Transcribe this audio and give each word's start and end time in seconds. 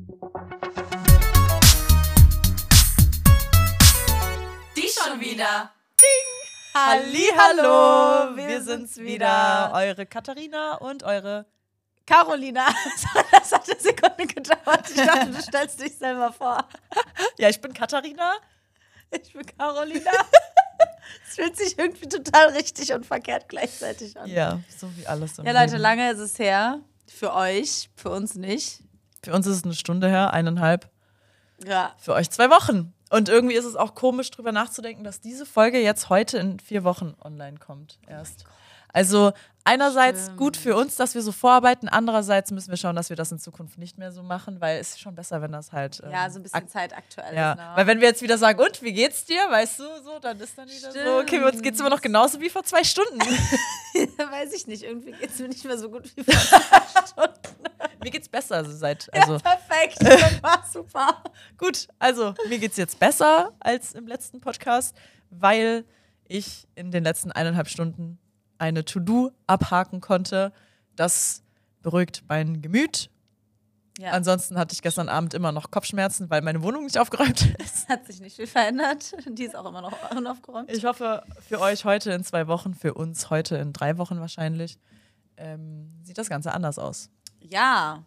Die 0.00 0.06
schon 4.88 5.20
wieder. 5.20 5.72
Hallo, 6.72 8.36
wir 8.36 8.62
sind's 8.62 8.98
wieder. 8.98 9.72
Eure 9.74 10.06
Katharina 10.06 10.76
und 10.76 11.02
eure 11.02 11.46
Carolina. 12.06 12.68
Das 13.32 13.50
hat 13.52 13.68
eine 13.68 13.80
Sekunde 13.80 14.26
gedauert. 14.26 14.88
Ich 14.90 14.96
dachte, 15.04 15.26
du 15.30 15.42
stellst 15.42 15.80
dich 15.80 15.96
selber 15.96 16.32
vor. 16.32 16.64
Ja, 17.38 17.48
ich 17.48 17.60
bin 17.60 17.72
Katharina. 17.72 18.34
Ich 19.10 19.32
bin 19.32 19.44
Carolina. 19.46 20.12
Es 21.26 21.34
fühlt 21.34 21.56
sich 21.56 21.76
irgendwie 21.76 22.08
total 22.08 22.50
richtig 22.50 22.92
und 22.92 23.04
verkehrt 23.04 23.48
gleichzeitig 23.48 24.16
an. 24.16 24.28
Ja, 24.30 24.60
so 24.78 24.94
wie 24.96 25.06
alles. 25.08 25.38
Im 25.38 25.46
Ja, 25.46 25.52
Leute, 25.52 25.72
Leben. 25.72 25.82
lange 25.82 26.12
ist 26.12 26.18
es 26.20 26.38
her. 26.38 26.80
Für 27.08 27.34
euch, 27.34 27.90
für 27.96 28.10
uns 28.10 28.34
nicht. 28.36 28.82
Für 29.22 29.34
uns 29.34 29.46
ist 29.46 29.56
es 29.56 29.64
eine 29.64 29.74
Stunde 29.74 30.08
her, 30.08 30.32
eineinhalb. 30.32 30.88
Ja. 31.64 31.92
Für 31.98 32.14
euch 32.14 32.30
zwei 32.30 32.50
Wochen. 32.50 32.94
Und 33.10 33.28
irgendwie 33.28 33.54
ist 33.54 33.64
es 33.64 33.74
auch 33.74 33.94
komisch, 33.94 34.30
drüber 34.30 34.52
nachzudenken, 34.52 35.02
dass 35.02 35.20
diese 35.20 35.46
Folge 35.46 35.80
jetzt 35.80 36.08
heute 36.08 36.38
in 36.38 36.60
vier 36.60 36.84
Wochen 36.84 37.14
online 37.22 37.58
kommt. 37.58 37.98
Erst. 38.06 38.44
Also 38.92 39.32
einerseits 39.64 40.22
Stimmt. 40.24 40.38
gut 40.38 40.56
für 40.56 40.74
uns, 40.74 40.96
dass 40.96 41.14
wir 41.14 41.20
so 41.20 41.30
vorarbeiten, 41.30 41.88
andererseits 41.90 42.50
müssen 42.50 42.70
wir 42.70 42.78
schauen, 42.78 42.96
dass 42.96 43.10
wir 43.10 43.16
das 43.16 43.30
in 43.30 43.38
Zukunft 43.38 43.76
nicht 43.76 43.98
mehr 43.98 44.12
so 44.12 44.22
machen, 44.22 44.62
weil 44.62 44.78
es 44.78 44.90
ist 44.92 45.00
schon 45.00 45.14
besser, 45.14 45.42
wenn 45.42 45.52
das 45.52 45.72
halt. 45.72 46.00
ähm, 46.02 46.10
Ja, 46.10 46.30
so 46.30 46.38
ein 46.38 46.42
bisschen 46.42 46.56
ak- 46.62 46.70
zeitaktuell 46.70 47.34
Ja, 47.34 47.52
ist. 47.52 47.58
Ne? 47.58 47.70
weil 47.74 47.86
wenn 47.86 48.00
wir 48.00 48.08
jetzt 48.08 48.22
wieder 48.22 48.38
sagen, 48.38 48.58
und 48.60 48.80
wie 48.82 48.94
geht's 48.94 49.26
dir, 49.26 49.40
weißt 49.50 49.78
du, 49.80 49.84
so, 50.02 50.18
dann 50.20 50.40
ist 50.40 50.56
dann 50.56 50.68
wieder 50.68 50.90
so, 50.90 51.18
okay, 51.20 51.44
uns 51.44 51.60
geht's 51.60 51.78
immer 51.80 51.90
noch 51.90 52.00
genauso 52.00 52.40
wie 52.40 52.48
vor 52.48 52.64
zwei 52.64 52.82
Stunden. 52.82 53.18
Weiß 54.30 54.52
ich 54.54 54.66
nicht, 54.66 54.84
irgendwie 54.84 55.12
geht 55.12 55.30
es 55.30 55.38
mir 55.38 55.48
nicht 55.48 55.64
mehr 55.64 55.76
so 55.78 55.90
gut 55.90 56.10
wie 56.16 56.24
vor 56.24 56.34
zwei 56.34 57.06
Stunden. 57.06 57.64
mir 58.02 58.10
geht's 58.10 58.28
besser, 58.28 58.56
also 58.56 58.72
seit, 58.74 59.12
also 59.12 59.34
ja, 59.34 59.38
perfekt. 59.40 59.98
Das 60.02 60.42
war 60.42 60.64
super. 60.72 61.22
gut, 61.58 61.88
also 61.98 62.32
mir 62.48 62.58
geht's 62.58 62.76
jetzt 62.78 62.98
besser 62.98 63.52
als 63.60 63.92
im 63.92 64.06
letzten 64.06 64.40
Podcast, 64.40 64.96
weil 65.30 65.84
ich 66.26 66.66
in 66.74 66.90
den 66.90 67.04
letzten 67.04 67.32
eineinhalb 67.32 67.68
Stunden 67.68 68.18
eine 68.58 68.84
To-Do 68.84 69.32
abhaken 69.46 70.00
konnte. 70.00 70.52
Das 70.96 71.42
beruhigt 71.82 72.24
mein 72.28 72.60
Gemüt. 72.60 73.10
Ja, 73.98 74.12
Ansonsten 74.12 74.56
hatte 74.56 74.74
ich 74.74 74.82
gestern 74.82 75.08
Abend 75.08 75.34
immer 75.34 75.50
noch 75.50 75.72
Kopfschmerzen, 75.72 76.30
weil 76.30 76.40
meine 76.42 76.62
Wohnung 76.62 76.84
nicht 76.84 76.98
aufgeräumt 76.98 77.54
ist. 77.58 77.84
es 77.84 77.88
hat 77.88 78.06
sich 78.06 78.20
nicht 78.20 78.36
viel 78.36 78.46
verändert. 78.46 79.12
Die 79.26 79.44
ist 79.44 79.56
auch 79.56 79.66
immer 79.66 79.80
noch 79.80 80.10
unaufgeräumt. 80.12 80.70
Ich 80.70 80.84
hoffe, 80.84 81.24
für 81.40 81.60
euch 81.60 81.84
heute 81.84 82.12
in 82.12 82.22
zwei 82.22 82.46
Wochen, 82.46 82.74
für 82.74 82.94
uns 82.94 83.28
heute 83.30 83.56
in 83.56 83.72
drei 83.72 83.98
Wochen 83.98 84.20
wahrscheinlich, 84.20 84.78
ähm, 85.36 85.92
sieht 86.04 86.16
das 86.16 86.28
Ganze 86.28 86.52
anders 86.52 86.78
aus. 86.78 87.10
Ja. 87.40 88.04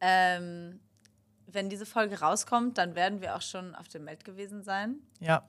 Ähm, 0.00 0.80
wenn 1.46 1.68
diese 1.68 1.84
Folge 1.84 2.20
rauskommt, 2.20 2.78
dann 2.78 2.94
werden 2.94 3.20
wir 3.20 3.36
auch 3.36 3.42
schon 3.42 3.74
auf 3.74 3.88
dem 3.88 4.04
Meld 4.04 4.24
gewesen 4.24 4.62
sein. 4.62 4.96
Ja, 5.20 5.42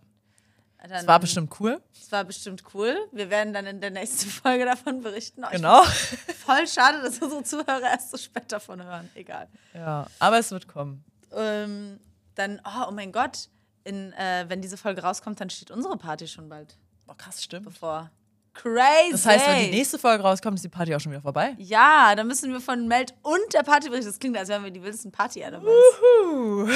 es 0.82 1.08
war 1.08 1.20
bestimmt 1.20 1.60
cool. 1.60 1.82
Es 1.94 2.12
war 2.12 2.24
bestimmt 2.24 2.64
cool. 2.74 2.96
Wir 3.12 3.30
werden 3.30 3.54
dann 3.54 3.66
in 3.66 3.82
der 3.82 3.92
nächsten 3.92 4.30
Folge 4.30 4.66
davon 4.66 5.02
berichten. 5.02 5.44
Oh, 5.44 5.48
ich 5.48 5.58
Genau. 5.58 5.84
Voll 6.46 6.68
schade, 6.68 7.02
dass 7.02 7.20
unsere 7.20 7.44
Zuhörer 7.44 7.82
erst 7.82 8.12
so 8.12 8.18
spät 8.18 8.52
davon 8.52 8.84
hören. 8.84 9.10
Egal. 9.16 9.48
Ja, 9.74 10.08
aber 10.20 10.40
es 10.40 10.52
wird 10.52 10.68
kommen. 10.68 11.04
Ähm, 11.34 12.00
dann, 12.36 12.62
oh, 12.66 12.86
oh 12.88 12.92
mein 12.92 13.12
Gott, 13.12 13.50
in, 13.84 14.14
äh, 14.14 14.46
wenn 14.48 14.62
diese 14.62 14.78
Folge 14.78 15.02
rauskommt, 15.02 15.40
dann 15.42 15.50
steht 15.50 15.72
unsere 15.72 15.98
Party 15.98 16.28
schon 16.28 16.48
bald 16.50 16.78
Boah, 17.06 17.18
krass, 17.18 17.44
stimmt. 17.44 17.66
bevor. 17.66 18.10
Crazy. 18.54 19.12
Das 19.12 19.26
heißt, 19.26 19.48
wenn 19.48 19.66
die 19.72 19.78
nächste 19.78 19.98
Folge 20.00 20.24
rauskommt, 20.24 20.56
ist 20.56 20.64
die 20.64 20.70
Party 20.70 20.94
auch 20.94 21.00
schon 21.00 21.12
wieder 21.12 21.22
vorbei. 21.22 21.56
Ja, 21.60 22.14
dann 22.16 22.28
müssen 22.28 22.52
wir 22.52 22.60
von 22.60 22.88
Meld 22.88 23.14
und 23.22 23.54
der 23.54 23.64
Party 23.64 23.90
berichten. 23.90 24.10
Das 24.12 24.20
klingt, 24.20 24.38
als 24.38 24.50
wären 24.50 24.64
wir 24.64 24.72
die 24.72 24.82
wildesten 24.82 25.12
Party-Animals. 25.12 25.72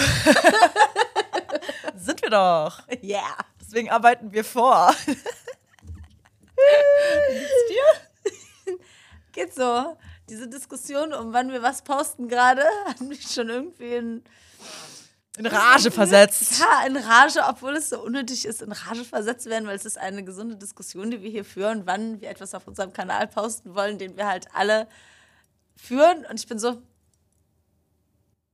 Sind 1.95 2.21
wir 2.21 2.29
doch. 2.29 2.87
Yeah. 3.03 3.37
Deswegen 3.73 3.89
arbeiten 3.89 4.31
wir 4.31 4.43
vor. 4.43 4.93
Geht 9.31 9.55
so. 9.55 9.97
Diese 10.29 10.47
Diskussion, 10.47 11.11
um 11.11 11.33
wann 11.33 11.51
wir 11.51 11.63
was 11.63 11.81
posten 11.81 12.27
gerade, 12.27 12.61
hat 12.85 13.01
mich 13.01 13.23
schon 13.31 13.49
irgendwie 13.49 13.95
in, 13.95 14.23
In 15.39 15.47
Rage 15.47 15.89
versetzt. 15.89 16.59
ja, 16.59 16.85
in 16.85 16.97
Rage, 16.97 17.41
obwohl 17.49 17.75
es 17.75 17.89
so 17.89 17.99
unnötig 17.99 18.45
ist, 18.45 18.61
in 18.61 18.71
Rage 18.71 19.05
versetzt 19.05 19.47
werden, 19.47 19.67
weil 19.67 19.75
es 19.75 19.85
ist 19.85 19.97
eine 19.97 20.23
gesunde 20.23 20.55
Diskussion, 20.55 21.09
die 21.09 21.23
wir 21.23 21.31
hier 21.31 21.43
führen, 21.43 21.87
wann 21.87 22.21
wir 22.21 22.29
etwas 22.29 22.53
auf 22.53 22.67
unserem 22.67 22.93
Kanal 22.93 23.27
posten 23.27 23.73
wollen, 23.73 23.97
den 23.97 24.15
wir 24.17 24.27
halt 24.27 24.45
alle 24.53 24.87
führen. 25.75 26.27
Und 26.27 26.39
ich 26.39 26.45
bin 26.45 26.59
so, 26.59 26.79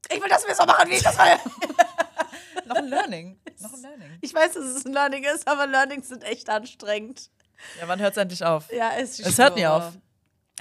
ich 0.10 0.22
will, 0.22 0.30
dass 0.30 0.48
wir 0.48 0.56
so 0.56 0.64
machen, 0.64 0.90
wie 0.90 0.96
ich 0.96 1.04
das 1.04 1.18
will. 1.18 1.40
Noch 2.70 2.76
ein 2.78 2.88
Learning. 2.88 3.40
Noch 3.60 3.74
ein 3.74 3.82
Learning. 3.82 4.18
Ich 4.22 4.34
weiß, 4.34 4.54
dass 4.54 4.64
es 4.64 4.86
ein 4.86 4.94
Learning 4.94 5.24
ist, 5.24 5.48
aber 5.48 5.68
Learnings 5.68 6.08
sind 6.08 6.24
echt 6.24 6.50
anstrengend. 6.50 7.30
Ja, 7.80 7.88
wann 7.88 8.00
hört 8.00 8.12
es 8.12 8.18
endlich 8.18 8.44
auf? 8.44 8.72
Ja, 8.72 8.92
es, 8.98 9.20
Es 9.20 9.38
hört 9.38 9.56
nie 9.56 9.66
auf. 9.68 9.98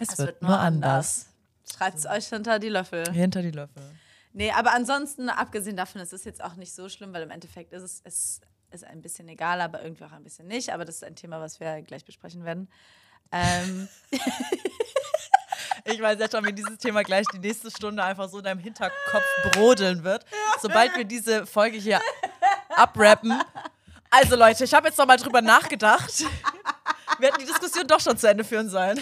Es, 0.01 0.09
Es 0.11 0.19
wird, 0.19 0.43
nur 0.43 0.59
anders. 0.59 1.27
Schreibt 1.71 1.99
es 1.99 2.07
euch 2.07 2.27
hinter 2.29 2.59
die 2.59 2.69
Löffel. 2.71 3.11
Hinter 3.13 3.43
die 3.43 3.51
Löffel. 3.51 3.83
Nee, 4.33 4.51
aber 4.53 4.73
ansonsten, 4.73 5.29
abgesehen 5.29 5.77
davon, 5.77 6.01
es 6.01 6.13
ist 6.13 6.25
jetzt 6.25 6.43
auch 6.43 6.55
nicht 6.55 6.75
so 6.75 6.89
schlimm, 6.89 7.13
weil 7.13 7.23
im 7.23 7.31
Endeffekt 7.31 7.73
ist 7.73 7.83
es, 7.83 8.01
es 8.05 8.41
ist 8.71 8.85
ein 8.85 9.01
bisschen 9.03 9.29
egal, 9.29 9.61
aber 9.61 9.83
irgendwie 9.83 10.05
auch 10.05 10.13
ein 10.13 10.25
bisschen 10.25 10.47
nicht. 10.47 10.73
Aber 10.73 10.85
das 10.85 10.97
ist 10.97 11.05
ein 11.05 11.17
Thema, 11.17 11.41
was 11.41 11.61
wir 11.61 11.83
gleich 11.83 12.05
besprechen 12.05 12.45
werden. 12.45 12.71
Ähm, 13.33 13.89
Ich 15.84 16.00
weiß 16.00 16.19
jetzt 16.19 16.34
schon, 16.34 16.44
wie 16.44 16.53
dieses 16.53 16.78
Thema 16.78 17.03
gleich 17.03 17.27
die 17.33 17.39
nächste 17.39 17.71
Stunde 17.71 18.03
einfach 18.03 18.28
so 18.28 18.39
in 18.39 18.44
deinem 18.44 18.61
Hinterkopf 18.61 19.25
brodeln 19.53 20.05
wird. 20.05 20.25
Sobald 20.61 20.97
wir 20.97 21.05
diese 21.05 21.47
Folge 21.47 21.78
hier 21.78 22.00
abrappen. 22.77 23.41
Also 24.11 24.37
Leute, 24.37 24.65
ich 24.65 24.75
habe 24.75 24.89
jetzt 24.89 24.99
noch 24.99 25.06
mal 25.06 25.16
drüber 25.16 25.43
nachgedacht. 25.43 26.25
Wir 27.19 27.28
hätten 27.28 27.41
die 27.41 27.47
Diskussion 27.47 27.87
doch 27.87 28.00
schon 28.00 28.16
zu 28.16 28.28
Ende 28.28 28.44
führen 28.44 28.69
sollen. 28.69 29.00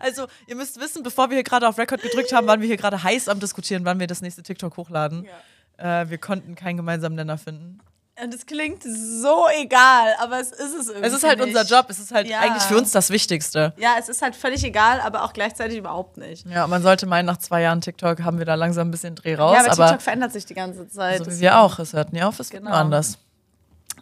Also, 0.00 0.26
ihr 0.46 0.56
müsst 0.56 0.80
wissen, 0.80 1.02
bevor 1.02 1.28
wir 1.28 1.36
hier 1.36 1.44
gerade 1.44 1.68
auf 1.68 1.76
Record 1.76 2.00
gedrückt 2.00 2.32
haben, 2.32 2.46
waren 2.46 2.60
wir 2.60 2.66
hier 2.66 2.76
gerade 2.76 3.02
heiß 3.02 3.28
am 3.28 3.40
Diskutieren, 3.40 3.84
wann 3.84 4.00
wir 4.00 4.06
das 4.06 4.22
nächste 4.22 4.42
TikTok 4.42 4.76
hochladen. 4.76 5.28
Äh, 5.76 6.08
wir 6.08 6.18
konnten 6.18 6.54
keinen 6.54 6.76
gemeinsamen 6.78 7.16
Nenner 7.16 7.36
finden. 7.36 7.80
Und 8.22 8.34
es 8.34 8.46
klingt 8.46 8.82
so 8.82 9.46
egal, 9.60 10.14
aber 10.18 10.40
es 10.40 10.50
ist 10.52 10.74
es 10.74 10.88
irgendwie. 10.88 11.06
Es 11.06 11.12
ist 11.14 11.24
halt 11.24 11.38
nicht. 11.38 11.48
unser 11.56 11.64
Job, 11.64 11.86
es 11.88 11.98
ist 11.98 12.12
halt 12.12 12.26
Ja. 12.28 12.40
eigentlich 12.40 12.62
für 12.64 12.76
uns 12.76 12.90
das 12.92 13.10
Wichtigste. 13.10 13.72
Ja, 13.78 13.94
es 13.98 14.08
ist 14.08 14.22
halt 14.22 14.34
völlig 14.36 14.62
egal, 14.64 15.00
aber 15.00 15.24
auch 15.24 15.32
gleichzeitig 15.32 15.78
überhaupt 15.78 16.16
nicht. 16.16 16.46
Ja, 16.46 16.66
man 16.66 16.82
sollte 16.82 17.06
meinen, 17.06 17.26
nach 17.26 17.38
zwei 17.38 17.62
Jahren 17.62 17.80
TikTok 17.80 18.22
haben 18.22 18.38
wir 18.38 18.44
da 18.46 18.54
langsam 18.54 18.88
ein 18.88 18.90
bisschen 18.90 19.14
Dreh 19.14 19.34
raus, 19.34 19.54
ja, 19.54 19.60
aber, 19.60 19.72
aber 19.72 19.84
TikTok 19.86 20.02
verändert 20.02 20.32
sich 20.32 20.46
die 20.46 20.54
ganze 20.54 20.88
Zeit. 20.88 21.24
so 21.24 21.30
wie 21.30 21.40
wir 21.40 21.58
auch. 21.58 21.78
Es 21.78 21.92
hört 21.92 22.12
nie 22.12 22.22
auf, 22.22 22.38
es 22.40 22.50
wird 22.52 22.62
Genau. 22.62 22.70
nur 22.70 22.78
anders. 22.78 23.18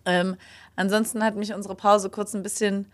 Ähm, 0.05 0.37
ansonsten 0.77 1.25
hat 1.25 1.35
mich 1.37 1.53
unsere 1.53 1.75
Pause 1.75 2.11
kurz 2.11 2.35
ein 2.35 2.43
bisschen, 2.43 2.91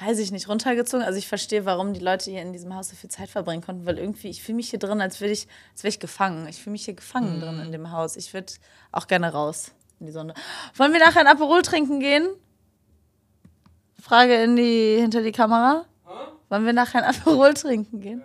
weiß 0.00 0.18
ich 0.18 0.32
nicht, 0.32 0.48
runtergezogen. 0.48 1.04
Also 1.06 1.18
ich 1.18 1.28
verstehe, 1.28 1.64
warum 1.64 1.92
die 1.94 2.00
Leute 2.00 2.30
hier 2.30 2.42
in 2.42 2.52
diesem 2.52 2.74
Haus 2.74 2.88
so 2.88 2.96
viel 2.96 3.10
Zeit 3.10 3.28
verbringen 3.30 3.62
konnten, 3.62 3.86
weil 3.86 3.98
irgendwie, 3.98 4.28
ich 4.28 4.42
fühle 4.42 4.56
mich 4.56 4.70
hier 4.70 4.78
drin, 4.78 5.00
als 5.00 5.20
wäre 5.20 5.30
ich, 5.32 5.46
als 5.72 5.82
wäre 5.82 5.90
ich 5.90 6.00
gefangen. 6.00 6.46
Ich 6.48 6.60
fühle 6.62 6.72
mich 6.72 6.84
hier 6.84 6.94
gefangen 6.94 7.40
drin 7.40 7.60
in 7.60 7.72
dem 7.72 7.90
Haus. 7.92 8.16
Ich 8.16 8.34
würde 8.34 8.52
auch 8.92 9.06
gerne 9.06 9.32
raus 9.32 9.72
in 10.00 10.06
die 10.06 10.12
Sonne. 10.12 10.34
Wollen 10.74 10.92
wir 10.92 11.00
nachher 11.00 11.20
ein 11.20 11.26
Aperol 11.26 11.62
trinken 11.62 12.00
gehen? 12.00 12.28
Frage 14.00 14.42
in 14.42 14.56
die, 14.56 14.96
hinter 15.00 15.22
die 15.22 15.32
Kamera. 15.32 15.84
Wollen 16.48 16.64
wir 16.64 16.72
nachher 16.72 17.04
ein 17.04 17.14
Aperol 17.14 17.54
trinken 17.54 18.00
gehen? 18.00 18.22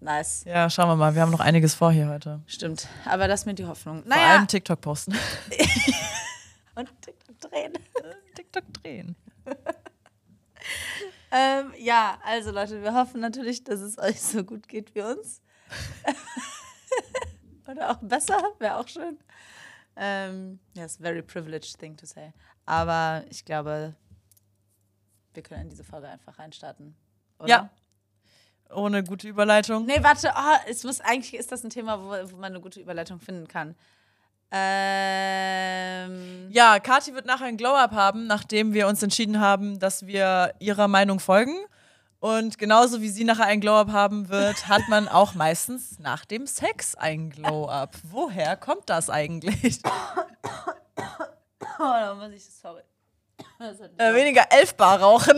Nice. 0.00 0.44
Ja, 0.44 0.68
schauen 0.68 0.88
wir 0.88 0.96
mal. 0.96 1.14
Wir 1.14 1.22
haben 1.22 1.30
noch 1.30 1.40
einiges 1.40 1.74
vor 1.74 1.90
hier 1.90 2.08
heute. 2.08 2.42
Stimmt. 2.46 2.88
Aber 3.06 3.26
das 3.26 3.46
mit 3.46 3.58
die 3.58 3.64
Hoffnung. 3.66 4.02
Vor 4.02 4.08
Naja. 4.10 4.34
allem 4.34 4.46
TikTok 4.46 4.80
posten. 4.80 5.12
Und 6.74 6.90
TikTok 7.00 7.40
drehen. 7.40 7.72
TikTok 8.34 8.64
drehen. 8.82 9.16
Ähm, 11.36 11.72
ja, 11.78 12.16
also 12.24 12.52
Leute, 12.52 12.80
wir 12.84 12.94
hoffen 12.94 13.20
natürlich, 13.20 13.64
dass 13.64 13.80
es 13.80 13.98
euch 13.98 14.22
so 14.22 14.44
gut 14.44 14.68
geht 14.68 14.94
wie 14.94 15.02
uns. 15.02 15.42
Oder 17.66 17.90
auch 17.90 17.96
besser, 18.00 18.40
wäre 18.60 18.76
auch 18.76 18.86
schön. 18.86 19.18
Ähm, 19.96 20.58
ja, 20.74 20.84
ist 20.84 21.00
very 21.00 21.22
privileged 21.22 21.78
thing 21.78 21.96
to 21.96 22.06
say. 22.06 22.32
Aber 22.66 23.24
ich 23.30 23.44
glaube, 23.44 23.94
wir 25.34 25.42
können 25.42 25.62
in 25.62 25.70
diese 25.70 25.84
Folge 25.84 26.08
einfach 26.08 26.38
reinstarten. 26.38 26.96
Oder? 27.38 27.48
Ja. 27.48 27.70
Ohne 28.74 29.04
gute 29.04 29.28
Überleitung. 29.28 29.84
Nee, 29.86 30.02
warte, 30.02 30.32
oh, 30.34 30.56
es 30.68 30.82
muss 30.84 31.00
eigentlich 31.00 31.34
ist 31.34 31.52
das 31.52 31.62
ein 31.64 31.70
Thema, 31.70 32.00
wo, 32.02 32.32
wo 32.32 32.36
man 32.36 32.52
eine 32.52 32.60
gute 32.60 32.80
Überleitung 32.80 33.20
finden 33.20 33.46
kann. 33.46 33.76
Ähm, 34.50 36.48
Ja, 36.50 36.78
Kathi 36.78 37.14
wird 37.14 37.26
nachher 37.26 37.46
ein 37.46 37.56
Glow-Up 37.56 37.92
haben, 37.92 38.26
nachdem 38.26 38.72
wir 38.72 38.88
uns 38.88 39.02
entschieden 39.02 39.40
haben, 39.40 39.78
dass 39.78 40.06
wir 40.06 40.54
ihrer 40.60 40.88
Meinung 40.88 41.20
folgen. 41.20 41.56
Und 42.24 42.56
genauso 42.56 43.02
wie 43.02 43.10
sie 43.10 43.24
nachher 43.24 43.44
ein 43.44 43.60
Glow-Up 43.60 43.92
haben 43.92 44.30
wird, 44.30 44.66
hat 44.66 44.88
man 44.88 45.08
auch 45.08 45.34
meistens 45.34 45.98
nach 45.98 46.24
dem 46.24 46.46
Sex 46.46 46.94
ein 46.94 47.28
Glow-Up. 47.28 47.90
Woher 48.04 48.56
kommt 48.56 48.88
das 48.88 49.10
eigentlich? 49.10 49.82
oh, 49.84 49.90
da 51.78 52.14
muss 52.14 52.32
ich, 52.32 52.48
sorry. 52.48 52.80
Das 53.58 53.78
Äh, 53.78 54.14
weniger 54.14 54.46
elf 54.48 54.74
Bar 54.74 55.02
rauchen. 55.02 55.36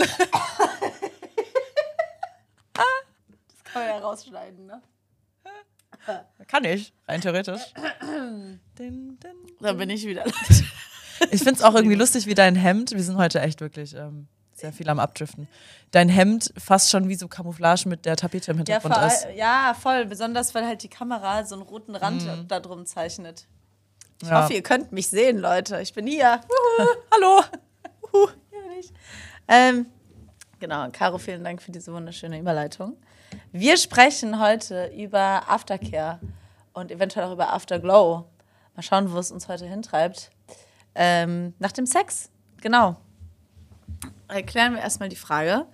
kann 3.64 3.82
man 3.82 3.86
ja 3.88 3.98
rausschneiden, 3.98 4.66
ne? 4.66 4.80
Kann 6.46 6.62
ich, 6.62 6.92
rein 7.08 7.20
theoretisch. 7.20 7.62
Da 9.58 9.72
bin 9.72 9.90
ich 9.90 10.06
wieder. 10.06 10.24
Ich 11.32 11.42
finde 11.42 11.54
es 11.54 11.62
auch 11.62 11.74
irgendwie 11.74 11.96
lustig, 11.96 12.26
wie 12.26 12.34
dein 12.34 12.54
Hemd, 12.54 12.92
wir 12.92 13.02
sind 13.02 13.16
heute 13.16 13.40
echt 13.40 13.60
wirklich 13.60 13.94
ähm, 13.94 14.28
sehr 14.56 14.72
viel 14.72 14.88
am 14.88 14.98
Abdriften, 14.98 15.48
dein 15.90 16.08
Hemd 16.08 16.52
fast 16.58 16.90
schon 16.90 17.08
wie 17.08 17.14
so 17.14 17.28
Camouflage 17.28 17.88
mit 17.88 18.04
der 18.06 18.16
Tapete 18.16 18.50
im 18.52 18.56
Ja, 18.58 18.64
Hintergrund 18.80 18.94
vor, 18.94 19.06
ist. 19.06 19.26
ja, 19.36 19.76
voll. 19.78 20.06
Besonders, 20.06 20.54
weil 20.54 20.66
halt 20.66 20.82
die 20.82 20.88
Kamera 20.88 21.44
so 21.44 21.54
einen 21.54 21.62
roten 21.62 21.94
Rand 21.94 22.26
da 22.48 22.58
drum 22.60 22.86
zeichnet. 22.86 23.46
Ich 24.22 24.28
Ja. 24.28 24.42
hoffe, 24.42 24.54
ihr 24.54 24.62
könnt 24.62 24.92
mich 24.92 25.08
sehen, 25.08 25.38
Leute. 25.38 25.80
Ich 25.82 25.92
bin 25.92 26.06
hier. 26.06 26.40
Hallo! 27.14 27.42
Ja, 28.52 28.74
nicht. 28.74 28.92
Ähm, 29.46 29.86
genau, 30.58 30.88
Caro, 30.90 31.18
vielen 31.18 31.44
Dank 31.44 31.60
für 31.60 31.70
diese 31.70 31.92
wunderschöne 31.92 32.38
Überleitung. 32.38 32.96
Wir 33.52 33.76
sprechen 33.76 34.40
heute 34.40 34.86
über 34.96 35.42
Aftercare 35.50 36.18
und 36.72 36.90
eventuell 36.90 37.26
auch 37.26 37.32
über 37.32 37.52
Afterglow. 37.52 38.24
Mal 38.74 38.82
schauen, 38.82 39.12
wo 39.12 39.18
es 39.18 39.30
uns 39.30 39.48
heute 39.48 39.66
hintreibt. 39.66 40.30
Ähm, 40.94 41.52
nach 41.58 41.72
dem 41.72 41.84
Sex, 41.84 42.30
genau. 42.62 42.96
Erklären 44.28 44.74
wir 44.74 44.80
erstmal 44.80 45.08
die 45.08 45.16
Frage. 45.16 45.66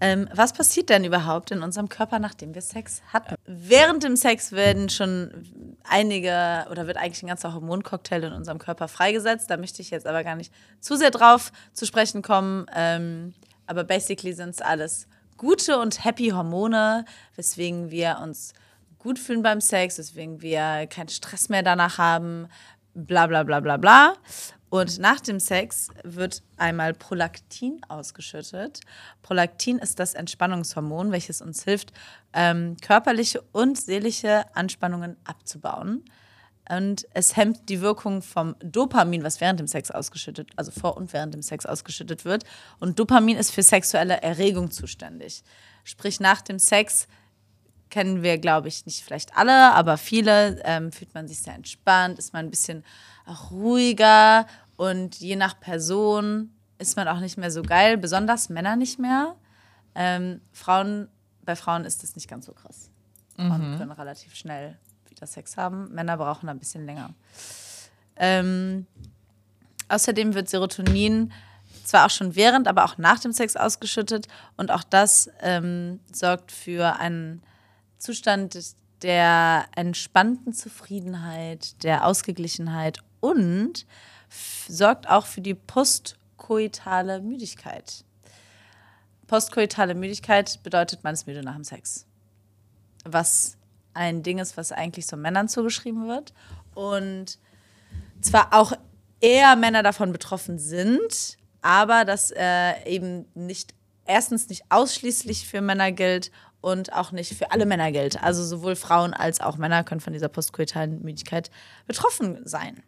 Ähm, 0.00 0.28
was 0.32 0.52
passiert 0.52 0.90
denn 0.90 1.04
überhaupt 1.04 1.50
in 1.50 1.62
unserem 1.62 1.88
Körper, 1.88 2.18
nachdem 2.18 2.54
wir 2.54 2.62
Sex 2.62 3.02
hatten? 3.12 3.34
Während 3.46 4.04
dem 4.04 4.16
Sex 4.16 4.52
werden 4.52 4.88
schon 4.88 5.76
einige 5.84 6.66
oder 6.70 6.86
wird 6.86 6.98
eigentlich 6.98 7.22
ein 7.22 7.28
ganzer 7.28 7.54
Hormoncocktail 7.54 8.24
in 8.24 8.32
unserem 8.32 8.58
Körper 8.58 8.88
freigesetzt. 8.88 9.50
Da 9.50 9.56
möchte 9.56 9.82
ich 9.82 9.90
jetzt 9.90 10.06
aber 10.06 10.22
gar 10.22 10.36
nicht 10.36 10.52
zu 10.80 10.96
sehr 10.96 11.10
drauf 11.10 11.50
zu 11.72 11.86
sprechen 11.86 12.22
kommen. 12.22 12.66
Ähm, 12.74 13.34
aber 13.66 13.84
basically 13.84 14.32
sind 14.32 14.50
es 14.50 14.60
alles 14.60 15.08
gute 15.36 15.78
und 15.78 16.04
happy 16.04 16.30
Hormone, 16.30 17.04
weswegen 17.36 17.90
wir 17.90 18.18
uns 18.22 18.52
gut 18.98 19.18
fühlen 19.18 19.42
beim 19.42 19.60
Sex, 19.60 19.98
weswegen 19.98 20.42
wir 20.42 20.86
keinen 20.88 21.08
Stress 21.08 21.48
mehr 21.48 21.62
danach 21.62 21.98
haben, 21.98 22.48
bla 22.94 23.26
bla 23.26 23.44
bla 23.44 23.60
bla 23.60 23.76
bla. 23.76 24.14
Und 24.70 24.98
nach 24.98 25.20
dem 25.20 25.40
Sex 25.40 25.88
wird 26.04 26.42
einmal 26.56 26.92
Prolaktin 26.92 27.80
ausgeschüttet. 27.88 28.80
Prolaktin 29.22 29.78
ist 29.78 29.98
das 29.98 30.14
Entspannungshormon, 30.14 31.10
welches 31.10 31.40
uns 31.40 31.64
hilft, 31.64 31.92
ähm, 32.34 32.76
körperliche 32.82 33.42
und 33.52 33.80
seelische 33.80 34.44
Anspannungen 34.54 35.16
abzubauen. 35.24 36.04
Und 36.70 37.06
es 37.14 37.34
hemmt 37.36 37.70
die 37.70 37.80
Wirkung 37.80 38.20
vom 38.20 38.54
Dopamin, 38.58 39.24
was 39.24 39.40
während 39.40 39.58
dem 39.58 39.66
Sex 39.66 39.90
ausgeschüttet, 39.90 40.50
also 40.56 40.70
vor 40.70 40.98
und 40.98 41.14
während 41.14 41.32
dem 41.32 41.40
Sex 41.40 41.64
ausgeschüttet 41.64 42.26
wird. 42.26 42.44
Und 42.78 42.98
Dopamin 42.98 43.38
ist 43.38 43.52
für 43.52 43.62
sexuelle 43.62 44.20
Erregung 44.22 44.70
zuständig. 44.70 45.42
Sprich, 45.84 46.20
nach 46.20 46.42
dem 46.42 46.58
Sex 46.58 47.08
kennen 47.88 48.22
wir, 48.22 48.36
glaube 48.36 48.68
ich, 48.68 48.84
nicht 48.84 49.02
vielleicht 49.02 49.34
alle, 49.34 49.72
aber 49.72 49.96
viele 49.96 50.60
ähm, 50.64 50.92
fühlt 50.92 51.14
man 51.14 51.26
sich 51.26 51.40
sehr 51.40 51.54
entspannt, 51.54 52.18
ist 52.18 52.34
man 52.34 52.46
ein 52.46 52.50
bisschen 52.50 52.84
auch 53.28 53.50
ruhiger 53.50 54.46
und 54.76 55.16
je 55.16 55.36
nach 55.36 55.58
Person 55.60 56.52
ist 56.78 56.96
man 56.96 57.08
auch 57.08 57.20
nicht 57.20 57.36
mehr 57.36 57.50
so 57.50 57.62
geil, 57.62 57.98
besonders 57.98 58.48
Männer 58.48 58.76
nicht 58.76 58.98
mehr. 58.98 59.34
Ähm, 59.94 60.40
Frauen, 60.52 61.08
bei 61.44 61.56
Frauen 61.56 61.84
ist 61.84 62.02
das 62.02 62.14
nicht 62.14 62.28
ganz 62.28 62.46
so 62.46 62.52
krass. 62.52 62.90
Frauen 63.36 63.78
können 63.78 63.92
relativ 63.92 64.34
schnell 64.34 64.78
wieder 65.08 65.26
Sex 65.26 65.56
haben, 65.56 65.92
Männer 65.92 66.16
brauchen 66.16 66.48
ein 66.48 66.58
bisschen 66.58 66.86
länger. 66.86 67.14
Ähm, 68.16 68.86
außerdem 69.88 70.34
wird 70.34 70.48
Serotonin 70.48 71.32
zwar 71.84 72.06
auch 72.06 72.10
schon 72.10 72.34
während, 72.36 72.68
aber 72.68 72.84
auch 72.84 72.98
nach 72.98 73.18
dem 73.18 73.32
Sex 73.32 73.56
ausgeschüttet 73.56 74.28
und 74.56 74.70
auch 74.70 74.84
das 74.84 75.30
ähm, 75.40 76.00
sorgt 76.12 76.52
für 76.52 76.96
einen 76.96 77.42
Zustand 77.98 78.58
der 79.02 79.66
entspannten 79.74 80.52
Zufriedenheit, 80.52 81.82
der 81.82 82.04
Ausgeglichenheit 82.04 83.00
und 83.20 83.86
sorgt 84.68 85.08
auch 85.08 85.26
für 85.26 85.40
die 85.40 85.54
postkoitale 85.54 87.20
Müdigkeit. 87.20 88.04
Postkoitale 89.26 89.94
Müdigkeit 89.94 90.60
bedeutet, 90.62 91.04
man 91.04 91.14
ist 91.14 91.26
müde 91.26 91.42
nach 91.42 91.54
dem 91.54 91.64
Sex. 91.64 92.06
Was 93.04 93.58
ein 93.94 94.22
Ding 94.22 94.38
ist, 94.38 94.56
was 94.56 94.72
eigentlich 94.72 95.06
so 95.06 95.16
Männern 95.16 95.48
zugeschrieben 95.48 96.08
wird. 96.08 96.32
Und 96.74 97.38
zwar 98.20 98.54
auch 98.54 98.72
eher 99.20 99.56
Männer 99.56 99.82
davon 99.82 100.12
betroffen 100.12 100.58
sind, 100.58 101.36
aber 101.60 102.04
das 102.04 102.30
äh, 102.30 102.84
eben 102.86 103.26
nicht, 103.34 103.74
erstens 104.06 104.48
nicht 104.48 104.64
ausschließlich 104.70 105.48
für 105.48 105.60
Männer 105.60 105.92
gilt 105.92 106.30
und 106.60 106.92
auch 106.92 107.12
nicht 107.12 107.36
für 107.36 107.50
alle 107.50 107.66
Männer 107.66 107.92
gilt. 107.92 108.22
Also 108.22 108.44
sowohl 108.44 108.76
Frauen 108.76 109.14
als 109.14 109.40
auch 109.40 109.56
Männer 109.56 109.84
können 109.84 110.00
von 110.00 110.12
dieser 110.12 110.28
postkoitalen 110.28 111.02
Müdigkeit 111.02 111.50
betroffen 111.86 112.46
sein. 112.46 112.82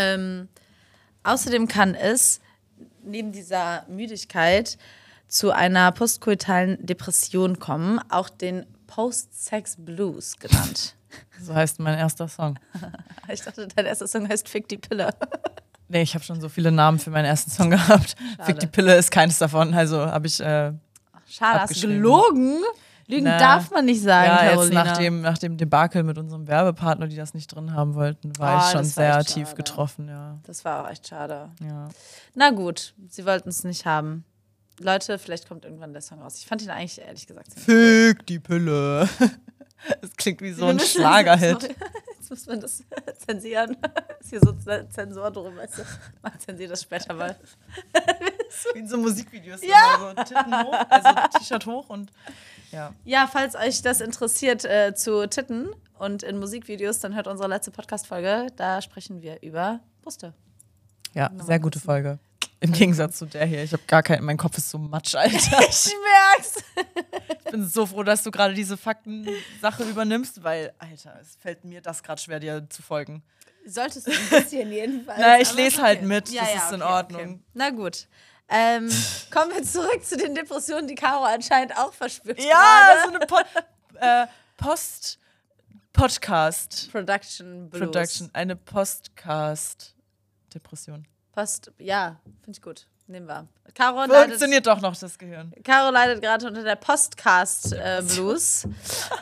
Ähm, 0.00 0.48
außerdem 1.22 1.68
kann 1.68 1.94
es 1.94 2.40
neben 3.02 3.32
dieser 3.32 3.84
Müdigkeit 3.88 4.78
zu 5.28 5.52
einer 5.52 5.92
postkoitalen 5.92 6.84
Depression 6.84 7.58
kommen, 7.58 8.00
auch 8.08 8.28
den 8.28 8.66
Post-Sex 8.86 9.76
Blues 9.78 10.38
genannt. 10.38 10.96
So 11.42 11.54
heißt 11.54 11.80
mein 11.80 11.98
erster 11.98 12.28
Song. 12.28 12.56
Ich 13.32 13.40
dachte, 13.42 13.66
dein 13.74 13.86
erster 13.86 14.06
Song 14.06 14.28
heißt 14.28 14.48
Fick 14.48 14.68
die 14.68 14.78
Pille. 14.78 15.10
Nee, 15.92 16.02
ich 16.02 16.14
habe 16.14 16.24
schon 16.24 16.40
so 16.40 16.48
viele 16.48 16.70
Namen 16.70 17.00
für 17.00 17.10
meinen 17.10 17.24
ersten 17.24 17.50
Song 17.50 17.68
gehabt. 17.70 18.14
Fick 18.44 18.60
die 18.60 18.68
Pille 18.68 18.94
ist 18.94 19.10
keines 19.10 19.38
davon. 19.38 19.74
Also 19.74 20.06
habe 20.06 20.28
ich 20.28 20.38
äh, 20.38 20.72
Schade, 21.26 21.60
hast 21.62 21.82
du 21.82 21.88
gelogen? 21.88 22.62
Lügen 23.10 23.24
Na, 23.24 23.38
darf 23.38 23.70
man 23.70 23.84
nicht 23.84 24.02
sagen, 24.02 24.28
ja, 24.28 24.44
jetzt 24.44 24.52
Carolina. 24.54 24.84
nach 24.84 24.96
dem, 24.98 25.20
nach 25.20 25.38
dem 25.38 25.56
Debakel 25.56 26.02
mit 26.02 26.16
unserem 26.18 26.46
Werbepartner, 26.48 27.06
die 27.08 27.16
das 27.16 27.34
nicht 27.34 27.48
drin 27.54 27.74
haben 27.74 27.94
wollten, 27.94 28.32
war 28.38 28.48
Ah, 28.50 28.58
ich 28.66 28.70
schon 28.72 28.82
das 28.82 28.96
war 28.96 29.12
sehr 29.22 29.24
tief 29.24 29.48
schade. 29.48 29.56
getroffen, 29.56 30.08
ja. 30.08 30.38
Das 30.46 30.64
war 30.64 30.84
auch 30.84 30.90
echt 30.90 31.08
schade. 31.08 31.50
ja. 31.62 31.88
Na 32.34 32.50
gut, 32.50 32.94
sie 33.08 33.26
wollten 33.26 33.48
es 33.48 33.64
nicht 33.64 33.84
haben. 33.86 34.24
Leute, 34.78 35.18
vielleicht 35.18 35.46
kommt 35.46 35.64
irgendwann 35.66 35.92
der 35.92 36.00
Song 36.00 36.22
raus. 36.22 36.36
Ich 36.38 36.46
fand 36.46 36.62
ihn 36.62 36.70
eigentlich 36.70 36.98
ehrlich 37.00 37.26
gesagt 37.26 37.50
ziemlich 37.50 37.64
Fick 38.16 38.26
die 38.26 38.38
Pille. 38.38 39.08
Das 40.02 40.14
klingt 40.14 40.42
wie 40.42 40.52
so 40.52 40.66
ein 40.66 40.78
Schlagerhit. 40.78 41.62
Jetzt 42.18 42.28
muss 42.28 42.46
man 42.46 42.60
das 42.60 42.84
zensieren. 43.26 43.78
Ist 44.20 44.28
hier 44.28 44.40
so 44.40 44.52
Z- 44.52 44.92
Zensor 44.92 45.30
drum, 45.30 45.56
weißt 45.56 45.78
du. 45.78 45.82
Man 46.22 46.38
zensiert 46.38 46.70
das 46.70 46.82
später 46.82 47.14
mal. 47.14 47.34
Wie 48.74 48.78
in 48.80 48.86
so 48.86 48.98
Musikvideos. 48.98 49.62
Ja. 49.62 49.96
So 49.98 50.22
Titten 50.22 50.54
hoch, 50.64 50.76
also 50.90 51.08
T-Shirt 51.38 51.64
hoch 51.64 51.88
und 51.88 52.12
ja. 52.70 52.94
Ja, 53.04 53.28
falls 53.30 53.54
euch 53.54 53.82
das 53.82 54.00
interessiert 54.00 54.64
äh, 54.64 54.94
zu 54.94 55.28
Titten 55.28 55.70
und 55.98 56.22
in 56.22 56.38
Musikvideos, 56.38 57.00
dann 57.00 57.14
hört 57.14 57.26
unsere 57.26 57.48
letzte 57.48 57.70
Podcast-Folge. 57.70 58.48
Da 58.56 58.80
sprechen 58.82 59.22
wir 59.22 59.42
über 59.42 59.80
Brüste. 60.02 60.34
Ja, 61.14 61.30
sehr 61.38 61.58
gute 61.58 61.80
Folge. 61.80 62.18
Im 62.60 62.72
Gegensatz 62.72 63.18
zu 63.18 63.26
der 63.26 63.46
hier. 63.46 63.64
Ich 63.64 63.72
habe 63.72 63.82
gar 63.86 64.02
keinen, 64.02 64.24
mein 64.24 64.36
Kopf 64.36 64.58
ist 64.58 64.68
so 64.68 64.78
matsch, 64.78 65.14
Alter. 65.14 65.60
Ich 65.68 65.94
merk's. 66.36 66.62
Ich 67.44 67.50
bin 67.50 67.66
so 67.66 67.86
froh, 67.86 68.02
dass 68.02 68.22
du 68.22 68.30
gerade 68.30 68.52
diese 68.52 68.76
Faktensache 68.76 69.84
übernimmst, 69.84 70.42
weil, 70.44 70.72
Alter, 70.78 71.18
es 71.20 71.36
fällt 71.36 71.64
mir 71.64 71.80
das 71.80 72.02
gerade 72.02 72.20
schwer, 72.20 72.38
dir 72.38 72.68
zu 72.68 72.82
folgen. 72.82 73.22
Solltest 73.66 74.06
du 74.06 74.10
ein 74.10 74.42
bisschen 74.42 74.70
jedenfalls. 74.70 75.18
Na, 75.18 75.40
ich 75.40 75.54
lese 75.54 75.76
okay. 75.76 75.86
halt 75.86 76.02
mit. 76.02 76.34
Das 76.34 76.54
ist 76.54 76.72
in 76.72 76.82
Ordnung. 76.82 77.42
Na 77.54 77.70
gut. 77.70 78.06
Ähm, 78.50 78.90
kommen 79.30 79.52
wir 79.54 79.62
zurück 79.62 80.04
zu 80.04 80.16
den 80.16 80.34
Depressionen, 80.34 80.88
die 80.88 80.94
Caro 80.94 81.24
anscheinend 81.24 81.76
auch 81.76 81.92
verspürt. 81.92 82.38
Ja, 82.38 82.44
gerade. 82.46 83.00
so 83.04 83.14
eine 83.14 83.26
po 83.26 83.36
äh, 84.00 84.26
Post 84.56 85.18
Podcast 85.92 86.90
Production 86.90 87.70
Blues. 87.70 87.84
Production, 87.84 88.30
eine 88.32 88.56
Postcast 88.56 89.94
Depression. 90.54 91.06
Post, 91.32 91.70
ja, 91.78 92.20
finde 92.42 92.56
ich 92.56 92.62
gut. 92.62 92.86
Nehmen 93.06 93.26
wir. 93.26 93.48
Caro 93.74 94.04
leidet, 94.04 94.28
Funktioniert 94.28 94.66
doch 94.68 94.80
noch 94.80 94.96
das 94.96 95.18
Gehirn. 95.18 95.52
Caro 95.64 95.90
leidet 95.90 96.22
gerade 96.22 96.46
unter 96.46 96.62
der 96.62 96.76
Postcast 96.76 97.72
äh, 97.72 98.02
Blues. 98.06 98.68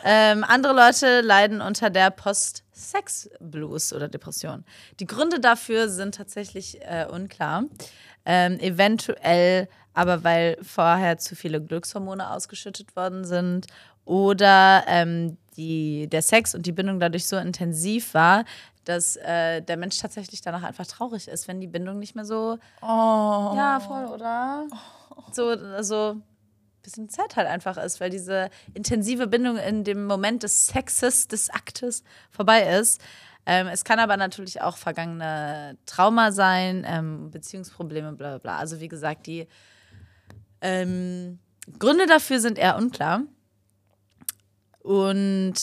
ähm, 0.03 0.43
andere 0.43 0.73
Leute 0.73 1.21
leiden 1.21 1.59
unter 1.59 1.89
der 1.89 2.11
Post-Sex 2.11 3.31
Blues 3.39 3.91
oder 3.91 4.07
Depression. 4.07 4.63
Die 4.99 5.07
Gründe 5.07 5.39
dafür 5.39 5.89
sind 5.89 6.15
tatsächlich 6.15 6.79
äh, 6.81 7.07
unklar. 7.09 7.63
Ähm, 8.25 8.59
eventuell 8.59 9.67
aber 9.93 10.23
weil 10.23 10.57
vorher 10.61 11.17
zu 11.17 11.35
viele 11.35 11.61
Glückshormone 11.61 12.31
ausgeschüttet 12.31 12.95
worden 12.95 13.25
sind 13.25 13.67
oder 14.05 14.83
ähm, 14.87 15.37
die, 15.57 16.07
der 16.07 16.21
Sex 16.21 16.55
und 16.55 16.65
die 16.65 16.71
Bindung 16.71 16.99
dadurch 16.99 17.27
so 17.27 17.35
intensiv 17.37 18.13
war, 18.13 18.45
dass 18.85 19.17
äh, 19.17 19.61
der 19.61 19.77
Mensch 19.77 19.97
tatsächlich 19.97 20.41
danach 20.41 20.63
einfach 20.63 20.87
traurig 20.87 21.27
ist, 21.27 21.47
wenn 21.47 21.59
die 21.59 21.67
Bindung 21.67 21.99
nicht 21.99 22.15
mehr 22.15 22.25
so 22.25 22.57
Oh. 22.81 22.85
ja, 23.55 23.79
voll, 23.85 24.05
oder? 24.05 24.67
So, 25.31 25.49
also 25.49 26.11
ein 26.11 26.23
bisschen 26.81 27.09
Zeit 27.09 27.35
halt 27.35 27.47
einfach 27.47 27.77
ist, 27.77 27.99
weil 27.99 28.09
diese 28.09 28.49
intensive 28.73 29.27
Bindung 29.27 29.57
in 29.57 29.83
dem 29.83 30.05
Moment 30.05 30.43
des 30.43 30.67
Sexes, 30.67 31.27
des 31.27 31.49
Aktes 31.49 32.03
vorbei 32.31 32.61
ist. 32.79 33.01
Ähm, 33.51 33.65
es 33.65 33.83
kann 33.83 33.97
aber 33.97 34.15
natürlich 34.15 34.61
auch 34.61 34.77
vergangene 34.77 35.75
Trauma 35.87 36.31
sein, 36.31 36.85
ähm, 36.87 37.31
Beziehungsprobleme, 37.31 38.13
bla 38.13 38.29
bla 38.29 38.37
bla. 38.37 38.57
Also 38.57 38.79
wie 38.79 38.87
gesagt, 38.87 39.25
die 39.25 39.47
ähm, 40.61 41.39
Gründe 41.79 42.05
dafür 42.05 42.39
sind 42.41 42.59
eher 42.59 42.77
unklar. 42.77 43.21
Und 44.83 45.55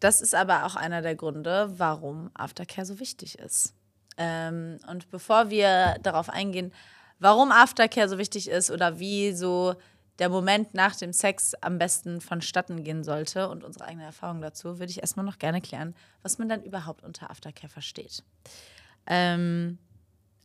das 0.00 0.20
ist 0.20 0.34
aber 0.34 0.66
auch 0.66 0.74
einer 0.74 1.00
der 1.00 1.14
Gründe, 1.14 1.72
warum 1.78 2.32
Aftercare 2.34 2.84
so 2.84 2.98
wichtig 2.98 3.38
ist. 3.38 3.74
Ähm, 4.16 4.80
und 4.90 5.08
bevor 5.08 5.50
wir 5.50 5.98
darauf 6.02 6.28
eingehen, 6.28 6.72
warum 7.20 7.52
Aftercare 7.52 8.08
so 8.08 8.18
wichtig 8.18 8.50
ist 8.50 8.72
oder 8.72 8.98
wie 8.98 9.34
so 9.34 9.76
der 10.18 10.28
Moment 10.28 10.74
nach 10.74 10.96
dem 10.96 11.12
Sex 11.12 11.54
am 11.60 11.78
besten 11.78 12.20
vonstatten 12.20 12.82
gehen 12.84 13.04
sollte 13.04 13.48
und 13.48 13.62
unsere 13.64 13.84
eigene 13.84 14.04
Erfahrung 14.04 14.40
dazu, 14.40 14.78
würde 14.78 14.90
ich 14.90 15.00
erstmal 15.00 15.24
noch 15.24 15.38
gerne 15.38 15.60
klären, 15.60 15.94
was 16.22 16.38
man 16.38 16.48
dann 16.48 16.62
überhaupt 16.64 17.04
unter 17.04 17.30
Aftercare 17.30 17.68
versteht. 17.68 18.24
Ähm, 19.06 19.78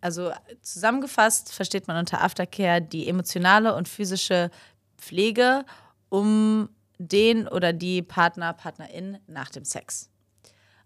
also 0.02 0.32
zusammengefasst 0.62 1.54
versteht 1.54 1.88
man 1.88 1.98
unter 1.98 2.22
Aftercare 2.22 2.82
die 2.82 3.08
emotionale 3.08 3.74
und 3.76 3.88
physische 3.88 4.52
Pflege 4.98 5.66
um 6.10 6.70
den 7.00 7.48
oder 7.48 7.74
die 7.74 8.02
Partner, 8.02 8.54
Partnerin 8.54 9.18
nach 9.28 9.50
dem 9.50 9.66
Sex. 9.66 10.10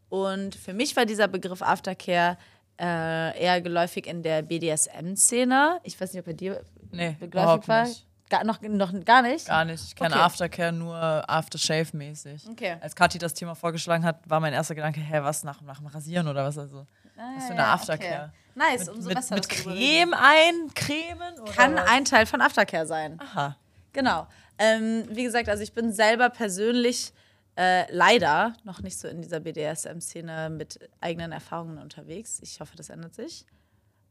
Und 0.10 0.56
für 0.56 0.74
mich 0.74 0.96
war 0.96 1.06
dieser 1.06 1.28
Begriff 1.28 1.62
Aftercare 1.62 2.38
äh, 2.80 3.40
eher 3.42 3.60
geläufig 3.62 4.08
in 4.08 4.24
der 4.24 4.42
BDSM-Szene. 4.44 5.80
Ich 5.84 6.00
weiß 6.00 6.14
nicht, 6.14 6.20
ob 6.22 6.26
bei 6.28 6.34
dir 6.34 6.64
Nee, 6.92 7.18
geläufig 7.20 7.68
war. 7.68 7.84
nicht. 7.86 8.07
Gar, 8.30 8.44
noch, 8.44 8.62
noch 8.62 8.94
gar 9.06 9.22
nicht? 9.22 9.48
Gar 9.48 9.64
nicht. 9.66 9.84
Ich 9.84 9.96
kenne 9.96 10.14
Okay. 10.16 10.24
Aftercare 10.24 10.72
nur 10.74 10.96
Aftershave-mäßig. 10.98 12.50
Okay. 12.50 12.76
Als 12.82 12.96
Kathi 12.96 13.18
das 13.20 13.34
Thema 13.34 13.56
vorgeschlagen 13.56 14.04
hat, 14.04 14.20
war 14.30 14.40
mein 14.40 14.54
erster 14.54 14.76
Gedanke, 14.76 15.00
hä, 15.00 15.20
was 15.22 15.44
nach, 15.44 15.62
nach 15.62 15.78
dem 15.78 15.88
Rasieren 15.88 16.28
oder 16.28 16.44
was 16.46 16.58
also? 16.58 16.86
Was 17.16 17.46
für 17.46 17.54
eine 17.54 17.64
Ah, 17.64 17.68
ja, 17.68 17.74
Aftercare? 17.74 18.32
okay. 18.34 18.38
Nice, 18.56 18.86
Mit, 18.88 18.96
umso 18.96 19.08
mit, 19.10 19.18
besser. 19.18 19.36
mit 19.36 19.50
Creme 19.50 20.14
eincremen? 20.14 21.40
Oder 21.40 21.52
Kann 21.54 21.76
was? 21.76 21.88
ein 21.90 22.06
Teil 22.06 22.26
von 22.26 22.42
Aftercare 22.42 22.86
sein. 22.86 23.20
Aha. 23.22 23.56
Genau. 23.94 24.28
Ähm, 24.58 25.06
wie 25.10 25.24
gesagt, 25.24 25.48
also 25.48 25.64
ich 25.64 25.74
bin 25.74 25.92
selber 25.94 26.30
persönlich 26.30 27.14
äh, 27.56 27.92
leider 27.94 28.54
noch 28.64 28.82
nicht 28.82 28.98
so 29.00 29.08
in 29.08 29.22
dieser 29.22 29.40
BDSM-Szene 29.40 30.50
mit 30.50 30.80
eigenen 31.02 31.32
Erfahrungen 31.32 31.78
unterwegs. 31.78 32.40
Ich 32.42 32.60
hoffe, 32.60 32.76
das 32.76 32.90
ändert 32.90 33.16
sich. 33.16 33.46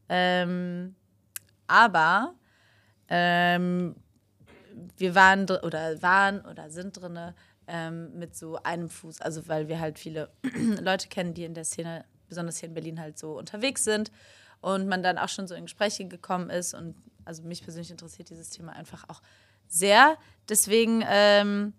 Ähm, 0.09 0.95
aber 1.67 2.33
ähm, 3.09 3.95
wir 4.97 5.15
waren 5.15 5.45
oder 5.45 6.01
waren 6.01 6.41
oder 6.41 6.69
sind 6.69 6.99
drinne 6.99 7.35
ähm, 7.67 8.17
mit 8.17 8.35
so 8.35 8.57
einem 8.63 8.89
Fuß, 8.89 9.21
also 9.21 9.47
weil 9.47 9.67
wir 9.67 9.79
halt 9.79 9.99
viele 9.99 10.29
Leute 10.81 11.07
kennen, 11.09 11.33
die 11.33 11.43
in 11.43 11.53
der 11.53 11.65
Szene, 11.65 12.05
besonders 12.29 12.57
hier 12.57 12.69
in 12.69 12.73
Berlin, 12.73 12.99
halt 12.99 13.17
so 13.17 13.37
unterwegs 13.37 13.83
sind 13.83 14.11
und 14.61 14.87
man 14.87 15.03
dann 15.03 15.17
auch 15.17 15.29
schon 15.29 15.47
so 15.47 15.55
in 15.55 15.65
Gespräche 15.65 16.07
gekommen 16.07 16.49
ist 16.49 16.73
und 16.73 16.95
also 17.25 17.43
mich 17.43 17.63
persönlich 17.63 17.91
interessiert 17.91 18.29
dieses 18.29 18.49
Thema 18.49 18.73
einfach 18.73 19.03
auch 19.09 19.21
sehr. 19.67 20.17
Deswegen 20.47 21.03
ähm, 21.07 21.73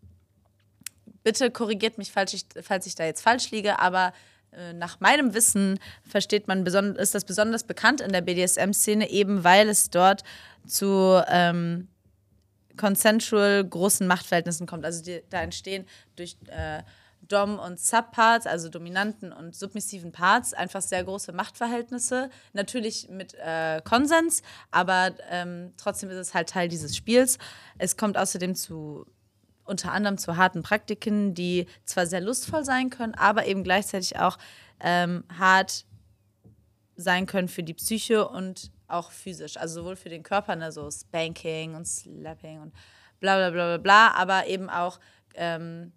bitte 1.23 1.51
korrigiert 1.51 1.97
mich, 1.97 2.13
falls 2.13 2.35
ich, 2.35 2.45
falls 2.63 2.87
ich 2.87 2.95
da 2.95 3.05
jetzt 3.05 3.23
falsch 3.23 3.51
liege, 3.51 3.79
aber 3.79 4.13
äh, 4.53 4.73
nach 4.75 5.01
meinem 5.01 5.35
Wissen 5.35 5.79
versteht 6.07 6.49
man 6.49 6.67
ist 6.67 7.15
das 7.15 7.25
besonders 7.25 7.65
bekannt 7.65 8.01
in 8.01 8.13
der 8.13 8.21
BDSM-Szene, 8.21 9.11
eben 9.11 9.45
weil 9.45 9.69
es 9.69 9.91
dort 9.91 10.23
zu 10.67 11.23
ähm, 11.29 11.89
consensual 12.79 13.65
großen 13.65 14.07
Machtverhältnissen 14.07 14.67
kommt. 14.67 14.85
Also 14.87 15.03
die, 15.03 15.23
da 15.29 15.43
entstehen 15.43 15.85
durch 16.17 16.37
äh, 16.47 16.83
Dom- 17.23 17.59
und 17.59 17.79
Subparts, 17.79 18.47
also 18.47 18.69
dominanten 18.69 19.33
und 19.33 19.55
submissiven 19.55 20.13
Parts, 20.13 20.55
einfach 20.55 20.81
sehr 20.81 21.05
große 21.05 21.33
Machtverhältnisse. 21.33 22.31
Natürlich 22.53 23.09
mit 23.11 23.35
äh, 23.35 23.83
Konsens, 23.85 24.43
aber 24.71 25.13
ähm, 25.29 25.73
trotzdem 25.77 26.11
ist 26.11 26.17
es 26.17 26.35
halt 26.35 26.49
Teil 26.49 26.69
dieses 26.69 26.97
Spiels. 26.97 27.39
Es 27.77 27.97
kommt 27.97 28.17
außerdem 28.17 28.55
zu 28.55 29.07
unter 29.65 29.93
anderem 29.93 30.17
zu 30.17 30.37
harten 30.39 30.63
Praktiken, 30.63 31.35
die 31.35 31.67
zwar 31.85 32.07
sehr 32.07 32.23
lustvoll 32.23 32.65
sein 32.65 32.89
können, 32.89 33.15
aber 33.15 33.47
eben 33.47 33.65
gleichzeitig 33.65 34.19
auch 34.19 34.39
ähm, 34.81 35.25
hart 35.39 35.85
sein 36.97 37.27
können 37.27 37.49
für 37.49 37.63
die 37.63 37.75
Psyche 37.75 38.27
und 38.27 38.71
auch 38.89 39.13
physisch. 39.13 39.57
Also 39.57 39.81
sowohl 39.83 39.97
für 39.97 40.09
den 40.09 40.23
Körper, 40.23 40.57
ne, 40.57 40.73
so 40.73 40.91
Spanking 40.91 41.75
und 41.75 41.87
Slapping 41.87 42.61
und 42.61 42.73
bla 43.21 43.37
bla 43.37 43.51
bla 43.51 43.67
bla 43.67 43.79
bla, 43.79 44.11
aber 44.15 44.47
eben 44.47 44.71
auch 44.71 44.99
ähm, 45.35 45.93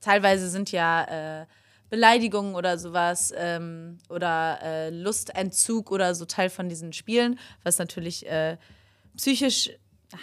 teilweise 0.00 0.48
sind 0.48 0.72
ja 0.72 1.42
äh, 1.42 1.46
Beleidigungen 1.90 2.54
oder 2.54 2.78
sowas 2.78 3.32
ähm, 3.36 3.98
oder 4.08 4.58
äh, 4.62 4.90
Lustentzug 4.90 5.90
oder 5.90 6.14
so 6.14 6.24
Teil 6.24 6.50
von 6.50 6.68
diesen 6.68 6.92
Spielen, 6.92 7.38
was 7.62 7.78
natürlich 7.78 8.26
äh, 8.26 8.58
psychisch 9.16 9.70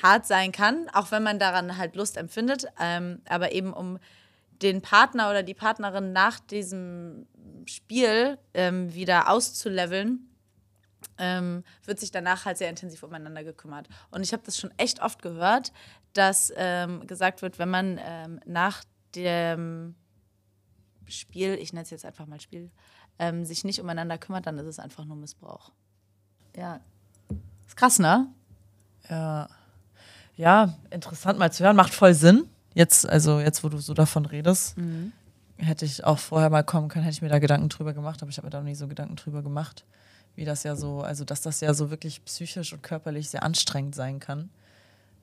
hart 0.02 0.26
sein 0.26 0.52
kann, 0.52 0.90
auch 0.94 1.12
wenn 1.12 1.24
man 1.24 1.40
daran 1.40 1.78
halt 1.78 1.96
Lust 1.96 2.18
empfindet, 2.18 2.66
ähm, 2.80 3.22
aber 3.28 3.52
eben 3.52 3.74
um 3.74 4.00
den 4.62 4.82
Partner 4.82 5.30
oder 5.30 5.44
die 5.44 5.54
Partnerin 5.54 6.14
nach 6.14 6.40
diesem 6.40 7.28
Spiel 7.66 8.38
ähm, 8.54 8.94
wieder 8.94 9.30
auszuleveln, 9.30 10.30
ähm, 11.18 11.64
wird 11.86 12.00
sich 12.00 12.12
danach 12.12 12.46
halt 12.46 12.58
sehr 12.58 12.70
intensiv 12.70 13.04
umeinander 13.04 13.44
gekümmert. 13.44 13.88
Und 14.12 14.22
ich 14.22 14.34
habe 14.34 14.44
das 14.46 14.58
schon 14.58 14.72
echt 14.78 15.02
oft 15.02 15.22
gehört, 15.22 15.72
dass 16.14 16.52
ähm, 16.56 17.06
gesagt 17.08 17.42
wird, 17.42 17.60
wenn 17.60 17.70
man 17.70 18.00
ähm, 18.04 18.40
nach 18.46 18.84
dem 19.16 19.96
Spiel, 21.08 21.54
ich 21.56 21.74
nenne 21.74 21.84
es 21.84 21.90
jetzt 21.90 22.06
einfach 22.06 22.26
mal 22.26 22.40
Spiel, 22.40 22.72
ähm, 23.20 23.46
sich 23.46 23.64
nicht 23.64 23.80
umeinander 23.80 24.18
kümmert, 24.18 24.46
dann 24.46 24.58
ist 24.58 24.68
es 24.68 24.80
einfach 24.80 25.06
nur 25.06 25.16
Missbrauch. 25.16 25.72
Ja. 26.56 26.80
Ist 27.68 27.78
krass, 27.78 28.00
ne? 28.00 28.28
Ja. 29.10 29.48
Ja, 30.36 30.74
interessant 30.90 31.40
mal 31.40 31.52
zu 31.52 31.64
hören. 31.64 31.76
Macht 31.76 31.94
voll 31.94 32.14
Sinn. 32.14 32.50
Jetzt, 32.74 33.08
also 33.08 33.40
jetzt, 33.40 33.64
wo 33.64 33.70
du 33.70 33.78
so 33.78 33.94
davon 33.94 34.26
redest, 34.26 34.76
hätte 35.58 35.86
ich 35.86 36.04
auch 36.04 36.20
vorher 36.20 36.50
mal 36.50 36.64
kommen 36.64 36.90
können, 36.90 37.06
hätte 37.06 37.16
ich 37.16 37.22
mir 37.22 37.30
da 37.30 37.40
Gedanken 37.40 37.70
drüber 37.70 37.94
gemacht, 37.94 38.22
aber 38.22 38.30
ich 38.30 38.38
habe 38.38 38.48
mir 38.48 38.52
da 38.52 38.58
noch 38.60 38.66
nie 38.66 38.76
so 38.76 38.88
Gedanken 38.88 39.16
drüber 39.16 39.42
gemacht, 39.42 39.86
wie 40.36 40.46
das 40.46 40.64
ja 40.64 40.76
so, 40.76 41.02
also 41.02 41.24
dass 41.26 41.42
das 41.42 41.62
ja 41.62 41.74
so 41.74 41.90
wirklich 41.90 42.24
psychisch 42.26 42.74
und 42.74 42.84
körperlich 42.84 43.30
sehr 43.30 43.44
anstrengend 43.44 43.96
sein 43.96 44.20
kann. 44.20 44.50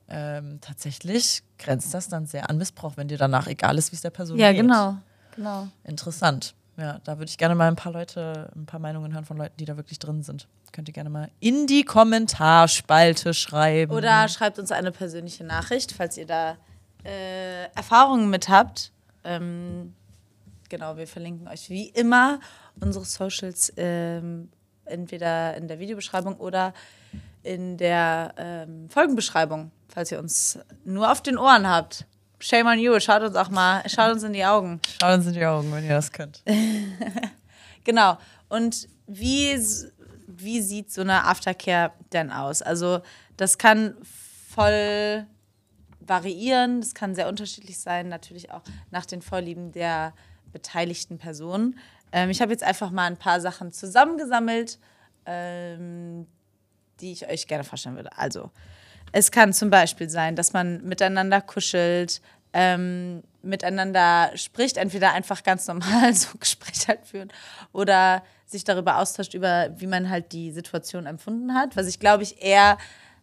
Ähm, 0.08 0.58
tatsächlich 0.60 1.42
grenzt 1.58 1.94
das 1.94 2.08
dann 2.08 2.26
sehr 2.26 2.50
an 2.50 2.58
Missbrauch, 2.58 2.96
wenn 2.96 3.08
dir 3.08 3.18
danach 3.18 3.46
egal 3.46 3.78
ist, 3.78 3.92
wie 3.92 3.96
es 3.96 4.02
der 4.02 4.10
Person 4.10 4.38
Ja, 4.38 4.52
geht. 4.52 4.60
genau. 4.62 4.96
Genau. 5.36 5.68
Interessant. 5.84 6.54
Ja, 6.76 6.98
da 7.04 7.18
würde 7.18 7.28
ich 7.30 7.38
gerne 7.38 7.54
mal 7.54 7.68
ein 7.68 7.76
paar 7.76 7.92
Leute, 7.92 8.50
ein 8.56 8.66
paar 8.66 8.80
Meinungen 8.80 9.12
hören 9.14 9.24
von 9.24 9.36
Leuten, 9.36 9.56
die 9.58 9.64
da 9.64 9.76
wirklich 9.76 9.98
drin 9.98 10.22
sind. 10.22 10.48
Könnt 10.72 10.88
ihr 10.88 10.94
gerne 10.94 11.10
mal 11.10 11.30
in 11.40 11.66
die 11.66 11.84
Kommentarspalte 11.84 13.34
schreiben. 13.34 13.92
Oder 13.92 14.28
schreibt 14.28 14.58
uns 14.58 14.72
eine 14.72 14.90
persönliche 14.90 15.44
Nachricht, 15.44 15.92
falls 15.92 16.16
ihr 16.16 16.26
da 16.26 16.56
äh, 17.04 17.64
Erfahrungen 17.74 18.30
mit 18.30 18.48
habt. 18.48 18.90
Ähm, 19.24 19.94
genau, 20.68 20.96
wir 20.96 21.06
verlinken 21.06 21.46
euch 21.48 21.68
wie 21.70 21.88
immer 21.88 22.40
unsere 22.80 23.04
Socials 23.04 23.72
ähm, 23.76 24.48
entweder 24.92 25.56
in 25.56 25.68
der 25.68 25.78
Videobeschreibung 25.78 26.36
oder 26.36 26.72
in 27.42 27.76
der 27.76 28.34
ähm, 28.36 28.88
Folgenbeschreibung, 28.88 29.72
falls 29.88 30.12
ihr 30.12 30.18
uns 30.18 30.58
nur 30.84 31.10
auf 31.10 31.22
den 31.22 31.38
Ohren 31.38 31.68
habt. 31.68 32.06
Shame 32.38 32.66
on 32.66 32.78
you, 32.78 32.98
schaut 33.00 33.22
uns 33.22 33.36
auch 33.36 33.50
mal, 33.50 33.82
schaut 33.88 34.12
uns 34.12 34.22
in 34.22 34.32
die 34.32 34.44
Augen. 34.44 34.80
Schaut 35.00 35.14
uns 35.14 35.26
in 35.26 35.32
die 35.32 35.44
Augen, 35.44 35.72
wenn 35.72 35.84
ihr 35.84 35.94
das 35.94 36.12
könnt. 36.12 36.42
Genau. 37.84 38.16
Und 38.48 38.88
wie, 39.06 39.58
wie 40.26 40.60
sieht 40.60 40.92
so 40.92 41.00
eine 41.00 41.24
Aftercare 41.24 41.92
denn 42.12 42.30
aus? 42.30 42.62
Also, 42.62 43.00
das 43.36 43.58
kann 43.58 43.96
voll 44.48 45.26
variieren, 46.00 46.80
das 46.80 46.94
kann 46.94 47.14
sehr 47.14 47.28
unterschiedlich 47.28 47.78
sein, 47.78 48.08
natürlich 48.08 48.50
auch 48.50 48.62
nach 48.90 49.06
den 49.06 49.22
Vorlieben 49.22 49.72
der 49.72 50.12
beteiligten 50.52 51.18
Personen. 51.18 51.78
Ähm, 52.12 52.30
ich 52.30 52.40
habe 52.40 52.52
jetzt 52.52 52.62
einfach 52.62 52.90
mal 52.90 53.06
ein 53.06 53.16
paar 53.16 53.40
Sachen 53.40 53.72
zusammengesammelt, 53.72 54.78
ähm, 55.26 56.26
die 57.00 57.12
ich 57.12 57.28
euch 57.28 57.46
gerne 57.46 57.64
vorstellen 57.64 57.96
würde. 57.96 58.16
Also, 58.16 58.50
es 59.12 59.30
kann 59.30 59.52
zum 59.52 59.70
Beispiel 59.70 60.08
sein, 60.08 60.36
dass 60.36 60.52
man 60.52 60.82
miteinander 60.84 61.40
kuschelt, 61.40 62.20
ähm, 62.52 63.22
miteinander 63.42 64.30
spricht, 64.36 64.76
entweder 64.76 65.12
einfach 65.12 65.42
ganz 65.42 65.66
normal 65.66 66.14
so 66.14 66.38
Gespräche 66.38 66.88
halt 66.88 67.06
führen 67.06 67.32
oder 67.72 68.22
sich 68.46 68.64
darüber 68.64 68.98
austauscht, 68.98 69.34
über 69.34 69.70
wie 69.76 69.86
man 69.86 70.10
halt 70.10 70.32
die 70.32 70.52
Situation 70.52 71.06
empfunden 71.06 71.54
hat. 71.54 71.76
Was 71.76 71.86
ich 71.86 71.98
glaube 71.98 72.22
ich 72.22 72.42
eher, 72.42 72.78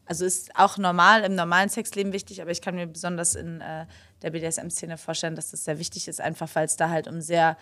also 0.05 0.25
ist 0.25 0.55
auch 0.55 0.77
normal 0.77 1.24
im 1.24 1.36
normalen 1.36 1.69
Sexleben 1.69 2.12
wichtig, 2.13 2.41
aber 2.41 2.51
ich 2.51 2.62
kann 2.62 2.75
mir 2.75 2.88
besonders 2.88 3.36
in 3.36 3.62
äh, 3.62 3.86
der 4.24 4.31
BDSM-Szene 4.31 4.98
vorstellen, 4.98 5.36
dass 5.36 5.51
das 5.51 5.63
sehr 5.63 5.79
wichtig 5.79 6.08
ist, 6.08 6.19
einfach 6.19 6.50
weil 6.53 6.65
es 6.65 6.75
da 6.75 6.89
halt 6.89 7.08
um 7.08 7.22
sehr 7.22 7.58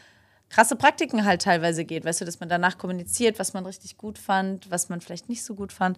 krasse 0.49 0.75
Praktiken 0.75 1.25
halt 1.25 1.41
teilweise 1.41 1.85
geht. 1.85 2.05
Weißt 2.05 2.21
du, 2.21 2.25
dass 2.25 2.39
man 2.39 2.49
danach 2.49 2.77
kommuniziert, 2.77 3.39
was 3.39 3.53
man 3.53 3.65
richtig 3.65 3.97
gut 3.97 4.17
fand, 4.17 4.69
was 4.71 4.89
man 4.89 5.01
vielleicht 5.01 5.29
nicht 5.29 5.43
so 5.43 5.55
gut 5.55 5.73
fand 5.73 5.97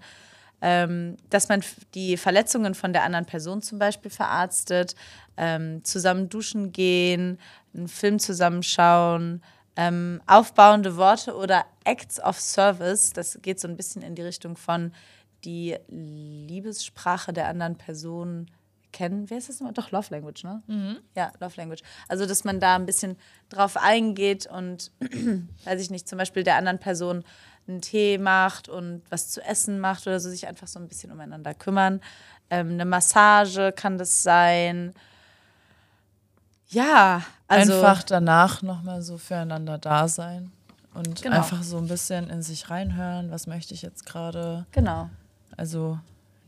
ähm, 0.62 1.18
dass 1.30 1.50
man 1.50 1.64
die 1.94 2.18
Verletzungen 2.18 2.76
von 2.76 2.94
der 2.94 3.04
anderen 3.04 3.26
Person 3.26 3.62
zum 3.62 3.80
Beispiel 3.80 4.12
verarztet, 4.12 4.96
ähm, 5.38 5.84
zusammen 5.84 6.30
duschen 6.30 6.72
gehen, 6.72 7.40
einen 7.74 7.88
Film 7.88 8.20
zusammenschauen, 8.20 9.42
ähm, 9.76 10.22
aufbauende 10.28 10.98
Worte 10.98 11.36
oder 11.36 11.66
Acts 11.86 12.22
of 12.22 12.40
Service. 12.40 13.14
Das 13.14 13.40
geht 13.42 13.60
so 13.60 13.68
ein 13.68 13.78
bisschen 13.78 14.02
in 14.02 14.16
die 14.16 14.22
Richtung 14.22 14.58
von 14.58 14.92
die 15.46 15.78
Liebessprache 15.88 17.32
der 17.32 17.48
anderen 17.48 17.78
Person 17.78 18.52
kennen. 18.92 19.30
Wie 19.30 19.36
heißt 19.36 19.50
das 19.50 19.60
nochmal? 19.60 19.74
Doch, 19.74 19.92
Love 19.92 20.08
Language, 20.12 20.44
ne? 20.44 20.62
Mhm. 20.68 20.98
Ja, 21.16 21.32
Love 21.40 21.56
Language. 21.58 21.82
Also, 22.08 22.26
dass 22.26 22.44
man 22.44 22.60
da 22.60 22.76
ein 22.76 22.86
bisschen 22.86 23.18
drauf 23.50 23.78
eingeht 23.78 24.48
und, 24.48 24.92
weiß 25.66 25.82
ich 25.82 25.90
nicht, 25.90 26.08
zum 26.08 26.18
Beispiel 26.18 26.44
der 26.44 26.56
anderen 26.56 26.80
Person 26.80 27.24
einen 27.68 27.82
Tee 27.82 28.18
macht 28.18 28.68
und 28.70 29.04
was 29.10 29.30
zu 29.30 29.42
essen 29.46 29.80
macht 29.80 30.08
oder 30.08 30.20
so, 30.20 30.30
sich 30.30 30.48
einfach 30.48 30.68
so 30.68 30.80
ein 30.80 30.88
bisschen 30.88 31.12
umeinander 31.12 31.54
kümmern. 31.54 32.02
Ähm, 32.50 32.72
eine 32.72 32.86
Massage 32.86 33.72
kann 33.76 33.98
das 34.00 34.24
sein. 34.24 34.94
Ja, 36.68 37.24
also. 37.48 37.74
einfach 37.74 38.04
danach 38.04 38.62
nochmal 38.62 39.02
so 39.02 39.18
füreinander 39.18 39.78
da 39.78 40.08
sein 40.08 40.52
und 40.94 41.22
Genau. 41.22 41.38
einfach 41.38 41.64
so 41.64 41.78
ein 41.78 41.88
bisschen 41.88 42.30
in 42.30 42.42
sich 42.42 42.70
reinhören, 42.70 43.32
was 43.32 43.48
möchte 43.48 43.74
ich 43.74 43.82
jetzt 43.82 44.06
gerade. 44.06 44.66
Genau. 44.72 45.10
Also 45.58 46.00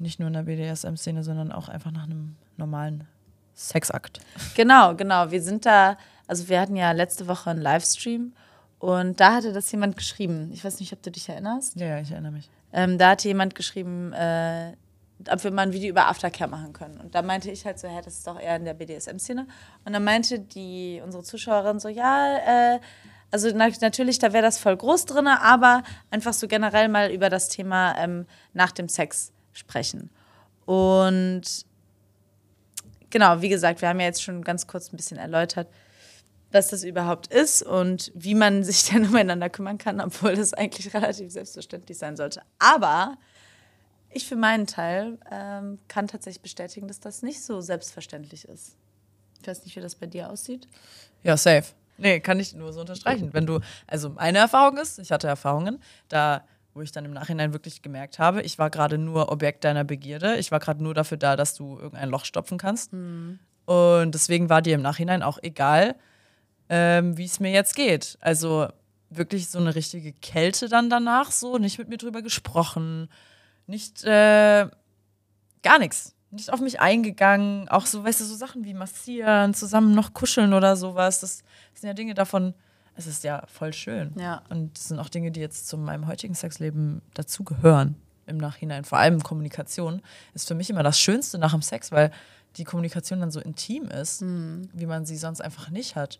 nicht 0.01 0.20
nur 0.20 0.27
in 0.27 0.34
der 0.34 0.43
BDSM-Szene, 0.43 1.24
sondern 1.24 1.51
auch 1.51 1.70
einfach 1.70 1.91
nach 1.91 2.03
einem 2.03 2.36
normalen 2.58 3.08
Sexakt. 3.55 4.20
Genau, 4.55 4.96
genau. 4.96 5.31
Wir 5.31 5.41
sind 5.41 5.65
da, 5.65 5.98
also 6.27 6.50
wir 6.50 6.60
hatten 6.60 6.75
ja 6.75 6.91
letzte 6.91 7.27
Woche 7.27 7.50
einen 7.50 7.62
Livestream 7.62 8.34
und 8.79 9.20
da 9.20 9.36
hatte 9.36 9.53
das 9.53 9.72
jemand 9.72 9.98
geschrieben. 9.98 10.50
Ich 10.53 10.63
weiß 10.63 10.79
nicht, 10.79 10.91
ob 10.93 11.01
du 11.03 11.12
dich 11.12 11.29
erinnerst. 11.29 11.75
Ja, 11.75 11.88
ja, 11.88 12.00
ich 12.00 12.12
erinnere 12.12 12.31
mich. 12.31 12.50
Ähm, 12.74 12.98
da 12.98 13.12
hatte 13.12 13.27
jemand 13.27 13.55
geschrieben, 13.55 14.13
äh, 14.13 14.74
ob 15.29 15.43
wir 15.43 15.51
mal 15.51 15.63
ein 15.63 15.74
Video 15.74 15.89
über 15.89 16.08
Aftercare 16.08 16.50
machen 16.50 16.74
können. 16.74 17.00
Und 17.00 17.13
da 17.13 17.22
meinte 17.22 17.51
ich 17.51 17.65
halt 17.65 17.77
so, 17.77 17.88
hä, 17.88 18.01
das 18.03 18.15
ist 18.15 18.27
doch 18.27 18.39
eher 18.39 18.55
in 18.55 18.65
der 18.65 18.74
BDSM-Szene. 18.74 19.46
Und 19.86 19.93
dann 19.93 20.03
meinte 20.03 20.39
die, 20.39 21.01
unsere 21.03 21.24
Zuschauerin 21.24 21.79
so, 21.79 21.89
ja, 21.89 22.38
äh, 22.38 22.79
also 23.29 23.50
na 23.53 23.70
natürlich, 23.79 24.20
da 24.20 24.34
wäre 24.34 24.43
das 24.43 24.58
voll 24.60 24.75
groß 24.75 25.05
drin, 25.05 25.27
aber 25.27 25.84
einfach 26.10 26.34
so 26.34 26.48
generell 26.48 26.89
mal 26.89 27.12
über 27.12 27.29
das 27.29 27.48
Thema 27.48 27.96
ähm, 27.98 28.25
nach 28.53 28.72
dem 28.72 28.89
Sex 28.89 29.31
sprechen. 29.53 30.10
Und 30.65 31.65
genau, 33.10 33.41
wie 33.41 33.50
gesagt, 33.50 33.81
wir 33.81 33.89
haben 33.89 34.00
ja 34.00 34.08
jetzt 34.08 34.24
schon 34.24 34.43
ganz 34.43 34.67
kurz 34.67 34.91
ein 34.91 34.98
bisschen 34.98 35.17
erläutert, 35.17 35.67
was 36.51 36.70
das 36.70 36.84
überhaupt 36.84 37.27
ist 37.27 37.63
und 37.63 38.12
wie 38.15 38.36
man 38.36 38.63
sich 38.63 38.86
denn 38.86 39.05
umeinander 39.05 39.50
kümmern 39.50 39.77
kann, 39.77 40.01
obwohl 40.01 40.36
das 40.36 40.53
eigentlich 40.53 40.93
relativ 40.93 41.31
selbstverständlich 41.31 41.98
sein 41.98 42.17
sollte. 42.17 42.41
Aber 42.60 43.17
ich 44.10 44.27
für 44.27 44.36
meinen 44.36 44.67
Teil 44.67 45.17
ähm, 45.31 45.79
kann 45.88 46.08
tatsächlich 46.08 46.41
bestätigen, 46.41 46.88
dass 46.88 47.00
das 47.00 47.22
nicht 47.22 47.41
so 47.41 47.62
selbstverständlich 47.62 48.46
ist. 48.46 48.75
Ich 49.41 49.48
weiß 49.48 49.63
nicht, 49.63 49.75
wie 49.75 49.81
das 49.81 49.96
bei 49.96 50.05
dir 50.05 50.29
aussieht. 50.29 50.67
Ja, 51.24 51.38
safe. 51.38 51.74
Nee, 51.98 52.20
kann 52.20 52.39
ich 52.39 52.53
nur 52.53 52.74
so 52.74 52.81
unterstreichen. 52.81 53.34
Wenn 53.34 53.46
du, 53.46 53.60
also 53.88 54.10
meine 54.10 54.39
Erfahrung 54.39 54.77
ist, 54.77 55.00
ich 55.00 55.12
hatte 55.12 55.27
Erfahrungen, 55.27 55.81
da, 56.10 56.43
wo 56.73 56.81
ich 56.81 56.91
dann 56.91 57.05
im 57.05 57.11
Nachhinein 57.13 57.53
wirklich 57.53 57.81
gemerkt 57.81 58.19
habe, 58.19 58.41
ich 58.41 58.57
war 58.57 58.69
gerade 58.69 58.97
nur 58.97 59.31
Objekt 59.31 59.63
deiner 59.63 59.83
Begierde. 59.83 60.37
Ich 60.37 60.51
war 60.51 60.59
gerade 60.59 60.81
nur 60.83 60.93
dafür 60.93 61.17
da, 61.17 61.35
dass 61.35 61.53
du 61.55 61.77
irgendein 61.77 62.09
Loch 62.09 62.25
stopfen 62.25 62.57
kannst. 62.57 62.93
Und 63.65 64.11
deswegen 64.11 64.49
war 64.49 64.61
dir 64.61 64.75
im 64.75 64.81
Nachhinein 64.81 65.23
auch 65.23 65.37
egal, 65.41 65.95
ähm, 66.69 67.17
wie 67.17 67.25
es 67.25 67.39
mir 67.39 67.51
jetzt 67.51 67.75
geht. 67.75 68.17
Also 68.21 68.67
wirklich 69.09 69.49
so 69.49 69.59
eine 69.59 69.75
richtige 69.75 70.13
Kälte 70.13 70.69
dann 70.69 70.89
danach, 70.89 71.31
so, 71.31 71.57
nicht 71.57 71.77
mit 71.77 71.89
mir 71.89 71.97
drüber 71.97 72.21
gesprochen, 72.21 73.09
nicht, 73.67 74.03
äh, 74.03 74.67
gar 75.63 75.79
nichts. 75.79 76.15
Nicht 76.31 76.51
auf 76.53 76.61
mich 76.61 76.79
eingegangen. 76.79 77.67
Auch 77.67 77.85
so, 77.85 78.05
weißt 78.05 78.21
du, 78.21 78.25
so 78.25 78.35
Sachen 78.35 78.63
wie 78.63 78.73
massieren, 78.73 79.53
zusammen 79.53 79.93
noch 79.93 80.13
kuscheln 80.13 80.53
oder 80.53 80.77
sowas. 80.77 81.19
Das 81.19 81.43
sind 81.73 81.87
ja 81.87 81.93
Dinge 81.93 82.13
davon, 82.13 82.53
es 83.08 83.15
ist 83.17 83.24
ja 83.24 83.43
voll 83.48 83.74
schön. 83.74 84.12
Ja. 84.17 84.41
Und 84.50 84.77
das 84.77 84.88
sind 84.89 85.00
auch 85.00 85.10
Dinge, 85.10 85.31
die 85.31 85.39
jetzt 85.39 85.67
zu 85.67 85.77
meinem 85.77 86.08
heutigen 86.08 86.34
Sexleben 86.36 87.01
dazugehören 87.13 87.96
im 88.27 88.38
Nachhinein. 88.38 88.86
Vor 88.86 88.98
allem 89.00 89.22
Kommunikation 89.24 90.01
ist 90.34 90.48
für 90.48 90.55
mich 90.55 90.70
immer 90.70 90.84
das 90.84 91.00
Schönste 91.00 91.38
nach 91.38 91.51
dem 91.51 91.62
Sex, 91.62 91.91
weil 91.91 92.12
die 92.58 92.63
Kommunikation 92.63 93.20
dann 93.20 93.31
so 93.31 93.39
intim 93.39 93.86
ist, 93.89 94.22
wie 94.22 94.86
man 94.86 95.05
sie 95.05 95.17
sonst 95.17 95.41
einfach 95.41 95.70
nicht 95.70 95.96
hat. 95.96 96.20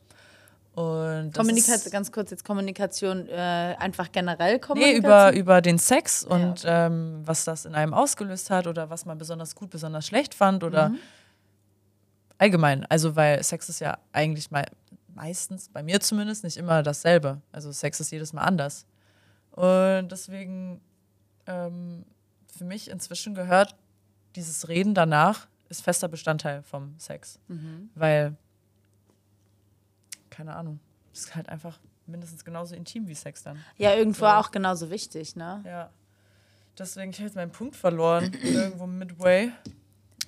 Und 0.74 1.34
Kommunikation, 1.36 1.92
ganz 1.92 2.14
kurz 2.14 2.32
jetzt 2.32 2.46
Kommunikation, 2.46 3.28
äh, 3.28 3.76
einfach 3.78 4.10
generell 4.14 4.54
Nee, 4.54 4.60
Kommunikation. 4.60 5.04
über, 5.04 5.34
über 5.34 5.62
den 5.62 5.78
Sex 5.78 6.26
Ja, 6.30 6.34
und 6.36 6.64
ähm, 6.66 7.22
was 7.25 7.44
das 7.44 7.66
in 7.66 7.75
einem 7.75 7.94
ausgelöst 7.94 8.50
hat 8.50 8.68
oder 8.68 8.90
was 8.90 9.05
man 9.05 9.18
besonders 9.18 9.53
gut, 9.55 9.70
besonders 9.70 10.08
schlecht 10.08 10.34
fand 10.34 10.64
oder 10.64 10.90
Mhm. 10.90 10.98
allgemein. 12.38 12.86
Also, 12.86 13.16
weil 13.16 13.44
Sex 13.44 13.68
ist 13.70 13.79
ja 13.82 13.98
eigentlich 14.14 14.50
mal 14.51 14.66
meistens, 15.16 15.70
bei 15.70 15.84
mir 15.84 16.00
zumindest, 16.00 16.44
nicht 16.44 16.58
immer 16.58 16.84
dasselbe. 16.84 17.42
Also, 17.52 17.72
Sex 17.72 18.00
ist 18.00 18.12
jedes 18.12 18.34
Mal 18.34 18.42
anders. 18.42 18.86
Und 19.52 20.10
deswegen, 20.12 20.82
ähm, 21.48 22.06
für 22.56 22.64
mich 22.66 22.90
inzwischen 22.90 23.34
gehört 23.36 23.76
dieses 24.36 24.68
Reden 24.68 24.94
danach, 24.94 25.48
ist 25.70 25.82
fester 25.82 26.08
Bestandteil 26.08 26.64
vom 26.64 26.98
Sex. 27.00 27.40
Mhm. 27.48 27.90
Weil, 27.96 28.36
keine 30.30 30.56
Ahnung, 30.56 30.80
es 31.14 31.22
ist 31.22 31.36
halt 31.36 31.50
einfach 31.50 31.80
mindestens 32.08 32.44
genauso 32.44 32.76
intim 32.76 33.08
wie 33.08 33.16
Sex 33.16 33.44
dann. 33.44 33.60
ja, 33.78 33.94
irgendwo 33.94 34.26
Ja. 34.26 34.40
auch 34.40 34.52
genauso 34.52 34.90
wichtig, 34.90 35.36
ne? 35.36 35.62
Ja. 35.66 35.90
Deswegen, 36.78 37.12
ich 37.12 37.18
habe 37.18 37.28
jetzt 37.28 37.36
meinen 37.36 37.52
Punkt 37.52 37.76
verloren, 37.76 38.32
irgendwo 38.44 38.88
midway. 38.88 39.52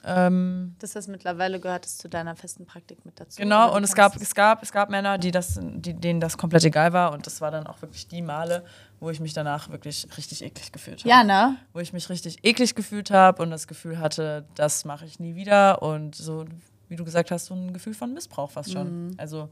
Ähm, 0.06 0.76
Dass 0.80 0.92
das 0.92 1.08
mittlerweile 1.08 1.60
gehört 1.60 1.86
es 1.86 1.98
zu 1.98 2.10
deiner 2.10 2.36
festen 2.36 2.66
Praktik 2.66 3.06
mit 3.06 3.20
dazu. 3.20 3.42
genau, 3.42 3.74
und 3.74 3.84
es 3.84 3.96
gab, 3.96 4.16
es, 4.18 4.36
gab, 4.36 4.62
es 4.62 4.72
gab 4.72 4.90
Männer, 4.90 5.18
die 5.18 5.32
das, 5.32 5.60
die, 5.62 5.94
denen 5.94 6.20
das 6.20 6.38
komplett 6.38 6.66
egal 6.66 6.92
war. 6.92 7.14
Und 7.14 7.26
das 7.26 7.40
war 7.40 7.52
dann 7.52 7.68
auch 7.68 7.82
wirklich 7.82 8.08
die 8.08 8.22
Male, 8.22 8.66
wo 9.00 9.10
ich 9.10 9.22
mich 9.22 9.34
danach 9.34 9.70
wirklich 9.70 10.08
richtig 10.18 10.44
eklig 10.44 10.72
gefühlt 10.74 11.00
habe. 11.00 11.10
Ja, 11.10 11.24
ne? 11.24 11.56
Wo 11.72 11.80
ich 11.80 11.94
mich 11.94 12.10
richtig 12.10 12.44
eklig 12.44 12.76
gefühlt 12.76 13.12
habe 13.12 13.42
und 13.42 13.50
das 13.50 13.68
Gefühl 13.68 14.00
hatte, 14.00 14.46
das 14.56 14.84
mache 14.84 15.06
ich 15.06 15.20
nie 15.20 15.36
wieder. 15.36 15.82
Und 15.82 16.16
so, 16.16 16.46
wie 16.90 16.98
du 16.98 17.06
gesagt 17.06 17.32
hast, 17.32 17.46
so 17.46 17.54
ein 17.54 17.72
Gefühl 17.72 17.94
von 17.94 18.14
Missbrauch 18.14 18.52
fast 18.52 18.74
schon. 18.74 19.08
Mhm. 19.08 19.14
Also 19.18 19.50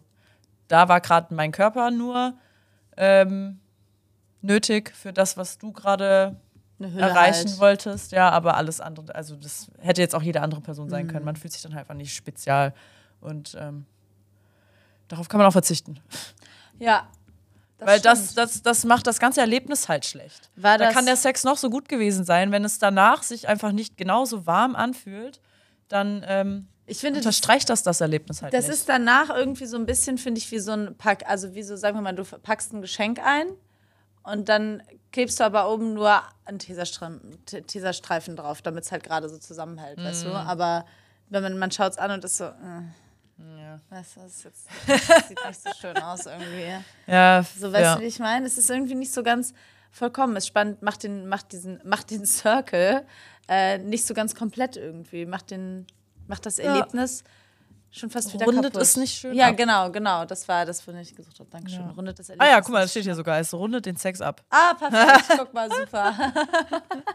da 0.68 0.90
war 0.90 1.00
gerade 1.00 1.34
mein 1.34 1.54
Körper 1.54 1.92
nur 1.92 2.34
ähm, 2.98 3.60
nötig 4.42 4.92
für 4.94 5.14
das, 5.14 5.38
was 5.38 5.58
du 5.58 5.72
gerade 5.72 6.36
erreichen 6.84 7.50
halt. 7.50 7.60
wolltest, 7.60 8.12
ja, 8.12 8.30
aber 8.30 8.56
alles 8.58 8.80
andere, 8.82 9.14
also 9.16 9.36
das 9.36 9.68
hätte 9.80 10.02
jetzt 10.02 10.16
auch 10.16 10.24
jede 10.24 10.42
andere 10.42 10.62
Person 10.62 10.90
sein 10.90 11.06
Mhm. 11.06 11.12
können. 11.12 11.26
Man 11.26 11.36
fühlt 11.36 11.54
sich 11.54 11.62
dann 11.62 11.74
halt 11.74 11.82
einfach 11.82 11.96
nicht 11.96 12.14
spezial 12.16 12.74
und 13.20 13.56
ähm, 13.60 13.86
darauf 15.08 15.30
kann 15.30 15.38
man 15.40 15.48
auch 15.48 15.52
verzichten. 15.54 16.00
Ja. 16.80 17.08
Das 17.78 17.88
Weil 17.88 18.00
das, 18.00 18.20
stimmt. 18.32 18.38
das, 18.38 18.62
das 18.62 18.86
macht 18.86 19.08
das 19.08 19.20
ganze 19.20 19.42
Erlebnis 19.42 19.90
halt 19.90 20.06
schlecht. 20.06 20.50
War 20.56 20.78
da 20.78 20.92
kann 20.92 21.06
der 21.08 21.16
Sex 21.16 21.44
noch 21.44 21.58
so 21.58 21.70
gut 21.72 21.90
gewesen 21.90 22.24
sein, 22.26 22.52
wenn 22.52 22.64
es 22.64 22.78
danach 22.78 23.24
sich 23.24 23.48
einfach 23.48 23.72
nicht 23.72 23.98
genauso 23.98 24.46
warm 24.46 24.76
anfühlt, 24.76 25.42
dann 25.88 26.24
ähm, 26.28 26.68
ich 26.86 27.00
finde, 27.00 27.20
unterstreicht 27.20 27.70
das 27.70 27.82
das 27.84 28.00
Erlebnis 28.02 28.42
halt 28.44 28.54
das 28.54 28.68
nicht. 28.68 28.76
ist 28.76 28.90
danach 28.90 29.30
irgendwie 29.30 29.66
so 29.66 29.78
ein 29.78 29.86
bisschen, 29.88 30.18
finde 30.20 30.38
ich, 30.40 30.52
wie 30.52 30.60
so 30.60 30.72
ein 30.74 30.96
Pack, 30.96 31.24
also 31.28 31.56
wie 31.56 31.64
so, 31.64 31.76
sagen 31.76 31.98
wir 31.98 32.02
mal, 32.02 32.14
du 32.14 32.24
packst 32.24 32.72
ein 32.74 32.82
Geschenk 32.82 33.20
ein 33.26 33.48
und 34.24 34.50
dann 34.50 34.84
klebst 35.12 35.40
du 35.40 35.44
aber 35.44 35.72
oben 35.72 35.94
nur 35.94 36.22
einen 36.46 36.60
Teserstreifen, 36.60 38.36
drauf, 38.36 38.62
damit 38.62 38.84
es 38.86 38.92
halt 38.92 39.04
gerade 39.04 39.30
so 39.30 39.38
zusammenhält, 39.38 39.98
weißt 39.98 40.26
Mhm. 40.26 40.30
du? 40.30 40.36
Aber 40.36 40.86
wenn 41.30 41.44
man, 41.44 41.58
man 41.58 41.72
schaut 41.72 41.92
es 41.94 41.98
an 41.98 42.12
und 42.12 42.24
ist 42.24 42.38
so, 42.38 42.46
äh, 42.46 42.50
ja. 43.60 43.80
weißt 43.90 44.16
du, 44.18 44.20
das, 44.22 44.36
ist 44.36 44.44
jetzt, 44.44 44.68
das 44.88 45.28
sieht 45.28 45.40
nicht 45.48 45.62
so 45.62 45.70
schön 45.80 45.98
aus 45.98 46.26
irgendwie. 46.26 46.74
Ja, 47.08 47.44
So, 47.58 47.72
weißt 47.72 47.82
ja. 47.84 47.96
du, 47.96 48.02
wie 48.02 48.06
ich 48.08 48.20
meine? 48.20 48.46
Es 48.46 48.58
ist 48.58 48.70
irgendwie 48.70 48.96
nicht 48.96 49.14
so 49.14 49.24
ganz 49.24 49.54
vollkommen. 49.92 50.36
Es 50.36 50.48
spannend, 50.48 50.82
macht 50.82 51.04
den, 51.04 51.28
macht 51.28 51.52
diesen, 51.52 51.82
macht 51.84 52.12
den 52.12 52.26
Circle 52.26 53.06
äh, 53.48 53.78
nicht 53.80 54.06
so 54.06 54.14
ganz 54.14 54.36
komplett 54.36 54.78
irgendwie. 54.78 55.26
Macht 55.26 55.52
den, 55.52 55.88
macht 56.28 56.46
das 56.46 56.60
Erlebnis 56.60 57.24
schon 57.92 58.10
fast 58.10 58.34
wieder 58.34 58.46
Rundet 58.46 58.64
kaputt. 58.66 58.82
es 58.82 58.96
nicht 58.98 59.14
schön 59.14 59.34
Ja, 59.36 59.50
ab. 59.50 59.58
genau, 59.58 59.92
genau. 59.92 60.26
Das 60.26 60.48
war 60.48 60.66
das, 60.66 60.86
wovon 60.88 61.00
ich 61.02 61.14
gesucht 61.16 61.40
habe. 61.40 61.50
Dankeschön. 61.50 61.82
Ja. 61.82 61.92
Rundet 61.92 62.18
das 62.20 62.30
Ah 62.32 62.46
ja, 62.48 62.62
guck 62.62 62.72
mal, 62.72 62.82
das 62.82 62.92
steht 62.92 63.04
hier 63.04 63.16
sogar. 63.16 63.40
Es 63.40 63.54
rundet 63.54 63.86
den 63.86 63.98
Sex 63.98 64.22
ab. 64.22 64.44
Ah, 64.50 64.74
perfekt. 64.76 65.30
Guck 65.40 65.54
mal, 65.54 65.70
super. 65.72 66.14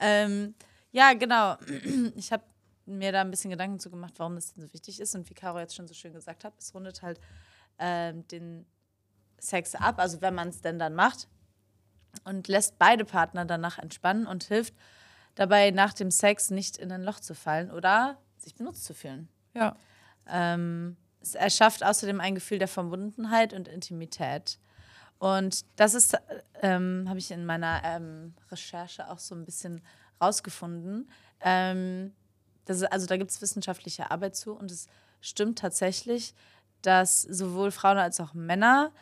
ähm, 0.00 0.54
ja, 0.92 1.12
genau. 1.14 1.56
Ich 2.16 2.32
habe 2.32 2.44
mir 2.86 3.12
da 3.12 3.20
ein 3.20 3.30
bisschen 3.30 3.50
Gedanken 3.50 3.78
zu 3.78 3.90
gemacht, 3.90 4.14
warum 4.16 4.34
das 4.34 4.52
denn 4.52 4.62
so 4.62 4.72
wichtig 4.72 5.00
ist. 5.00 5.14
Und 5.14 5.28
wie 5.30 5.34
Caro 5.34 5.58
jetzt 5.58 5.74
schon 5.76 5.86
so 5.86 5.94
schön 5.94 6.12
gesagt 6.12 6.44
hat, 6.44 6.54
es 6.58 6.74
rundet 6.74 7.02
halt 7.02 7.20
ähm, 7.78 8.26
den 8.28 8.66
Sex 9.38 9.74
ab, 9.74 9.98
also 9.98 10.20
wenn 10.20 10.34
man 10.34 10.48
es 10.48 10.60
denn 10.60 10.78
dann 10.78 10.94
macht. 10.94 11.28
Und 12.24 12.48
lässt 12.48 12.78
beide 12.78 13.04
Partner 13.04 13.44
danach 13.44 13.78
entspannen 13.78 14.26
und 14.26 14.44
hilft 14.44 14.74
dabei, 15.36 15.70
nach 15.70 15.92
dem 15.92 16.10
Sex 16.10 16.50
nicht 16.50 16.76
in 16.76 16.90
ein 16.90 17.02
Loch 17.04 17.20
zu 17.20 17.34
fallen 17.34 17.70
oder 17.70 18.18
sich 18.36 18.56
benutzt 18.56 18.84
zu 18.84 18.94
fühlen. 18.94 19.28
Ja. 19.54 19.76
Ähm, 20.28 20.96
es 21.20 21.34
erschafft 21.34 21.84
außerdem 21.84 22.20
ein 22.20 22.34
Gefühl 22.34 22.58
der 22.58 22.68
Verbundenheit 22.68 23.52
und 23.52 23.68
Intimität. 23.68 24.58
Und 25.18 25.66
das 25.76 25.94
ist, 25.94 26.16
ähm, 26.62 27.04
habe 27.08 27.18
ich 27.18 27.30
in 27.30 27.44
meiner 27.44 27.82
ähm, 27.84 28.34
Recherche 28.50 29.10
auch 29.10 29.18
so 29.18 29.34
ein 29.34 29.44
bisschen 29.44 29.82
rausgefunden. 30.20 31.10
Ähm, 31.42 32.12
ist, 32.66 32.90
also 32.90 33.06
da 33.06 33.16
gibt 33.16 33.30
es 33.30 33.42
wissenschaftliche 33.42 34.10
Arbeit 34.10 34.36
zu 34.36 34.52
und 34.52 34.70
es 34.70 34.86
stimmt 35.20 35.58
tatsächlich, 35.58 36.34
dass 36.82 37.22
sowohl 37.22 37.70
Frauen 37.70 37.98
als 37.98 38.20
auch 38.20 38.32
Männer 38.32 38.92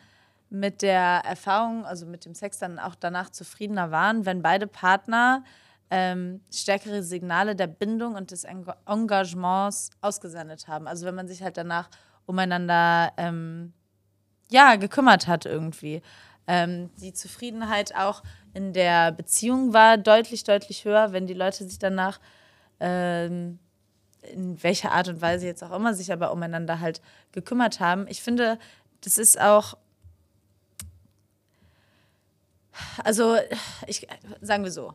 mit 0.49 0.81
der 0.81 1.21
Erfahrung, 1.25 1.85
also 1.85 2.05
mit 2.05 2.25
dem 2.25 2.33
Sex 2.33 2.57
dann 2.57 2.79
auch 2.79 2.95
danach 2.95 3.29
zufriedener 3.29 3.91
waren, 3.91 4.25
wenn 4.25 4.41
beide 4.41 4.67
Partner 4.67 5.43
ähm, 5.91 6.41
stärkere 6.53 7.03
Signale 7.03 7.55
der 7.55 7.67
Bindung 7.67 8.15
und 8.15 8.31
des 8.31 8.43
Eng 8.43 8.65
Engagements 8.85 9.89
ausgesendet 10.01 10.67
haben. 10.67 10.87
Also 10.87 11.05
wenn 11.05 11.15
man 11.15 11.27
sich 11.27 11.41
halt 11.41 11.57
danach 11.57 11.89
umeinander 12.25 13.11
ähm, 13.17 13.73
ja, 14.49 14.75
gekümmert 14.75 15.27
hat 15.27 15.45
irgendwie. 15.45 16.01
Ähm, 16.47 16.89
die 17.01 17.13
Zufriedenheit 17.13 17.95
auch 17.95 18.23
in 18.53 18.73
der 18.73 19.11
Beziehung 19.11 19.73
war 19.73 19.97
deutlich, 19.97 20.43
deutlich 20.43 20.85
höher, 20.85 21.11
wenn 21.11 21.27
die 21.27 21.33
Leute 21.33 21.63
sich 21.63 21.79
danach 21.79 22.19
ähm, 22.79 23.59
in 24.21 24.61
welcher 24.61 24.91
Art 24.91 25.07
und 25.07 25.21
Weise 25.21 25.45
jetzt 25.45 25.63
auch 25.63 25.71
immer 25.71 25.93
sich 25.93 26.11
aber 26.11 26.31
umeinander 26.31 26.79
halt 26.79 27.01
gekümmert 27.31 27.79
haben. 27.79 28.07
Ich 28.07 28.21
finde, 28.21 28.59
das 29.01 29.17
ist 29.17 29.39
auch 29.39 29.75
also 33.03 33.37
ich 33.87 34.07
sagen 34.41 34.63
wir 34.63 34.71
so, 34.71 34.93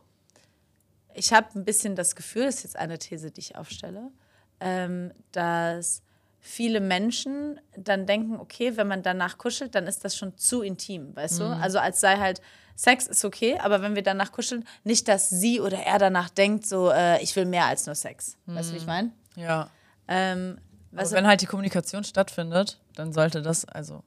ich 1.15 1.33
habe 1.33 1.47
ein 1.55 1.65
bisschen 1.65 1.95
das 1.95 2.15
Gefühl, 2.15 2.45
das 2.45 2.55
ist 2.55 2.63
jetzt 2.63 2.77
eine 2.77 2.99
These, 2.99 3.31
die 3.31 3.39
ich 3.39 3.55
aufstelle, 3.55 4.11
ähm, 4.59 5.11
dass 5.31 6.01
viele 6.39 6.79
Menschen 6.79 7.59
dann 7.75 8.05
denken, 8.05 8.39
okay, 8.39 8.77
wenn 8.77 8.87
man 8.87 9.01
danach 9.01 9.37
kuschelt, 9.37 9.73
dann 9.73 9.87
ist 9.87 10.05
das 10.05 10.15
schon 10.15 10.37
zu 10.37 10.61
intim, 10.61 11.15
weißt 11.15 11.39
du? 11.39 11.45
Also 11.45 11.79
als 11.79 11.99
sei 11.99 12.17
halt 12.17 12.39
Sex 12.75 13.07
ist 13.07 13.23
okay, 13.25 13.57
aber 13.57 13.81
wenn 13.81 13.95
wir 13.95 14.03
danach 14.03 14.31
kuscheln, 14.31 14.65
nicht, 14.83 15.07
dass 15.07 15.29
sie 15.29 15.59
oder 15.61 15.79
er 15.79 15.97
danach 15.97 16.29
denkt, 16.29 16.67
so 16.67 16.91
äh, 16.91 17.21
ich 17.23 17.35
will 17.35 17.45
mehr 17.45 17.65
als 17.65 17.85
nur 17.85 17.95
Sex. 17.95 18.37
Weißt 18.45 18.69
du, 18.69 18.73
wie 18.73 18.77
ich 18.77 18.85
meine? 18.85 19.11
Ja. 19.35 19.69
Ähm, 20.07 20.59
du, 20.91 21.11
wenn 21.11 21.25
halt 21.25 21.41
die 21.41 21.45
Kommunikation 21.45 22.03
stattfindet, 22.03 22.79
dann 22.95 23.11
sollte 23.11 23.41
das, 23.41 23.65
also, 23.65 24.03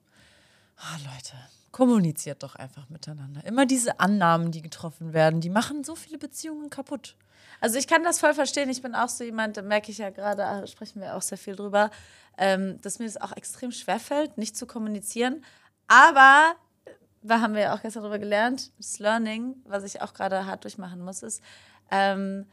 ah, 0.76 0.96
Leute, 0.98 1.34
kommuniziert 1.78 2.42
doch 2.42 2.56
einfach 2.56 2.88
miteinander. 2.88 3.44
Immer 3.44 3.64
diese 3.64 4.00
Annahmen, 4.00 4.50
die 4.50 4.62
getroffen 4.62 5.12
werden, 5.12 5.40
die 5.40 5.48
machen 5.48 5.84
so 5.84 5.94
viele 5.94 6.18
Beziehungen 6.18 6.70
kaputt. 6.70 7.14
Also 7.60 7.78
ich 7.78 7.86
kann 7.86 8.02
das 8.02 8.18
voll 8.18 8.34
verstehen. 8.34 8.68
Ich 8.68 8.82
bin 8.82 8.96
auch 8.96 9.08
so 9.08 9.22
jemand, 9.22 9.56
da 9.56 9.62
merke 9.62 9.92
ich 9.92 9.98
ja 9.98 10.10
gerade, 10.10 10.44
ah, 10.44 10.66
sprechen 10.66 11.00
wir 11.00 11.14
auch 11.14 11.22
sehr 11.22 11.38
viel 11.38 11.54
drüber, 11.54 11.92
ähm, 12.36 12.80
dass 12.80 12.98
mir 12.98 13.04
das 13.04 13.16
auch 13.16 13.30
extrem 13.36 13.70
schwerfällt, 13.70 14.38
nicht 14.38 14.56
zu 14.56 14.66
kommunizieren. 14.66 15.44
Aber, 15.86 16.56
da 17.22 17.40
haben 17.40 17.54
wir 17.54 17.60
ja 17.60 17.76
auch 17.76 17.82
gestern 17.82 18.02
drüber 18.02 18.18
gelernt, 18.18 18.72
das 18.78 18.98
Learning, 18.98 19.54
was 19.64 19.84
ich 19.84 20.02
auch 20.02 20.14
gerade 20.14 20.46
hart 20.46 20.64
durchmachen 20.64 21.00
muss, 21.00 21.22
ist, 21.22 21.40
ähm, 21.92 22.46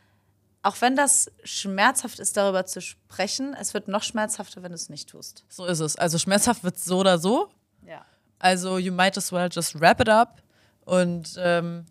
auch 0.61 0.79
wenn 0.81 0.95
das 0.95 1.31
schmerzhaft 1.43 2.19
ist, 2.19 2.37
darüber 2.37 2.67
zu 2.67 2.79
sprechen, 2.79 3.55
es 3.59 3.73
wird 3.73 3.87
noch 3.87 4.03
schmerzhafter, 4.03 4.61
wenn 4.61 4.69
du 4.69 4.75
es 4.75 4.89
nicht 4.89 5.09
tust. 5.09 5.45
So 5.49 5.65
ist 5.65 5.79
es. 5.79 5.95
Also 5.95 6.19
schmerzhaft 6.19 6.63
wird 6.63 6.75
es 6.75 6.85
so 6.85 6.99
oder 6.99 7.17
so. 7.17 7.49
Ja. 7.87 8.05
Also 8.39 8.77
you 8.77 8.91
might 8.91 9.17
as 9.17 9.31
well 9.31 9.49
just 9.51 9.79
wrap 9.79 9.99
it 10.01 10.09
up. 10.09 10.41
Und 10.85 11.35
ähm, 11.37 11.85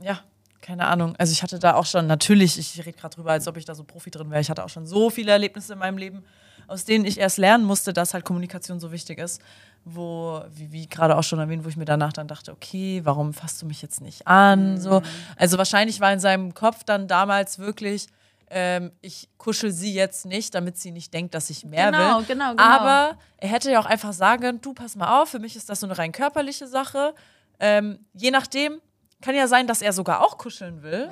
ja, 0.00 0.20
keine 0.60 0.86
Ahnung. 0.86 1.14
Also 1.18 1.32
ich 1.32 1.42
hatte 1.42 1.58
da 1.58 1.74
auch 1.74 1.86
schon, 1.86 2.06
natürlich, 2.06 2.58
ich 2.58 2.78
rede 2.78 2.96
gerade 2.96 3.14
drüber, 3.14 3.32
als 3.32 3.46
ob 3.48 3.56
ich 3.56 3.64
da 3.64 3.74
so 3.74 3.84
Profi 3.84 4.10
drin 4.10 4.30
wäre. 4.30 4.40
Ich 4.40 4.48
hatte 4.48 4.64
auch 4.64 4.68
schon 4.68 4.86
so 4.86 5.10
viele 5.10 5.32
Erlebnisse 5.32 5.74
in 5.74 5.78
meinem 5.80 5.98
Leben, 5.98 6.24
aus 6.68 6.84
denen 6.84 7.04
ich 7.04 7.18
erst 7.18 7.38
lernen 7.38 7.64
musste, 7.64 7.92
dass 7.92 8.14
halt 8.14 8.24
Kommunikation 8.24 8.80
so 8.80 8.92
wichtig 8.92 9.18
ist. 9.18 9.42
Wo, 9.84 10.40
wie, 10.54 10.70
wie 10.70 10.88
gerade 10.88 11.16
auch 11.18 11.24
schon 11.24 11.40
erwähnt, 11.40 11.64
wo 11.64 11.68
ich 11.68 11.76
mir 11.76 11.84
danach 11.84 12.12
dann 12.12 12.28
dachte, 12.28 12.52
okay, 12.52 13.00
warum 13.02 13.34
fasst 13.34 13.60
du 13.60 13.66
mich 13.66 13.82
jetzt 13.82 14.00
nicht 14.00 14.28
an? 14.28 14.80
So. 14.80 15.02
Also 15.36 15.58
wahrscheinlich 15.58 16.00
war 16.00 16.12
in 16.12 16.20
seinem 16.20 16.54
Kopf 16.54 16.84
dann 16.84 17.08
damals 17.08 17.58
wirklich, 17.58 18.06
ähm, 18.54 18.92
ich 19.00 19.28
kuschel 19.38 19.72
sie 19.72 19.94
jetzt 19.94 20.26
nicht, 20.26 20.54
damit 20.54 20.76
sie 20.76 20.90
nicht 20.92 21.12
denkt, 21.14 21.34
dass 21.34 21.48
ich 21.50 21.64
mehr 21.64 21.90
Genau, 21.90 22.18
will. 22.18 22.26
genau, 22.26 22.50
genau. 22.50 22.62
Aber 22.62 23.18
er 23.38 23.48
hätte 23.48 23.70
ja 23.70 23.80
auch 23.80 23.86
einfach 23.86 24.12
sagen 24.12 24.42
können, 24.42 24.60
du, 24.60 24.74
pass 24.74 24.94
mal 24.94 25.20
auf, 25.22 25.30
für 25.30 25.38
mich 25.38 25.56
ist 25.56 25.70
das 25.70 25.80
so 25.80 25.86
eine 25.86 25.96
rein 25.96 26.12
körperliche 26.12 26.66
Sache. 26.66 27.14
Ähm, 27.58 28.04
je 28.12 28.30
nachdem, 28.30 28.80
kann 29.22 29.34
ja 29.34 29.46
sein, 29.46 29.66
dass 29.66 29.82
er 29.82 29.92
sogar 29.92 30.20
auch 30.20 30.36
kuscheln 30.36 30.82
will, 30.82 31.08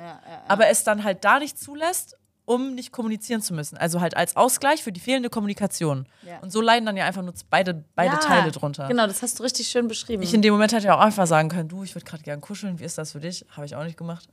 aber 0.47 0.67
es 0.67 0.83
dann 0.83 1.03
halt 1.03 1.23
da 1.23 1.39
nicht 1.39 1.57
zulässt, 1.57 2.17
um 2.45 2.75
nicht 2.75 2.91
kommunizieren 2.91 3.41
zu 3.41 3.53
müssen. 3.53 3.77
Also 3.77 4.01
halt 4.01 4.17
als 4.17 4.35
Ausgleich 4.35 4.83
für 4.83 4.91
die 4.91 4.99
fehlende 4.99 5.29
Kommunikation. 5.29 6.05
Ja. 6.27 6.39
Und 6.39 6.51
so 6.51 6.59
leiden 6.59 6.85
dann 6.85 6.97
ja 6.97 7.05
einfach 7.05 7.21
nur 7.21 7.33
beide, 7.49 7.85
beide 7.95 8.13
Ja, 8.15 8.19
Teile 8.19 8.51
drunter. 8.51 8.87
Genau, 8.89 9.07
das 9.07 9.21
hast 9.21 9.39
du 9.39 9.43
richtig 9.43 9.67
schön 9.69 9.87
beschrieben. 9.87 10.21
Ich 10.23 10.33
in 10.33 10.41
dem 10.41 10.51
Moment 10.53 10.73
hätte 10.73 10.87
ja 10.87 10.95
auch 10.95 10.99
einfach 10.99 11.25
sagen 11.25 11.47
können, 11.49 11.69
du, 11.69 11.83
ich 11.83 11.95
würde 11.95 12.05
gerade 12.05 12.23
gern 12.23 12.41
kuscheln, 12.41 12.79
wie 12.79 12.83
ist 12.83 12.97
das 12.97 13.13
für 13.13 13.21
dich? 13.21 13.45
Habe 13.51 13.65
ich 13.65 13.75
auch 13.75 13.83
nicht 13.83 13.97
gemacht. 13.97 14.27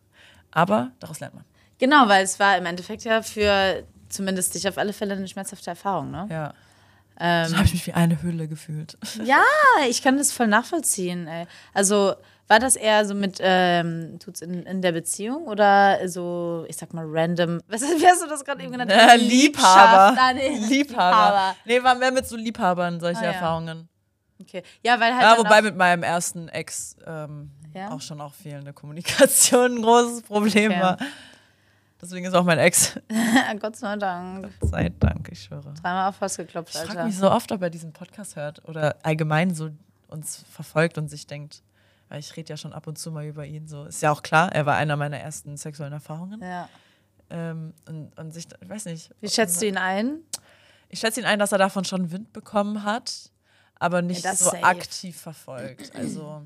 Aber 0.51 0.91
daraus 0.99 1.21
lernt 1.21 1.35
man. 1.37 1.45
Genau, 1.79 2.09
weil 2.09 2.25
es 2.25 2.39
war 2.39 2.57
im 2.57 2.67
Endeffekt 2.67 3.05
ja 3.05 3.23
für 3.23 3.85
zumindest 4.09 4.55
dich 4.55 4.67
auf 4.69 4.79
alle 4.79 4.93
Fälle 4.93 5.15
eine 5.15 5.29
schmerzhafte 5.29 5.71
Erfahrung, 5.71 6.11
ne? 6.11 6.27
Ja. 6.31 6.55
Ähm, 7.21 7.49
Dann 7.51 7.57
habe 7.57 7.65
ich 7.67 7.73
mich 7.73 7.87
wie 7.87 7.93
eine 7.95 8.23
Hülle 8.23 8.47
gefühlt. 8.49 8.97
Ja, 9.25 9.43
ich 9.89 10.03
kann 10.03 10.17
das 10.19 10.31
voll 10.33 10.47
nachvollziehen. 10.47 11.27
Ey. 11.27 11.47
Also 11.75 12.15
war 12.47 12.61
das 12.61 12.77
eher 12.77 13.05
so 13.05 13.15
mit, 13.15 13.39
ähm, 13.43 14.19
tut's 14.21 14.41
in, 14.41 14.63
in 14.63 14.81
der 14.81 14.93
Beziehung 14.93 15.47
oder 15.49 16.09
so, 16.09 16.65
ich 16.69 16.77
sag 16.77 16.95
mal, 16.95 17.05
random, 17.07 17.61
was, 17.69 17.83
wie 17.83 18.07
hast 18.07 18.23
du 18.23 18.29
das 18.29 18.45
gerade 18.45 18.63
eben 18.63 18.73
genannt? 18.73 18.91
Äh, 18.93 19.17
Liebhaber. 19.17 20.17
Ah, 20.19 20.33
nee. 20.33 20.59
Liebhaber. 20.69 21.57
Nee, 21.65 21.83
war 21.83 21.95
mehr 21.97 22.13
mit 22.13 22.27
so 22.27 22.37
Liebhabern 22.37 23.01
solche 23.01 23.21
Ah, 23.21 23.25
ja. 23.25 23.31
Erfahrungen. 23.33 23.89
Okay. 24.41 24.63
Ja, 24.85 25.01
weil 25.01 25.13
halt. 25.13 25.23
Ja, 25.23 25.37
wobei 25.39 25.61
mit 25.61 25.77
meinem 25.77 26.05
ersten 26.05 26.49
Ex 26.49 26.95
ähm, 27.05 27.51
Ja? 27.75 27.91
auch 27.91 28.01
schon 28.01 28.21
auch 28.21 28.33
fehlende 28.33 28.73
Kommunikation 28.73 29.79
ein 29.79 29.83
großes 29.83 30.23
Problem 30.23 30.71
Okay. 30.71 30.81
war. 30.81 30.97
Deswegen 32.01 32.27
ist 32.27 32.35
auch 32.35 32.45
mein 32.45 32.59
Ex. 32.59 32.99
Gott 33.61 33.77
sei 33.77 33.97
Dank. 33.97 34.51
Sei 34.61 34.89
Dank, 35.01 35.29
ich 35.33 35.43
schwöre. 35.45 35.75
Dreimal 35.75 36.09
auf 36.09 36.21
was 36.21 36.37
geklopft, 36.37 36.71
Ich 36.75 36.77
frage 36.81 36.91
Alter. 36.91 37.05
mich 37.07 37.17
so 37.17 37.31
oft, 37.31 37.51
ob 37.51 37.61
er 37.63 37.71
diesen 37.71 37.93
Podcast 37.93 38.37
hört 38.37 38.65
oder 38.69 38.97
allgemein 39.03 39.53
so 39.55 39.71
uns 40.07 40.45
verfolgt 40.51 40.97
und 40.97 41.09
sich 41.09 41.27
denkt, 41.27 41.63
weil 42.09 42.21
ich 42.21 42.37
rede 42.37 42.51
ja 42.51 42.57
schon 42.57 42.73
ab 42.73 42.87
und 42.87 42.99
zu 42.99 43.11
mal 43.11 43.27
über 43.27 43.45
ihn. 43.45 43.67
So 43.67 43.85
ist 43.85 44.01
ja 44.01 44.13
auch 44.13 44.23
klar, 44.23 44.53
er 44.53 44.65
war 44.65 44.77
einer 44.77 44.97
meiner 44.97 45.19
ersten 45.19 45.57
sexuellen 45.57 45.93
Erfahrungen. 45.93 46.41
Ja. 46.41 46.69
Ähm, 47.31 47.75
und, 47.89 48.17
und 48.19 48.33
sich, 48.33 48.47
ich 48.61 48.69
weiß 48.69 48.85
nicht. 48.87 49.11
Wie 49.21 49.29
schätzt 49.29 49.61
du 49.61 49.67
ihn 49.67 49.77
ein? 49.77 50.21
Ich 50.89 51.01
schätze 51.01 51.21
ihn 51.21 51.27
ein, 51.27 51.39
dass 51.39 51.53
er 51.53 51.59
davon 51.59 51.85
schon 51.85 52.11
Wind 52.13 52.33
bekommen 52.33 52.85
hat, 52.85 53.31
aber 53.79 54.01
nicht 54.03 54.25
Ja, 54.25 54.35
so 54.35 54.47
safe. 54.47 54.63
aktiv 54.65 55.21
verfolgt. 55.21 55.95
Also, 55.95 56.43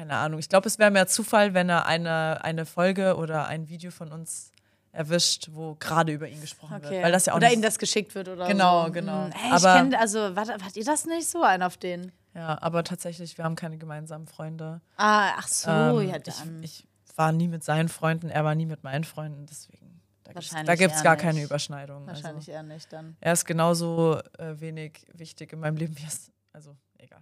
keine 0.00 0.16
Ahnung. 0.16 0.40
Ich 0.40 0.48
glaube, 0.48 0.66
es 0.66 0.78
wäre 0.78 0.90
mehr 0.90 1.06
Zufall, 1.06 1.52
wenn 1.52 1.68
er 1.68 1.84
eine, 1.86 2.42
eine 2.42 2.64
Folge 2.64 3.16
oder 3.16 3.46
ein 3.48 3.68
Video 3.68 3.90
von 3.90 4.12
uns 4.12 4.50
erwischt, 4.92 5.48
wo 5.52 5.74
gerade 5.76 6.10
über 6.12 6.26
ihn 6.26 6.40
gesprochen 6.40 6.82
wird. 6.82 7.02
Weil 7.02 7.12
das 7.12 7.26
ja 7.26 7.34
auch 7.34 7.36
oder 7.36 7.52
ihm 7.52 7.60
das 7.62 7.78
geschickt 7.78 8.14
wird 8.14 8.28
oder 8.28 8.48
Genau, 8.48 8.86
so. 8.86 8.92
genau. 8.92 9.24
Hm, 9.26 9.32
Ey, 9.32 9.46
ich 9.48 9.52
Aber- 9.52 9.74
kenn, 9.76 9.94
also, 9.94 10.34
warte, 10.34 10.56
wart 10.58 10.76
ihr 10.76 10.84
das 10.84 11.04
nicht 11.04 11.28
so, 11.28 11.42
ein 11.42 11.62
auf 11.62 11.76
den? 11.76 12.12
Ja, 12.34 12.56
aber 12.62 12.82
tatsächlich, 12.82 13.36
wir 13.36 13.44
haben 13.44 13.56
keine 13.56 13.76
gemeinsamen 13.76 14.26
Freunde. 14.26 14.80
Ah, 14.96 15.32
ach 15.36 15.48
so, 15.48 15.70
Ähm, 15.70 16.08
ja, 16.08 16.16
ich, 16.16 16.22
dann. 16.22 16.62
ich 16.62 16.86
war 17.16 17.32
nie 17.32 17.48
mit 17.48 17.62
seinen 17.62 17.88
Freunden, 17.90 18.30
er 18.30 18.42
war 18.44 18.54
nie 18.54 18.66
mit 18.66 18.82
meinen 18.82 19.04
Freunden, 19.04 19.44
deswegen. 19.46 20.00
Da 20.24 20.32
gibt 20.76 20.94
es 20.94 21.02
gar 21.02 21.14
nicht. 21.16 21.22
keine 21.22 21.42
Überschneidung. 21.42 22.06
Wahrscheinlich 22.06 22.48
Also, 22.48 22.52
eher 22.52 22.62
nicht 22.62 22.90
dann. 22.92 23.16
er 23.20 23.32
ist 23.34 23.44
genauso 23.44 24.18
äh, 24.38 24.58
wenig 24.60 25.04
wichtig 25.12 25.52
in 25.52 25.60
meinem 25.60 25.76
Leben 25.76 25.96
wie 25.98 26.04
es. 26.06 26.30
Also, 26.52 26.76
egal. 26.98 27.20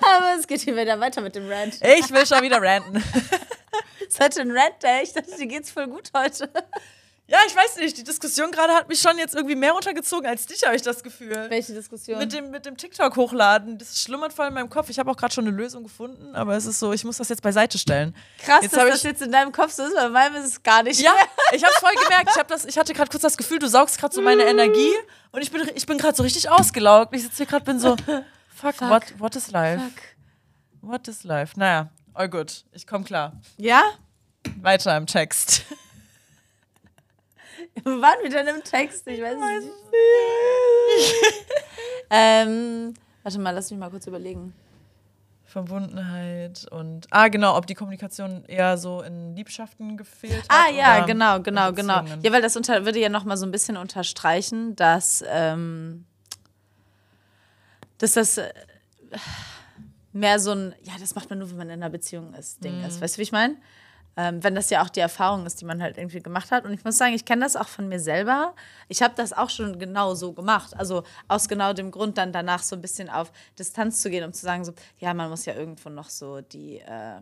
Aber 0.00 0.34
es 0.38 0.46
geht 0.46 0.60
hier 0.60 0.76
wieder 0.76 0.98
weiter 1.00 1.20
mit 1.20 1.34
dem 1.34 1.48
Rant. 1.48 1.74
Ich 1.82 2.10
will 2.10 2.26
schon 2.26 2.42
wieder 2.42 2.60
ranten. 2.60 3.02
Es 4.00 4.06
ist 4.08 4.20
heute 4.20 4.40
ein 4.42 4.50
Rant-Day. 4.50 5.02
Ich 5.02 5.12
dachte, 5.12 5.36
dir 5.36 5.46
geht's 5.46 5.70
voll 5.70 5.86
gut 5.88 6.10
heute. 6.16 6.50
Ja, 7.28 7.38
ich 7.44 7.56
weiß 7.56 7.78
nicht, 7.78 7.98
die 7.98 8.04
Diskussion 8.04 8.52
gerade 8.52 8.72
hat 8.72 8.88
mich 8.88 9.00
schon 9.00 9.18
jetzt 9.18 9.34
irgendwie 9.34 9.56
mehr 9.56 9.72
runtergezogen 9.72 10.28
als 10.28 10.46
dich, 10.46 10.64
habe 10.64 10.76
ich 10.76 10.82
das 10.82 11.02
Gefühl. 11.02 11.46
Welche 11.48 11.74
Diskussion? 11.74 12.18
Mit 12.18 12.32
dem, 12.32 12.52
mit 12.52 12.66
dem 12.66 12.76
TikTok 12.76 13.16
hochladen, 13.16 13.78
das 13.78 14.00
schlummert 14.00 14.32
voll 14.32 14.46
in 14.46 14.54
meinem 14.54 14.70
Kopf. 14.70 14.90
Ich 14.90 14.98
habe 15.00 15.10
auch 15.10 15.16
gerade 15.16 15.34
schon 15.34 15.44
eine 15.44 15.56
Lösung 15.56 15.82
gefunden, 15.82 16.36
aber 16.36 16.54
es 16.54 16.66
ist 16.66 16.78
so, 16.78 16.92
ich 16.92 17.02
muss 17.02 17.16
das 17.16 17.28
jetzt 17.28 17.42
beiseite 17.42 17.78
stellen. 17.78 18.14
Krass, 18.44 18.62
Jetzt 18.62 18.76
dass 18.76 18.88
das 18.88 19.02
jetzt 19.02 19.22
in 19.22 19.32
deinem 19.32 19.50
Kopf 19.50 19.72
so 19.72 19.82
ist, 19.82 19.96
bei 19.96 20.08
meinem 20.08 20.36
ist 20.36 20.44
es 20.44 20.62
gar 20.62 20.84
nicht. 20.84 21.00
Ja, 21.00 21.14
ich 21.50 21.64
habe 21.64 21.74
voll 21.80 21.94
gemerkt. 22.00 22.30
Ich, 22.30 22.38
hab 22.38 22.46
das, 22.46 22.64
ich 22.64 22.78
hatte 22.78 22.94
gerade 22.94 23.10
kurz 23.10 23.22
das 23.22 23.36
Gefühl, 23.36 23.58
du 23.58 23.66
saugst 23.66 23.98
gerade 23.98 24.14
so 24.14 24.22
meine 24.22 24.44
Energie 24.44 24.92
und 25.32 25.42
ich 25.42 25.50
bin, 25.50 25.68
ich 25.74 25.84
bin 25.84 25.98
gerade 25.98 26.16
so 26.16 26.22
richtig 26.22 26.48
ausgelaugt. 26.48 27.12
Ich 27.12 27.22
sitze 27.22 27.38
hier 27.38 27.46
gerade, 27.46 27.64
bin 27.64 27.80
so, 27.80 27.96
fuck, 28.56 28.80
What, 28.80 29.14
what 29.18 29.36
is 29.36 29.52
life? 29.52 29.80
What 30.80 31.06
is 31.08 31.24
life? 31.24 31.58
Naja, 31.58 31.90
all 32.14 32.28
gut. 32.28 32.64
Ich 32.72 32.86
komme 32.86 33.04
klar. 33.04 33.32
Ja? 33.58 33.82
Weiter 34.62 34.96
im 34.96 35.06
Text. 35.06 35.64
Wir 37.74 38.00
waren 38.00 38.24
wieder 38.24 38.40
in 38.40 38.48
einem 38.48 38.64
Text. 38.64 39.06
Ich 39.06 39.20
weiß 39.20 39.36
es 39.36 39.64
nicht. 39.64 39.72
ähm, 42.10 42.94
warte 43.22 43.38
mal, 43.38 43.50
lass 43.50 43.70
mich 43.70 43.78
mal 43.78 43.90
kurz 43.90 44.06
überlegen. 44.06 44.54
Verbundenheit 45.44 46.66
und 46.70 47.06
ah 47.10 47.28
genau, 47.28 47.56
ob 47.56 47.66
die 47.66 47.74
Kommunikation 47.74 48.44
eher 48.46 48.76
so 48.76 49.02
in 49.02 49.36
Liebschaften 49.36 49.96
gefehlt 49.96 50.42
hat. 50.48 50.50
Ah 50.50 50.70
ja, 50.70 51.04
genau, 51.04 51.40
genau, 51.40 51.72
genau. 51.72 52.02
Ja, 52.22 52.32
weil 52.32 52.42
das 52.42 52.56
unter, 52.56 52.84
würde 52.84 52.98
ja 52.98 53.08
noch 53.08 53.24
mal 53.24 53.36
so 53.36 53.46
ein 53.46 53.52
bisschen 53.52 53.76
unterstreichen, 53.76 54.74
dass, 54.76 55.24
ähm, 55.28 56.04
dass 57.98 58.14
das 58.14 58.38
äh, 58.38 58.52
mehr 60.12 60.38
so 60.38 60.52
ein, 60.52 60.74
ja, 60.82 60.94
das 60.98 61.14
macht 61.14 61.30
man 61.30 61.38
nur, 61.38 61.50
wenn 61.50 61.58
man 61.58 61.68
in 61.68 61.74
einer 61.74 61.90
Beziehung 61.90 62.34
ist, 62.34 62.64
Ding 62.64 62.82
ist. 62.84 63.00
Weißt 63.00 63.16
du, 63.16 63.18
wie 63.18 63.22
ich 63.22 63.32
meine? 63.32 63.56
Ähm, 64.18 64.42
wenn 64.42 64.54
das 64.54 64.70
ja 64.70 64.82
auch 64.82 64.88
die 64.88 65.00
Erfahrung 65.00 65.44
ist, 65.44 65.60
die 65.60 65.66
man 65.66 65.82
halt 65.82 65.98
irgendwie 65.98 66.20
gemacht 66.20 66.50
hat. 66.50 66.64
Und 66.64 66.72
ich 66.72 66.82
muss 66.84 66.96
sagen, 66.96 67.12
ich 67.12 67.26
kenne 67.26 67.42
das 67.42 67.54
auch 67.54 67.68
von 67.68 67.86
mir 67.86 68.00
selber. 68.00 68.54
Ich 68.88 69.02
habe 69.02 69.12
das 69.14 69.34
auch 69.34 69.50
schon 69.50 69.78
genau 69.78 70.14
so 70.14 70.32
gemacht. 70.32 70.74
Also 70.74 71.02
aus 71.28 71.48
genau 71.48 71.74
dem 71.74 71.90
Grund, 71.90 72.16
dann 72.16 72.32
danach 72.32 72.62
so 72.62 72.76
ein 72.76 72.80
bisschen 72.80 73.10
auf 73.10 73.30
Distanz 73.58 74.00
zu 74.00 74.08
gehen, 74.08 74.24
um 74.24 74.32
zu 74.32 74.40
sagen, 74.40 74.64
so, 74.64 74.72
ja, 74.98 75.12
man 75.12 75.28
muss 75.28 75.44
ja 75.44 75.54
irgendwo 75.54 75.90
noch 75.90 76.08
so 76.08 76.40
die, 76.40 76.78
äh, 76.78 77.20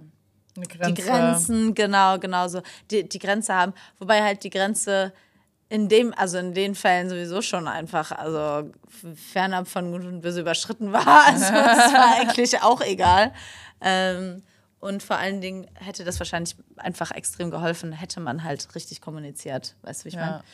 Grenze. 0.54 0.92
die 0.92 1.02
Grenzen, 1.02 1.74
genau, 1.74 2.18
genau 2.20 2.46
so, 2.46 2.62
die, 2.92 3.08
die 3.08 3.18
Grenze 3.18 3.54
haben. 3.54 3.74
Wobei 3.98 4.22
halt 4.22 4.44
die 4.44 4.50
Grenze 4.50 5.12
in 5.74 5.88
dem, 5.88 6.14
also 6.14 6.38
in 6.38 6.54
den 6.54 6.76
Fällen 6.76 7.08
sowieso 7.08 7.42
schon 7.42 7.66
einfach, 7.66 8.12
also 8.12 8.70
fernab 9.16 9.66
von 9.66 9.90
Gut 9.90 10.04
und 10.04 10.20
Böse 10.20 10.42
überschritten 10.42 10.92
war. 10.92 11.04
Also 11.26 11.46
es 11.46 11.92
war 11.92 12.14
eigentlich 12.20 12.62
auch 12.62 12.80
egal. 12.80 13.32
Ähm, 13.80 14.44
und 14.78 15.02
vor 15.02 15.16
allen 15.16 15.40
Dingen 15.40 15.66
hätte 15.74 16.04
das 16.04 16.20
wahrscheinlich 16.20 16.54
einfach 16.76 17.10
extrem 17.10 17.50
geholfen, 17.50 17.90
hätte 17.90 18.20
man 18.20 18.44
halt 18.44 18.72
richtig 18.76 19.00
kommuniziert. 19.00 19.74
Weißt 19.82 20.02
du, 20.02 20.04
wie 20.04 20.08
ich 20.10 20.14
meine? 20.14 20.44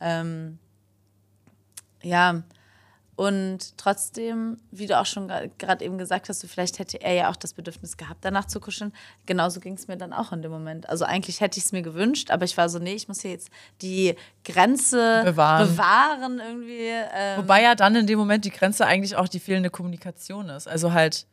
Ja. 0.00 0.20
Ähm, 0.20 0.58
ja, 2.02 2.42
und 3.16 3.78
trotzdem, 3.78 4.60
wie 4.70 4.86
du 4.86 4.98
auch 5.00 5.06
schon 5.06 5.32
gerade 5.56 5.82
eben 5.82 5.96
gesagt 5.96 6.28
hast, 6.28 6.40
so 6.40 6.48
vielleicht 6.48 6.78
hätte 6.78 7.00
er 7.00 7.14
ja 7.14 7.30
auch 7.30 7.36
das 7.36 7.54
Bedürfnis 7.54 7.96
gehabt, 7.96 8.22
danach 8.22 8.44
zu 8.44 8.60
kuscheln. 8.60 8.92
Genauso 9.24 9.58
ging 9.60 9.72
es 9.72 9.88
mir 9.88 9.96
dann 9.96 10.12
auch 10.12 10.32
in 10.32 10.42
dem 10.42 10.50
Moment. 10.50 10.86
Also 10.90 11.06
eigentlich 11.06 11.40
hätte 11.40 11.58
ich 11.58 11.64
es 11.64 11.72
mir 11.72 11.80
gewünscht, 11.80 12.30
aber 12.30 12.44
ich 12.44 12.54
war 12.58 12.68
so, 12.68 12.78
nee, 12.78 12.92
ich 12.92 13.08
muss 13.08 13.22
hier 13.22 13.30
jetzt 13.30 13.48
die 13.80 14.14
Grenze 14.44 15.22
Bewahren. 15.24 15.66
bewahren 15.66 16.40
irgendwie. 16.40 16.90
Ähm, 16.90 17.38
Wobei 17.38 17.62
ja 17.62 17.74
dann 17.74 17.96
in 17.96 18.06
dem 18.06 18.18
Moment 18.18 18.44
die 18.44 18.50
Grenze 18.50 18.84
eigentlich 18.84 19.16
auch 19.16 19.28
die 19.28 19.40
fehlende 19.40 19.70
Kommunikation 19.70 20.50
ist. 20.50 20.68
Also 20.68 20.92
halt, 20.92 21.26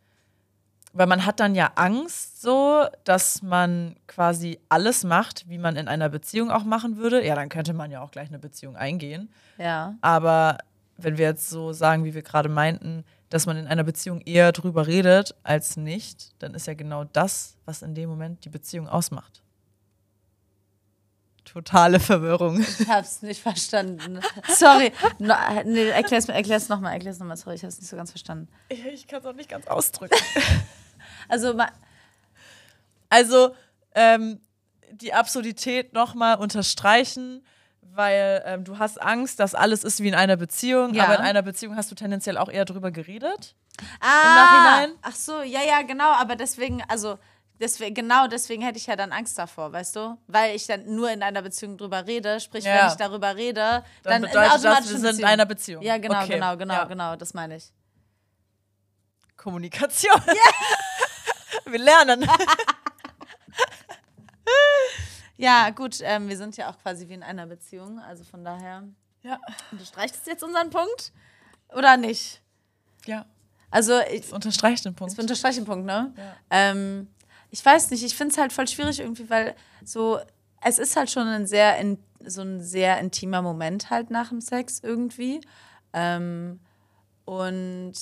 weil 0.94 1.08
man 1.08 1.26
hat 1.26 1.42
dann 1.42 1.54
ja 1.54 1.74
Angst 1.76 2.42
so, 2.42 2.86
dass 3.04 3.42
man 3.42 3.98
quasi 4.08 4.58
alles 4.70 5.04
macht, 5.04 5.50
wie 5.50 5.58
man 5.58 5.76
in 5.76 5.90
einer 5.90 6.08
Beziehung 6.08 6.50
auch 6.50 6.64
machen 6.64 6.96
würde. 6.96 7.26
Ja, 7.26 7.36
dann 7.36 7.50
könnte 7.50 7.74
man 7.74 7.92
ja 7.92 8.02
auch 8.02 8.12
gleich 8.12 8.30
eine 8.30 8.40
Beziehung 8.40 8.78
eingehen. 8.78 9.34
ja. 9.58 9.96
Aber 10.00 10.60
wenn 10.98 11.18
wir 11.18 11.26
jetzt 11.26 11.50
so 11.50 11.74
sagen, 11.74 12.06
wie 12.06 12.14
wir 12.14 12.22
gerade 12.22 12.50
meinten, 12.50 13.04
dass 13.30 13.46
man 13.46 13.58
in 13.58 13.68
einer 13.68 13.84
Beziehung 13.84 14.22
eher 14.22 14.52
drüber 14.52 14.86
redet 14.88 15.36
als 15.44 15.76
nicht, 15.76 16.32
dann 16.42 16.54
ist 16.54 16.68
ja 16.68 16.76
genau 16.76 17.04
das, 17.04 17.58
was 17.66 17.82
in 17.82 17.96
dem 17.96 18.10
Moment 18.10 18.46
die 18.46 18.50
Beziehung 18.50 18.88
ausmacht. 18.88 19.42
Totale 21.46 22.00
Verwirrung. 22.00 22.62
Ich 22.62 22.88
hab's 22.88 23.22
nicht 23.22 23.42
verstanden. 23.42 24.20
Sorry. 24.48 24.92
No, 25.20 25.36
nee, 25.66 25.90
erklär's 25.90 26.28
mir, 26.28 26.34
erklär's 26.34 26.70
nochmal, 26.70 26.94
erklär's 26.94 27.20
nochmal. 27.20 27.38
Sorry, 27.38 27.56
ich 27.56 27.64
hab's 27.64 27.80
nicht 27.80 27.90
so 27.90 27.96
ganz 27.96 28.12
verstanden. 28.12 28.48
Ich 28.70 29.08
kann 29.08 29.20
es 29.20 29.26
auch 29.26 29.34
nicht 29.34 29.50
ganz 29.50 29.68
ausdrücken. 29.68 30.16
Also, 31.30 31.56
Also 33.10 33.56
ähm, 33.96 34.42
die 34.92 35.14
Absurdität 35.14 35.94
nochmal 35.94 36.38
unterstreichen, 36.38 37.46
weil 37.94 38.42
ähm, 38.46 38.64
du 38.64 38.80
hast 38.80 39.02
Angst, 39.02 39.40
dass 39.40 39.56
alles 39.56 39.84
ist 39.84 40.02
wie 40.02 40.08
in 40.08 40.16
einer 40.16 40.38
Beziehung, 40.38 40.94
Ja. 40.94 41.06
aber 41.06 41.16
in 41.16 41.22
einer 41.22 41.42
Beziehung 41.42 41.76
hast 41.76 41.92
du 41.92 41.96
tendenziell 41.96 42.38
auch 42.38 42.50
eher 42.50 42.66
drüber 42.66 42.92
geredet. 42.92 43.56
Ah, 44.00 44.36
Nachhinein? 44.36 44.98
Ach 45.02 45.16
so, 45.16 45.42
ja, 45.42 45.62
ja, 45.62 45.82
genau, 45.82 46.12
aber 46.12 46.36
deswegen, 46.36 46.84
also 46.88 47.18
deswegen, 47.60 47.96
genau 47.96 48.28
deswegen 48.28 48.62
hätte 48.62 48.78
ich 48.78 48.88
ja 48.88 48.96
dann 48.96 49.12
Angst 49.12 49.38
davor, 49.38 49.72
weißt 49.74 49.96
du? 49.96 50.18
Weil 50.28 50.56
ich 50.56 50.68
dann 50.68 50.96
nur 50.96 51.12
in 51.12 51.24
einer 51.24 51.42
Beziehung 51.42 51.78
drüber 51.78 52.06
rede, 52.06 52.40
sprich, 52.40 52.64
Ja. 52.66 52.82
wenn 52.82 52.88
ich 52.88 52.94
darüber 52.96 53.36
rede, 53.36 53.84
Dann, 54.04 54.22
dann, 54.22 54.22
bedeutet 54.24 54.64
das, 54.64 54.90
wir 54.90 55.00
sind 55.00 55.20
in 55.20 55.26
einer 55.26 55.46
Beziehung. 55.46 55.84
Ja, 55.84 55.98
genau, 55.98 56.22
Okay. 56.24 56.34
genau, 56.34 56.58
genau, 56.58 56.74
Ja. 56.74 56.84
genau, 56.86 57.16
das 57.16 57.34
meine 57.34 57.58
ich. 57.58 57.72
Kommunikation. 59.38 60.22
wir 61.66 61.80
lernen. 61.80 62.28
Ja, 65.38 65.70
gut, 65.72 66.00
ähm, 66.02 66.30
wir 66.30 66.38
sind 66.38 66.58
ja 66.58 66.70
auch 66.70 66.78
quasi 66.78 67.08
wie 67.10 67.14
in 67.14 67.24
einer 67.24 67.48
Beziehung, 67.48 68.00
also 68.00 68.24
von 68.24 68.44
daher. 68.44 68.84
Ja. 69.24 69.40
Du 69.72 69.84
streichst 69.84 70.28
jetzt 70.28 70.44
unseren 70.44 70.70
Punkt 70.70 71.12
oder 71.70 71.98
nicht? 71.98 72.42
ja, 73.06 73.26
Also, 73.72 74.00
ich, 74.12 74.22
das 74.22 74.32
unterstreicht 74.32 74.86
den 74.86 74.96
Punkt. 74.96 75.14
Ich 75.14 75.20
unterstreiche 75.20 75.60
den 75.62 75.66
Punkt, 75.66 75.86
ne? 75.86 76.14
Ja. 76.16 76.36
Ähm, 76.50 77.08
ich 77.50 77.64
weiß 77.66 77.92
nicht, 77.92 78.04
ich 78.04 78.16
finde 78.16 78.34
es 78.34 78.38
halt 78.38 78.54
voll 78.54 78.68
schwierig 78.68 79.00
irgendwie, 79.00 79.30
weil 79.30 79.56
so, 79.84 80.20
es 80.62 80.80
ist 80.80 80.96
halt 80.96 81.10
schon 81.10 81.28
ein 81.28 81.46
sehr, 81.48 81.78
in, 81.78 81.98
so 82.26 82.42
ein 82.42 82.62
sehr 82.62 83.00
intimer 83.00 83.42
Moment 83.42 83.90
halt 83.90 84.10
nach 84.10 84.30
dem 84.30 84.42
Sex 84.42 84.80
irgendwie. 84.82 85.42
Ähm, 85.94 86.60
und 87.26 87.94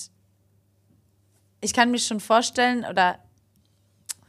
ich 1.62 1.74
kann 1.74 1.91
mir 1.91 2.00
schon 2.00 2.20
vorstellen, 2.20 2.86
oder 2.86 3.20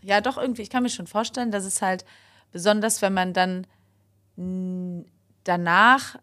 ja, 0.02 0.20
doch 0.20 0.36
irgendwie, 0.36 0.62
ich 0.62 0.70
kann 0.70 0.82
mir 0.82 0.90
schon 0.90 1.06
vorstellen, 1.06 1.50
dass 1.50 1.64
es 1.64 1.80
halt 1.82 2.04
besonders, 2.52 3.02
wenn 3.02 3.12
man 3.14 3.32
dann 3.32 3.66
mm, 4.36 5.00
danach 5.44 6.16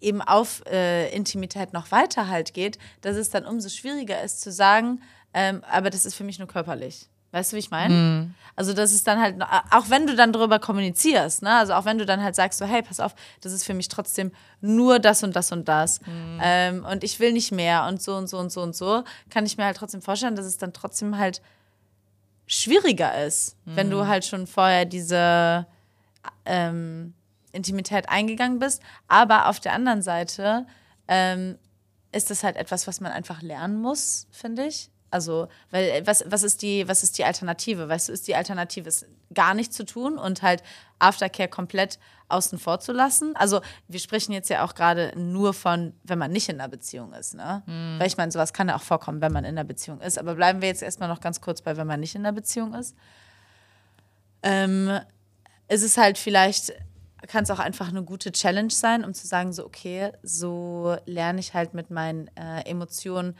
eben 0.00 0.22
auf 0.22 0.62
äh, 0.66 1.10
Intimität 1.14 1.72
noch 1.72 1.90
weiter 1.90 2.28
halt 2.28 2.54
geht, 2.54 2.78
dass 3.00 3.16
es 3.16 3.30
dann 3.30 3.44
umso 3.46 3.68
schwieriger 3.68 4.22
ist 4.22 4.40
zu 4.40 4.52
sagen, 4.52 5.02
ähm, 5.34 5.62
aber 5.70 5.90
das 5.90 6.06
ist 6.06 6.14
für 6.14 6.24
mich 6.24 6.38
nur 6.38 6.48
körperlich. 6.48 7.08
Weißt 7.30 7.52
du, 7.52 7.56
wie 7.56 7.60
ich 7.60 7.70
meine? 7.70 8.34
Also 8.56 8.72
das 8.72 8.92
ist 8.92 9.06
dann 9.06 9.20
halt, 9.20 9.36
noch- 9.36 9.50
auch 9.70 9.90
wenn 9.90 10.06
du 10.06 10.16
dann 10.16 10.32
darüber 10.32 10.58
kommunizierst, 10.58 11.42
ne? 11.42 11.56
also 11.56 11.74
auch 11.74 11.84
wenn 11.84 11.98
du 11.98 12.06
dann 12.06 12.22
halt 12.22 12.34
sagst, 12.34 12.58
so 12.58 12.64
hey, 12.64 12.80
pass 12.82 13.00
auf, 13.00 13.14
das 13.42 13.52
ist 13.52 13.64
für 13.64 13.74
mich 13.74 13.88
trotzdem 13.88 14.32
nur 14.62 14.98
das 14.98 15.22
und 15.22 15.36
das 15.36 15.52
und 15.52 15.68
das 15.68 16.00
ähm, 16.40 16.86
und 16.86 17.04
ich 17.04 17.20
will 17.20 17.32
nicht 17.32 17.52
mehr 17.52 17.84
und 17.86 18.00
so 18.00 18.14
und 18.16 18.28
so 18.28 18.38
und 18.38 18.50
so 18.50 18.62
und 18.62 18.74
so, 18.74 19.04
kann 19.30 19.44
ich 19.44 19.58
mir 19.58 19.64
halt 19.66 19.76
trotzdem 19.76 20.00
vorstellen, 20.00 20.36
dass 20.36 20.46
es 20.46 20.56
dann 20.56 20.72
trotzdem 20.72 21.18
halt 21.18 21.42
schwieriger 22.48 23.24
ist, 23.24 23.56
wenn 23.64 23.90
du 23.90 24.06
halt 24.06 24.24
schon 24.24 24.46
vorher 24.46 24.84
diese 24.84 25.66
ähm, 26.44 27.14
Intimität 27.52 28.08
eingegangen 28.08 28.58
bist. 28.58 28.82
Aber 29.06 29.48
auf 29.48 29.60
der 29.60 29.74
anderen 29.74 30.02
Seite 30.02 30.66
ähm, 31.06 31.58
ist 32.10 32.30
das 32.30 32.42
halt 32.42 32.56
etwas, 32.56 32.86
was 32.86 33.00
man 33.00 33.12
einfach 33.12 33.42
lernen 33.42 33.80
muss, 33.80 34.26
finde 34.32 34.66
ich. 34.66 34.90
Also, 35.10 35.48
weil 35.70 35.84
äh, 35.84 36.06
was, 36.06 36.24
was, 36.26 36.42
ist 36.42 36.62
die, 36.62 36.86
was 36.86 37.02
ist 37.02 37.18
die 37.18 37.24
Alternative? 37.24 37.88
Weißt 37.88 38.08
du, 38.08 38.12
ist 38.12 38.28
die 38.28 38.34
Alternative, 38.34 38.88
es 38.88 39.06
gar 39.32 39.54
nicht 39.54 39.72
zu 39.72 39.84
tun 39.84 40.18
und 40.18 40.42
halt 40.42 40.62
Aftercare 40.98 41.48
komplett 41.48 41.98
außen 42.28 42.58
vor 42.58 42.80
zu 42.80 42.92
lassen? 42.92 43.34
Also, 43.36 43.60
wir 43.88 44.00
sprechen 44.00 44.32
jetzt 44.32 44.50
ja 44.50 44.64
auch 44.64 44.74
gerade 44.74 45.12
nur 45.16 45.54
von, 45.54 45.94
wenn 46.04 46.18
man 46.18 46.30
nicht 46.30 46.48
in 46.48 46.60
einer 46.60 46.68
Beziehung 46.68 47.12
ist, 47.14 47.34
ne? 47.34 47.62
Weil 47.98 48.06
ich 48.06 48.16
meine, 48.16 48.30
sowas 48.32 48.52
kann 48.52 48.68
ja 48.68 48.76
auch 48.76 48.82
vorkommen, 48.82 49.20
wenn 49.20 49.32
man 49.32 49.44
in 49.44 49.50
einer 49.50 49.64
Beziehung 49.64 50.00
ist. 50.00 50.18
Aber 50.18 50.34
bleiben 50.34 50.60
wir 50.60 50.68
jetzt 50.68 50.82
erstmal 50.82 51.08
noch 51.08 51.20
ganz 51.20 51.40
kurz 51.40 51.62
bei, 51.62 51.76
wenn 51.76 51.86
man 51.86 52.00
nicht 52.00 52.14
in 52.14 52.26
einer 52.26 52.34
Beziehung 52.34 52.74
ist. 52.74 52.94
Ähm, 54.42 55.00
ist 55.68 55.82
es 55.82 55.96
halt 55.96 56.18
vielleicht, 56.18 56.72
kann 57.26 57.44
es 57.44 57.50
auch 57.50 57.58
einfach 57.58 57.88
eine 57.88 58.02
gute 58.02 58.32
Challenge 58.32 58.70
sein, 58.70 59.04
um 59.04 59.14
zu 59.14 59.26
sagen, 59.26 59.52
so, 59.52 59.64
okay, 59.64 60.12
so 60.22 60.96
lerne 61.06 61.40
ich 61.40 61.54
halt 61.54 61.74
mit 61.74 61.90
meinen 61.90 62.28
äh, 62.36 62.62
Emotionen 62.62 63.36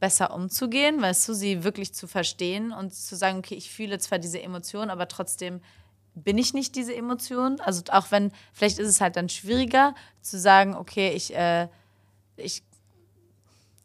besser 0.00 0.34
umzugehen, 0.34 1.00
weißt 1.00 1.28
du, 1.28 1.34
sie 1.34 1.62
wirklich 1.62 1.94
zu 1.94 2.06
verstehen 2.06 2.72
und 2.72 2.94
zu 2.94 3.14
sagen, 3.16 3.38
okay, 3.38 3.54
ich 3.54 3.70
fühle 3.70 3.98
zwar 3.98 4.18
diese 4.18 4.42
Emotion, 4.42 4.90
aber 4.90 5.06
trotzdem 5.08 5.60
bin 6.14 6.38
ich 6.38 6.54
nicht 6.54 6.74
diese 6.74 6.94
Emotion. 6.94 7.60
Also 7.60 7.82
auch 7.90 8.10
wenn, 8.10 8.32
vielleicht 8.52 8.78
ist 8.78 8.88
es 8.88 9.00
halt 9.00 9.16
dann 9.16 9.28
schwieriger 9.28 9.94
zu 10.22 10.38
sagen, 10.38 10.74
okay, 10.74 11.10
ich, 11.10 11.34
äh, 11.36 11.68
ich 12.36 12.62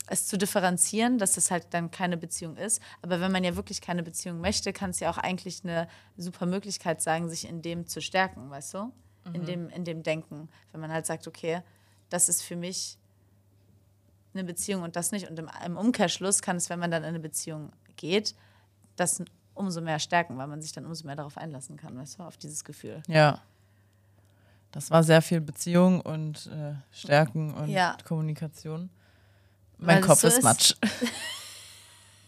es 0.08 0.28
zu 0.28 0.38
differenzieren, 0.38 1.18
dass 1.18 1.34
das 1.34 1.52
halt 1.52 1.68
dann 1.72 1.92
keine 1.92 2.18
Beziehung 2.18 2.58
ist. 2.58 2.82
Aber 3.02 3.20
wenn 3.20 3.32
man 3.32 3.44
ja 3.44 3.56
wirklich 3.56 3.82
keine 3.82 4.04
Beziehung 4.04 4.40
möchte, 4.40 4.72
kann 4.72 4.92
es 4.92 5.00
ja 5.00 5.10
auch 5.10 5.18
eigentlich 5.18 5.64
eine 5.64 5.88
super 6.16 6.46
Möglichkeit 6.46 7.02
sein, 7.02 7.28
sich 7.28 7.50
in 7.50 7.62
dem 7.62 7.88
zu 7.88 8.02
stärken, 8.02 8.50
weißt 8.50 8.76
du? 8.76 8.92
In, 9.34 9.44
dem, 9.46 9.70
in 9.70 9.84
dem 9.84 10.04
Denken. 10.04 10.50
Wenn 10.72 10.82
man 10.82 10.92
halt 10.92 11.08
sagt, 11.08 11.28
okay, 11.28 11.64
das 12.10 12.30
ist 12.30 12.44
für 12.44 12.56
mich 12.56 13.00
eine 14.36 14.44
Beziehung 14.44 14.84
und 14.84 14.96
das 14.96 15.12
nicht. 15.12 15.30
Und 15.30 15.40
im, 15.40 15.50
im 15.66 15.78
Umkehrschluss 15.78 16.42
kann 16.42 16.58
es, 16.58 16.70
wenn 16.70 16.80
man 16.80 16.92
dann 16.92 17.04
in 17.04 17.10
eine 17.10 17.20
Beziehung 17.20 17.72
geht, 17.96 18.36
das 18.96 19.22
umso 19.54 19.82
mehr 19.82 20.00
stärken, 20.00 20.38
weil 20.38 20.48
man 20.48 20.62
sich 20.62 20.74
dann 20.74 20.86
umso 20.86 21.06
mehr 21.06 21.16
darauf 21.16 21.38
einlassen 21.38 21.78
kann, 21.78 21.98
weißt 21.98 22.20
du, 22.20 22.24
auf 22.24 22.38
dieses 22.38 22.64
Gefühl. 22.64 23.02
Ja. 23.08 23.40
Das 24.72 24.92
war 24.92 25.04
sehr 25.04 25.22
viel 25.22 25.40
Beziehung 25.40 26.02
und 26.02 26.48
äh, 26.48 26.74
Stärken 26.92 27.54
und 27.54 27.70
Ja. 27.70 27.96
Kommunikation. 28.06 28.90
Weil 29.78 29.96
Mein 29.96 30.02
es 30.02 30.08
Kopf 30.08 30.20
so 30.20 30.28
ist. 30.28 30.44
Matsch. 30.44 30.76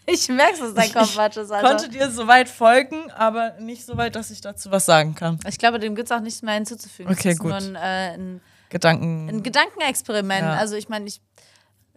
Ich 0.09 0.29
merke, 0.29 0.57
dass 0.59 0.73
dein 0.73 0.93
Kopf 0.93 1.17
Matsch 1.17 1.35
ist, 1.35 1.51
Alter. 1.51 1.67
Konnte 1.67 1.89
dir 1.89 2.09
soweit 2.09 2.47
folgen, 2.47 3.11
aber 3.11 3.59
nicht 3.59 3.85
so 3.85 3.97
weit, 3.97 4.15
dass 4.15 4.31
ich 4.31 4.39
dazu 4.39 4.71
was 4.71 4.85
sagen 4.85 5.15
kann. 5.15 5.37
Ich 5.49 5.57
glaube, 5.57 5.79
dem 5.79 5.95
gibt 5.95 6.09
es 6.09 6.15
auch 6.17 6.21
nichts 6.21 6.41
mehr 6.41 6.53
hinzuzufügen. 6.53 7.11
Okay, 7.11 7.23
das 7.23 7.33
ist 7.33 7.39
gut. 7.39 7.49
nur 7.49 7.57
ein, 7.57 7.75
äh, 7.75 8.13
ein 8.13 8.41
Gedanken. 8.69 9.27
ein 9.27 9.43
Gedankenexperiment. 9.43 10.43
Ja. 10.43 10.53
Also 10.53 10.75
ich 10.75 10.87
meine, 10.87 11.07
ich 11.07 11.19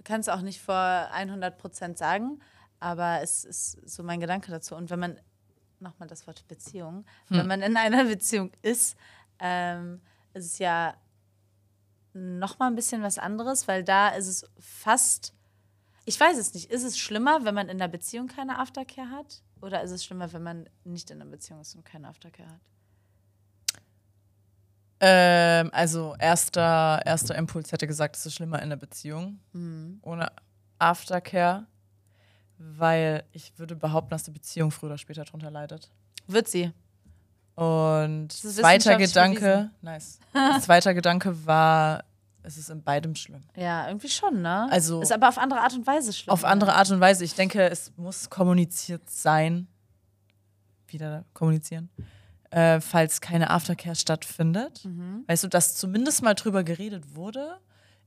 kann 0.05 0.21
es 0.21 0.29
auch 0.29 0.41
nicht 0.41 0.61
vor 0.61 0.75
100 0.75 1.59
Prozent 1.59 1.99
sagen, 1.99 2.41
aber 2.79 3.21
es 3.23 3.45
ist 3.45 3.73
so 3.89 4.03
mein 4.03 4.21
Gedanke 4.21 4.51
dazu. 4.51 4.75
Und 4.75 4.91
wenn 4.91 4.99
man, 4.99 5.21
nochmal 5.79 6.09
das 6.09 6.27
Wort 6.27 6.47
Beziehung, 6.49 7.05
Hm. 7.29 7.39
wenn 7.39 7.47
man 7.47 7.63
in 7.63 7.77
einer 7.77 8.05
Beziehung 8.05 8.53
ist, 8.63 8.97
ähm, 9.39 10.01
ist 10.35 10.47
es 10.47 10.59
ja 10.59 10.95
nochmal 12.13 12.71
ein 12.71 12.77
bisschen 12.77 13.03
was 13.03 13.19
anderes, 13.19 13.69
weil 13.69 13.85
da 13.85 14.09
ist 14.09 14.27
es 14.27 14.51
fast, 14.59 15.35
ich 16.05 16.19
weiß 16.19 16.39
es 16.39 16.55
nicht, 16.55 16.71
ist 16.71 16.83
es 16.83 16.99
schlimmer, 16.99 17.45
wenn 17.45 17.55
man 17.55 17.69
in 17.69 17.81
einer 17.81 17.89
Beziehung 17.89 18.27
keine 18.27 18.59
Aftercare 18.59 19.11
hat? 19.11 19.43
Oder 19.61 19.83
ist 19.83 19.91
es 19.91 20.05
schlimmer, 20.05 20.33
wenn 20.33 20.43
man 20.43 20.69
nicht 20.85 21.11
in 21.11 21.21
einer 21.21 21.31
Beziehung 21.31 21.61
ist 21.61 21.75
und 21.77 21.85
keine 21.85 22.09
Aftercare 22.09 22.49
hat? 22.49 22.61
Ähm, 25.01 25.71
also 25.73 26.15
erster, 26.19 27.01
erster 27.07 27.35
Impuls 27.35 27.73
hätte 27.73 27.87
gesagt, 27.87 28.17
es 28.17 28.27
ist 28.27 28.35
schlimmer 28.35 28.61
in 28.63 28.69
der 28.69 28.77
Beziehung 28.77 29.39
Mhm. 29.53 29.99
ohne 30.03 30.31
Aftercare, 30.79 31.67
weil 32.59 33.25
ich 33.33 33.59
würde 33.59 33.77
behaupten, 33.77 34.11
dass 34.11 34.25
die 34.25 34.31
Beziehung 34.31 34.71
früher 34.71 34.91
oder 34.91 34.99
später 34.99 35.25
drunter 35.25 35.51
leidet. 35.51 35.91
Wird 36.27 36.49
sie. 36.49 36.73
Und 37.55 38.33
zweiter 38.33 38.97
Gedanke, 38.97 39.71
nice. 39.83 40.19
zweiter 40.63 40.95
Gedanke 40.95 41.47
war, 41.47 42.05
es 42.43 42.57
ist 42.57 42.71
in 42.71 42.83
beidem 42.83 43.15
schlimm. 43.15 43.43
Ja, 43.57 43.87
irgendwie 43.89 44.09
schon, 44.09 44.41
ne? 44.43 44.69
Also- 44.71 45.01
Ist 45.03 45.13
aber 45.13 45.29
auf 45.29 45.37
andere 45.39 45.61
Art 45.61 45.75
und 45.75 45.87
Weise 45.87 46.13
schlimm. 46.13 46.33
Auf 46.33 46.43
ne? 46.43 46.49
andere 46.49 46.75
Art 46.75 46.91
und 46.91 47.01
Weise. 47.01 47.25
Ich 47.25 47.35
denke, 47.35 47.69
es 47.69 47.93
muss 47.97 48.31
kommuniziert 48.31 49.09
sein. 49.11 49.67
Wieder 50.87 51.25
kommunizieren. 51.35 51.91
Äh, 52.51 52.81
falls 52.81 53.21
keine 53.21 53.51
Aftercare 53.51 53.95
stattfindet. 53.95 54.85
Mhm. 54.85 55.25
Weißt 55.29 55.45
du, 55.45 55.49
dass 55.49 55.77
zumindest 55.77 56.23
mal 56.23 56.35
drüber 56.35 56.65
geredet 56.65 57.15
wurde. 57.15 57.59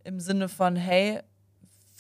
Im 0.03 0.19
Sinne 0.19 0.49
von, 0.49 0.75
hey, 0.75 1.21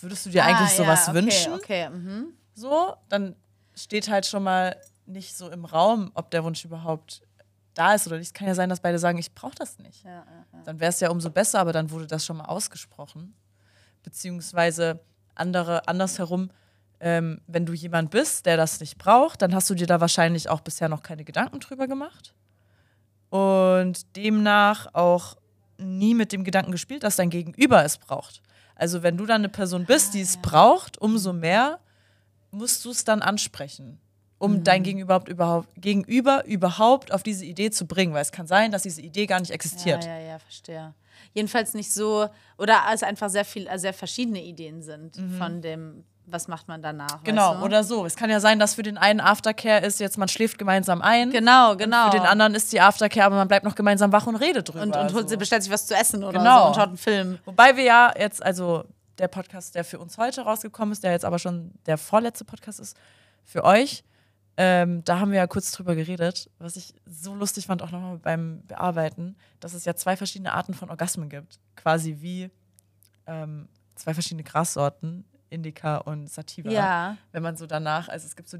würdest 0.01 0.25
du 0.25 0.29
dir 0.29 0.43
eigentlich 0.43 0.71
Ah, 0.71 0.83
sowas 0.83 1.07
ja, 1.07 1.13
okay, 1.13 1.21
wünschen? 1.21 1.53
Okay, 1.53 1.89
mhm. 1.89 2.33
So, 2.53 2.95
dann 3.07 3.35
steht 3.75 4.09
halt 4.09 4.25
schon 4.25 4.43
mal 4.43 4.75
nicht 5.05 5.35
so 5.37 5.49
im 5.49 5.63
Raum, 5.63 6.11
ob 6.15 6.31
der 6.31 6.43
Wunsch 6.43 6.65
überhaupt 6.65 7.21
da 7.73 7.93
ist 7.93 8.07
oder 8.07 8.17
nicht. 8.17 8.27
Es 8.27 8.33
kann 8.33 8.47
ja 8.47 8.55
sein, 8.55 8.69
dass 8.69 8.81
beide 8.81 8.99
sagen, 8.99 9.17
ich 9.17 9.33
brauche 9.33 9.55
das 9.55 9.79
nicht. 9.79 10.03
Ja, 10.03 10.11
ja. 10.11 10.45
Dann 10.65 10.79
wäre 10.79 10.89
es 10.89 10.99
ja 10.99 11.09
umso 11.09 11.29
besser, 11.29 11.59
aber 11.59 11.71
dann 11.71 11.91
wurde 11.91 12.07
das 12.07 12.25
schon 12.25 12.37
mal 12.37 12.45
ausgesprochen. 12.45 13.33
Beziehungsweise 14.03 14.99
andere, 15.33 15.87
andersherum, 15.87 16.49
ähm, 17.03 17.41
wenn 17.47 17.65
du 17.65 17.73
jemand 17.73 18.11
bist, 18.11 18.45
der 18.45 18.55
das 18.55 18.79
nicht 18.79 18.97
braucht, 18.97 19.41
dann 19.41 19.53
hast 19.53 19.69
du 19.69 19.75
dir 19.75 19.87
da 19.87 19.99
wahrscheinlich 19.99 20.49
auch 20.49 20.61
bisher 20.61 20.87
noch 20.87 21.03
keine 21.03 21.25
Gedanken 21.25 21.59
drüber 21.59 21.85
gemacht. 21.85 22.33
Und 23.29 24.15
demnach 24.15 24.87
auch 24.93 25.35
nie 25.77 26.13
mit 26.13 26.31
dem 26.31 26.45
Gedanken 26.45 26.71
gespielt, 26.71 27.03
dass 27.03 27.17
dein 27.17 27.29
Gegenüber 27.29 27.83
es 27.83 27.97
braucht. 27.97 28.41
Also 28.75 29.03
wenn 29.03 29.17
du 29.17 29.25
dann 29.25 29.41
eine 29.41 29.49
Person 29.49 29.85
bist, 29.85 30.13
die 30.13 30.21
es 30.21 30.37
braucht, 30.37 30.97
umso 30.97 31.33
mehr 31.33 31.79
musst 32.51 32.85
du 32.85 32.91
es 32.91 33.03
dann 33.03 33.21
ansprechen, 33.21 33.99
um 34.37 34.63
dein 34.63 34.83
Gegenüber 34.83 35.23
überhaupt, 35.27 35.69
Gegenüber 35.75 36.45
überhaupt 36.45 37.11
auf 37.11 37.21
diese 37.21 37.43
Idee 37.43 37.69
zu 37.69 37.85
bringen. 37.85 38.13
Weil 38.13 38.21
es 38.21 38.31
kann 38.31 38.47
sein, 38.47 38.71
dass 38.71 38.83
diese 38.83 39.01
Idee 39.01 39.25
gar 39.25 39.41
nicht 39.41 39.51
existiert. 39.51 40.05
Ja, 40.05 40.19
ja, 40.19 40.27
ja, 40.27 40.39
verstehe. 40.39 40.93
Jedenfalls 41.33 41.73
nicht 41.73 41.91
so, 41.91 42.29
oder 42.57 42.79
es 42.93 43.03
einfach 43.03 43.29
sehr 43.29 43.45
viel, 43.45 43.67
äh, 43.67 43.77
sehr 43.77 43.93
verschiedene 43.93 44.41
Ideen 44.41 44.81
sind 44.81 45.17
von 45.37 45.61
dem, 45.61 46.05
was 46.25 46.47
macht 46.47 46.67
man 46.67 46.81
danach. 46.81 47.23
Genau, 47.23 47.55
du? 47.55 47.65
oder 47.65 47.83
so. 47.83 48.05
Es 48.05 48.15
kann 48.15 48.29
ja 48.29 48.39
sein, 48.39 48.59
dass 48.59 48.75
für 48.75 48.83
den 48.83 48.97
einen 48.97 49.19
Aftercare 49.19 49.85
ist 49.85 49.99
jetzt, 49.99 50.17
man 50.17 50.27
schläft 50.27 50.57
gemeinsam 50.57 51.01
ein. 51.01 51.31
Genau, 51.31 51.75
genau. 51.75 52.05
Für 52.11 52.17
den 52.17 52.25
anderen 52.25 52.55
ist 52.55 52.71
die 52.71 52.79
Aftercare, 52.81 53.25
aber 53.25 53.35
man 53.35 53.47
bleibt 53.47 53.65
noch 53.65 53.75
gemeinsam 53.75 54.11
wach 54.11 54.25
und 54.27 54.35
redet 54.37 54.69
drüber. 54.69 54.83
und, 54.83 54.95
und 54.95 55.13
holt, 55.13 55.29
so. 55.29 55.37
bestellt 55.37 55.63
sich 55.63 55.71
was 55.71 55.85
zu 55.85 55.95
essen 55.95 56.23
oder 56.23 56.39
Genau. 56.39 56.61
so 56.61 56.67
und 56.67 56.75
schaut 56.75 56.87
einen 56.87 56.97
Film. 56.97 57.39
Wobei 57.45 57.75
wir 57.75 57.83
ja 57.83 58.13
jetzt, 58.17 58.43
also 58.43 58.85
der 59.17 59.27
Podcast, 59.27 59.75
der 59.75 59.83
für 59.83 59.99
uns 59.99 60.17
heute 60.17 60.41
rausgekommen 60.41 60.91
ist, 60.93 61.03
der 61.03 61.11
jetzt 61.11 61.25
aber 61.25 61.39
schon 61.39 61.71
der 61.85 61.97
vorletzte 61.97 62.45
Podcast 62.45 62.79
ist 62.79 62.97
für 63.43 63.63
euch, 63.63 64.03
ähm, 64.55 65.03
da 65.03 65.19
haben 65.19 65.31
wir 65.31 65.37
ja 65.39 65.47
kurz 65.47 65.71
drüber 65.71 65.95
geredet, 65.95 66.49
was 66.59 66.75
ich 66.75 66.93
so 67.05 67.33
lustig 67.33 67.65
fand, 67.65 67.81
auch 67.81 67.91
nochmal 67.91 68.19
beim 68.19 68.61
Bearbeiten, 68.67 69.35
dass 69.59 69.73
es 69.73 69.85
ja 69.85 69.95
zwei 69.95 70.15
verschiedene 70.15 70.53
Arten 70.53 70.73
von 70.75 70.89
Orgasmen 70.89 71.27
gibt. 71.29 71.59
Quasi 71.75 72.17
wie 72.19 72.51
ähm, 73.25 73.67
zwei 73.95 74.13
verschiedene 74.13 74.43
Grassorten, 74.43 75.25
Indica 75.53 75.97
und 75.97 76.29
Sativa. 76.29 76.69
Ja. 76.69 77.17
Wenn 77.31 77.43
man 77.43 77.55
so 77.55 77.65
danach, 77.65 78.09
also 78.09 78.25
es 78.25 78.35
gibt 78.35 78.49
so 78.49 78.57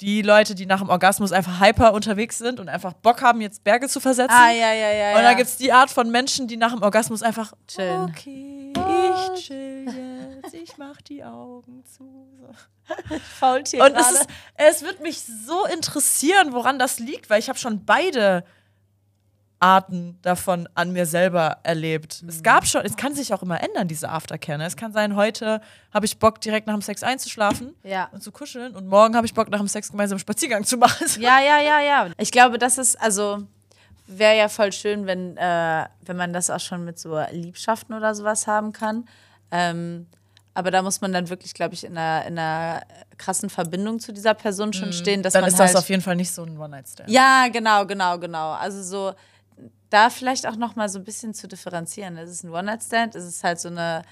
die 0.00 0.22
Leute, 0.22 0.54
die 0.54 0.66
nach 0.66 0.80
dem 0.80 0.88
Orgasmus 0.88 1.30
einfach 1.32 1.60
hyper 1.60 1.92
unterwegs 1.92 2.38
sind 2.38 2.58
und 2.58 2.68
einfach 2.68 2.94
Bock 2.94 3.22
haben, 3.22 3.40
jetzt 3.40 3.62
Berge 3.64 3.86
zu 3.86 4.00
versetzen. 4.00 4.34
Ah, 4.34 4.50
ja, 4.50 4.72
ja, 4.72 4.90
ja. 4.92 5.10
Und 5.10 5.16
ja. 5.16 5.22
dann 5.22 5.36
gibt 5.36 5.48
es 5.48 5.56
die 5.56 5.72
Art 5.72 5.90
von 5.90 6.10
Menschen, 6.10 6.48
die 6.48 6.56
nach 6.56 6.72
dem 6.72 6.82
Orgasmus 6.82 7.22
einfach 7.22 7.52
Chillen. 7.68 8.08
Okay, 8.08 8.72
ich 8.74 9.46
chill 9.46 9.86
jetzt, 10.42 10.54
ich 10.54 10.78
mach 10.78 11.00
die 11.02 11.22
Augen 11.22 11.84
zu. 11.84 12.28
Faultier 13.38 13.84
Und 13.84 13.94
es, 13.94 14.10
ist, 14.10 14.26
es 14.54 14.82
wird 14.82 15.00
mich 15.00 15.22
so 15.22 15.64
interessieren, 15.66 16.52
woran 16.52 16.78
das 16.78 16.98
liegt, 16.98 17.30
weil 17.30 17.38
ich 17.38 17.48
habe 17.48 17.58
schon 17.58 17.84
beide 17.84 18.44
Arten 19.60 20.18
davon 20.22 20.68
an 20.74 20.92
mir 20.92 21.04
selber 21.04 21.58
erlebt. 21.62 22.24
Es 22.26 22.42
gab 22.42 22.66
schon, 22.66 22.82
es 22.84 22.96
kann 22.96 23.14
sich 23.14 23.32
auch 23.34 23.42
immer 23.42 23.62
ändern, 23.62 23.86
diese 23.88 24.08
Aftercare. 24.08 24.56
Ne? 24.58 24.64
Es 24.64 24.74
kann 24.76 24.92
sein, 24.92 25.14
heute 25.16 25.60
habe 25.92 26.06
ich 26.06 26.18
Bock, 26.18 26.40
direkt 26.40 26.66
nach 26.66 26.72
dem 26.74 26.80
Sex 26.82 27.02
einzuschlafen 27.02 27.74
Ja. 27.82 28.08
und 28.12 28.22
zu 28.22 28.32
kuscheln 28.32 28.74
und 28.74 28.86
morgen 28.88 29.14
habe 29.14 29.26
ich 29.26 29.34
Bock, 29.34 29.50
nach 29.50 29.58
dem 29.58 29.68
Sex 29.68 29.90
gemeinsam 29.90 30.16
einen 30.16 30.20
Spaziergang 30.20 30.64
zu 30.64 30.76
machen. 30.78 31.06
Ja, 31.20 31.40
ja, 31.40 31.60
ja, 31.60 31.80
ja. 31.80 32.06
Ich 32.16 32.32
glaube, 32.32 32.56
das 32.58 32.78
ist, 32.78 32.98
also, 33.00 33.42
wäre 34.06 34.36
ja 34.36 34.48
voll 34.48 34.72
schön, 34.72 35.06
wenn, 35.06 35.36
äh, 35.36 35.84
wenn 36.06 36.16
man 36.16 36.32
das 36.32 36.48
auch 36.48 36.58
schon 36.60 36.84
mit 36.84 36.98
so 36.98 37.20
Liebschaften 37.30 37.94
oder 37.94 38.14
sowas 38.14 38.46
haben 38.46 38.72
kann. 38.72 39.06
Ähm, 39.50 40.06
aber 40.54 40.70
da 40.70 40.82
muss 40.82 41.00
man 41.00 41.12
dann 41.12 41.28
wirklich, 41.28 41.52
glaube 41.54 41.74
ich, 41.74 41.84
in 41.84 41.96
einer, 41.98 42.26
in 42.26 42.38
einer 42.38 42.82
krassen 43.18 43.50
Verbindung 43.50 44.00
zu 44.00 44.12
dieser 44.12 44.34
Person 44.34 44.72
schon 44.72 44.92
stehen, 44.92 45.22
dass 45.22 45.34
Dann 45.34 45.42
man 45.42 45.50
ist 45.52 45.58
halt 45.60 45.70
das 45.74 45.76
auf 45.76 45.88
jeden 45.90 46.02
Fall 46.02 46.16
nicht 46.16 46.32
so 46.32 46.42
ein 46.42 46.58
One-Night-Stand. 46.58 47.10
Ja, 47.10 47.46
genau, 47.52 47.86
genau, 47.86 48.18
genau. 48.18 48.52
Also 48.52 48.82
so 48.82 49.12
da 49.90 50.08
vielleicht 50.10 50.46
auch 50.46 50.56
noch 50.56 50.76
mal 50.76 50.88
so 50.88 50.98
ein 50.98 51.04
bisschen 51.04 51.34
zu 51.34 51.46
differenzieren. 51.48 52.16
Ist 52.16 52.30
es 52.30 52.42
ein 52.44 52.50
One-Night-Stand? 52.50 53.14
Ist 53.14 53.24
es 53.24 53.44
halt 53.44 53.60
so 53.60 53.68
eine 53.68 54.02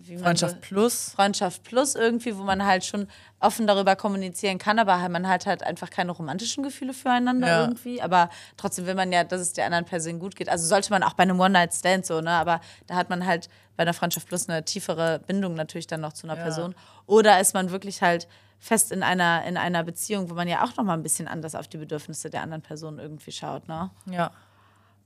wie 0.00 0.14
man 0.14 0.22
Freundschaft 0.26 0.54
so, 0.54 0.60
plus. 0.60 1.10
Freundschaft 1.10 1.64
plus 1.64 1.96
irgendwie, 1.96 2.36
wo 2.38 2.44
man 2.44 2.64
halt 2.64 2.84
schon 2.84 3.08
offen 3.40 3.66
darüber 3.66 3.96
kommunizieren 3.96 4.58
kann, 4.58 4.78
aber 4.78 5.00
halt- 5.00 5.10
man 5.10 5.28
hat 5.28 5.44
halt 5.44 5.64
einfach 5.64 5.90
keine 5.90 6.12
romantischen 6.12 6.62
Gefühle 6.62 6.92
füreinander 6.94 7.48
Ja. 7.48 7.60
irgendwie. 7.64 8.00
Aber 8.00 8.30
trotzdem 8.56 8.86
will 8.86 8.94
man 8.94 9.10
ja, 9.10 9.24
dass 9.24 9.40
es 9.40 9.54
der 9.54 9.66
anderen 9.66 9.86
Person 9.86 10.20
gut 10.20 10.36
geht. 10.36 10.48
Also 10.48 10.68
sollte 10.68 10.90
man 10.90 11.02
auch 11.02 11.14
bei 11.14 11.24
einem 11.24 11.40
One-Night-Stand 11.40 12.06
so, 12.06 12.20
ne? 12.20 12.30
Aber 12.30 12.60
da 12.86 12.94
hat 12.94 13.10
man 13.10 13.26
halt 13.26 13.48
bei 13.76 13.82
einer 13.82 13.92
Freundschaft 13.92 14.28
plus 14.28 14.48
eine 14.48 14.64
tiefere 14.64 15.18
Bindung 15.26 15.54
natürlich 15.54 15.88
dann 15.88 16.00
noch 16.00 16.12
zu 16.12 16.28
einer 16.28 16.36
Ja. 16.36 16.44
Person. 16.44 16.76
Oder 17.06 17.40
ist 17.40 17.52
man 17.54 17.72
wirklich 17.72 18.00
halt 18.00 18.28
fest 18.60 18.92
in 18.92 19.02
einer, 19.02 19.44
in 19.46 19.56
einer 19.56 19.82
Beziehung, 19.82 20.30
wo 20.30 20.34
man 20.34 20.46
ja 20.46 20.62
auch 20.62 20.76
noch 20.76 20.84
mal 20.84 20.94
ein 20.94 21.02
bisschen 21.02 21.26
anders 21.26 21.56
auf 21.56 21.66
die 21.66 21.76
Bedürfnisse 21.76 22.30
der 22.30 22.42
anderen 22.42 22.62
Person 22.62 23.00
irgendwie 23.00 23.32
schaut, 23.32 23.66
ne? 23.66 23.90
Ja. 24.06 24.30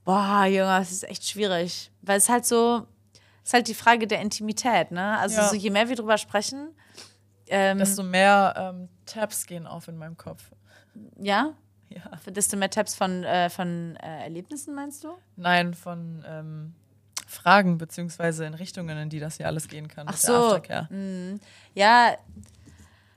Boah, 0.04 0.44
Junge, 0.46 0.78
das 0.78 0.90
ist 0.92 1.04
echt 1.08 1.24
schwierig. 1.26 1.90
Weil 2.02 2.18
es 2.18 2.28
halt 2.28 2.44
so, 2.44 2.86
es 3.42 3.48
ist 3.50 3.54
halt 3.54 3.68
die 3.68 3.74
Frage 3.74 4.06
der 4.06 4.20
Intimität, 4.20 4.90
ne? 4.90 5.18
Also 5.18 5.36
Ja. 5.36 5.48
so 5.48 5.54
je 5.56 5.70
mehr 5.70 5.88
wir 5.88 5.96
drüber 5.96 6.18
sprechen, 6.18 6.70
ähm, 7.48 7.78
Desto 7.78 8.02
mehr 8.02 8.54
ähm, 8.56 8.88
Tabs 9.06 9.46
gehen 9.46 9.66
auf 9.66 9.86
in 9.88 9.96
meinem 9.98 10.16
Kopf. 10.16 10.42
ja, 11.18 11.52
Ja. 11.90 12.10
desto 12.26 12.56
mehr 12.56 12.70
Tabs 12.70 12.94
von, 12.94 13.24
äh, 13.24 13.50
von 13.50 13.96
äh, 13.96 14.22
Erlebnissen, 14.24 14.74
meinst 14.74 15.04
du? 15.04 15.10
Nein, 15.36 15.74
von 15.74 16.24
ähm, 16.26 16.74
Fragen, 17.26 17.78
beziehungsweise 17.78 18.44
in 18.46 18.54
Richtungen, 18.54 18.96
in 18.98 19.08
die 19.10 19.20
das 19.20 19.36
hier 19.36 19.46
alles 19.46 19.68
gehen 19.68 19.88
kann. 19.88 20.06
Ach 20.08 20.16
so. 20.16 20.34
Aftercare. 20.34 20.88
Ja, 21.74 22.16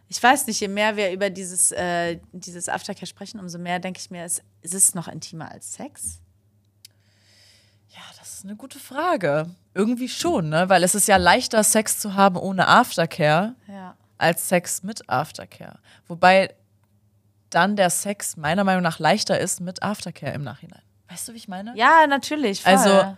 ich 0.07 0.21
weiß 0.21 0.47
nicht, 0.47 0.59
je 0.59 0.67
mehr 0.67 0.95
wir 0.97 1.11
über 1.11 1.29
dieses, 1.29 1.71
äh, 1.71 2.19
dieses 2.31 2.69
Aftercare 2.69 3.05
sprechen, 3.07 3.39
umso 3.39 3.57
mehr 3.57 3.79
denke 3.79 3.99
ich 3.99 4.11
mir, 4.11 4.23
ist, 4.25 4.43
ist 4.61 4.73
es 4.73 4.93
noch 4.95 5.07
intimer 5.07 5.51
als 5.51 5.73
Sex? 5.73 6.19
Ja, 7.95 8.01
das 8.19 8.35
ist 8.35 8.43
eine 8.45 8.55
gute 8.55 8.79
Frage. 8.79 9.47
Irgendwie 9.73 10.09
schon, 10.09 10.49
ne? 10.49 10.69
Weil 10.69 10.83
es 10.83 10.95
ist 10.95 11.07
ja 11.07 11.17
leichter, 11.17 11.63
Sex 11.63 11.99
zu 11.99 12.13
haben 12.15 12.35
ohne 12.37 12.67
Aftercare, 12.67 13.55
Ja. 13.67 13.95
als 14.17 14.47
Sex 14.49 14.83
mit 14.83 15.09
Aftercare. 15.09 15.79
Wobei 16.07 16.53
dann 17.49 17.75
der 17.75 17.89
Sex 17.89 18.37
meiner 18.37 18.63
Meinung 18.63 18.83
nach 18.83 18.99
leichter 18.99 19.39
ist 19.39 19.61
mit 19.61 19.81
Aftercare 19.83 20.33
im 20.33 20.43
Nachhinein. 20.43 20.81
Weißt 21.09 21.27
du, 21.27 21.33
wie 21.33 21.37
ich 21.37 21.47
meine? 21.47 21.73
Ja, 21.77 22.05
natürlich. 22.07 22.63
Voll. 22.63 22.73
Also, 22.73 23.15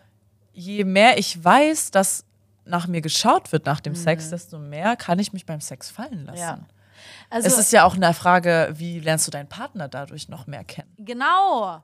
je 0.53 0.83
mehr 0.83 1.17
ich 1.17 1.43
weiß, 1.43 1.91
dass 1.91 2.23
nach 2.65 2.85
mir 2.87 3.01
geschaut 3.01 3.51
wird 3.53 3.65
nach 3.65 3.79
dem 3.79 3.93
Mhm. 3.93 3.97
Sex, 3.97 4.29
desto 4.29 4.59
mehr 4.59 4.95
kann 4.97 5.19
ich 5.19 5.31
mich 5.33 5.45
beim 5.45 5.61
Sex 5.61 5.89
fallen 5.89 6.25
lassen. 6.25 6.39
Ja. 6.39 6.59
also, 7.29 7.47
es 7.47 7.57
ist 7.57 7.71
ja 7.71 7.83
auch 7.85 7.95
eine 7.95 8.13
Frage, 8.13 8.69
wie 8.73 8.99
lernst 8.99 9.25
du 9.27 9.31
deinen 9.31 9.47
Partner 9.47 9.87
dadurch 9.87 10.27
noch 10.29 10.45
mehr 10.47 10.63
kennen? 10.65 10.93
Genau. 10.97 11.81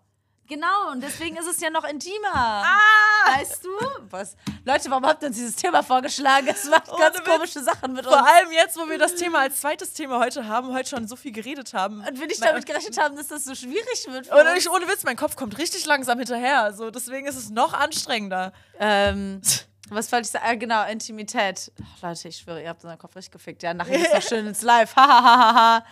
Genau, 0.47 0.91
und 0.91 1.01
deswegen 1.01 1.37
ist 1.37 1.47
es 1.47 1.59
ja 1.61 1.69
noch 1.69 1.85
intimer. 1.85 2.33
Ah! 2.33 3.37
Weißt 3.37 3.63
du? 3.63 3.69
Was? 4.09 4.35
Leute, 4.65 4.89
warum 4.89 5.05
habt 5.05 5.23
ihr 5.23 5.27
uns 5.29 5.37
dieses 5.37 5.55
Thema 5.55 5.81
vorgeschlagen? 5.81 6.47
Es 6.49 6.65
macht 6.65 6.87
ganz 6.97 7.17
Witz. 7.17 7.25
komische 7.25 7.63
Sachen 7.63 7.93
mit 7.93 8.05
uns. 8.05 8.13
Vor 8.13 8.27
allem 8.27 8.51
jetzt, 8.51 8.77
wo 8.77 8.87
wir 8.89 8.97
das 8.97 9.15
Thema 9.15 9.39
als 9.39 9.61
zweites 9.61 9.93
Thema 9.93 10.19
heute 10.19 10.47
haben, 10.47 10.73
heute 10.73 10.89
schon 10.89 11.07
so 11.07 11.15
viel 11.15 11.31
geredet 11.31 11.73
haben. 11.73 12.01
Und 12.05 12.19
wir 12.19 12.27
nicht 12.27 12.43
damit 12.43 12.65
gerechnet 12.65 12.97
haben, 12.99 13.15
dass 13.15 13.27
das 13.27 13.45
so 13.45 13.55
schwierig 13.55 14.05
wird. 14.09 14.27
Oder 14.31 14.51
uns. 14.51 14.59
ich, 14.65 14.69
ohne 14.69 14.87
Witz, 14.89 15.03
mein 15.03 15.15
Kopf 15.15 15.37
kommt 15.37 15.57
richtig 15.57 15.85
langsam 15.85 16.17
hinterher. 16.19 16.73
So, 16.73 16.91
deswegen 16.91 17.25
ist 17.25 17.37
es 17.37 17.49
noch 17.49 17.73
anstrengender. 17.73 18.51
Ähm, 18.79 19.41
was 19.89 20.11
wollte 20.11 20.25
ich 20.25 20.31
sagen? 20.31 20.45
Ah, 20.45 20.55
genau, 20.55 20.85
Intimität. 20.87 21.71
Ach, 21.81 22.01
Leute, 22.01 22.27
ich 22.27 22.37
schwöre, 22.37 22.61
ihr 22.61 22.69
habt 22.69 22.83
unseren 22.83 22.99
Kopf 22.99 23.15
richtig 23.15 23.31
gefickt. 23.31 23.63
Ja, 23.63 23.73
nachher 23.73 23.97
geht's 23.97 24.13
noch 24.13 24.21
schön 24.29 24.45
ins 24.47 24.61
Live. 24.61 24.95
Hahaha. 24.95 25.85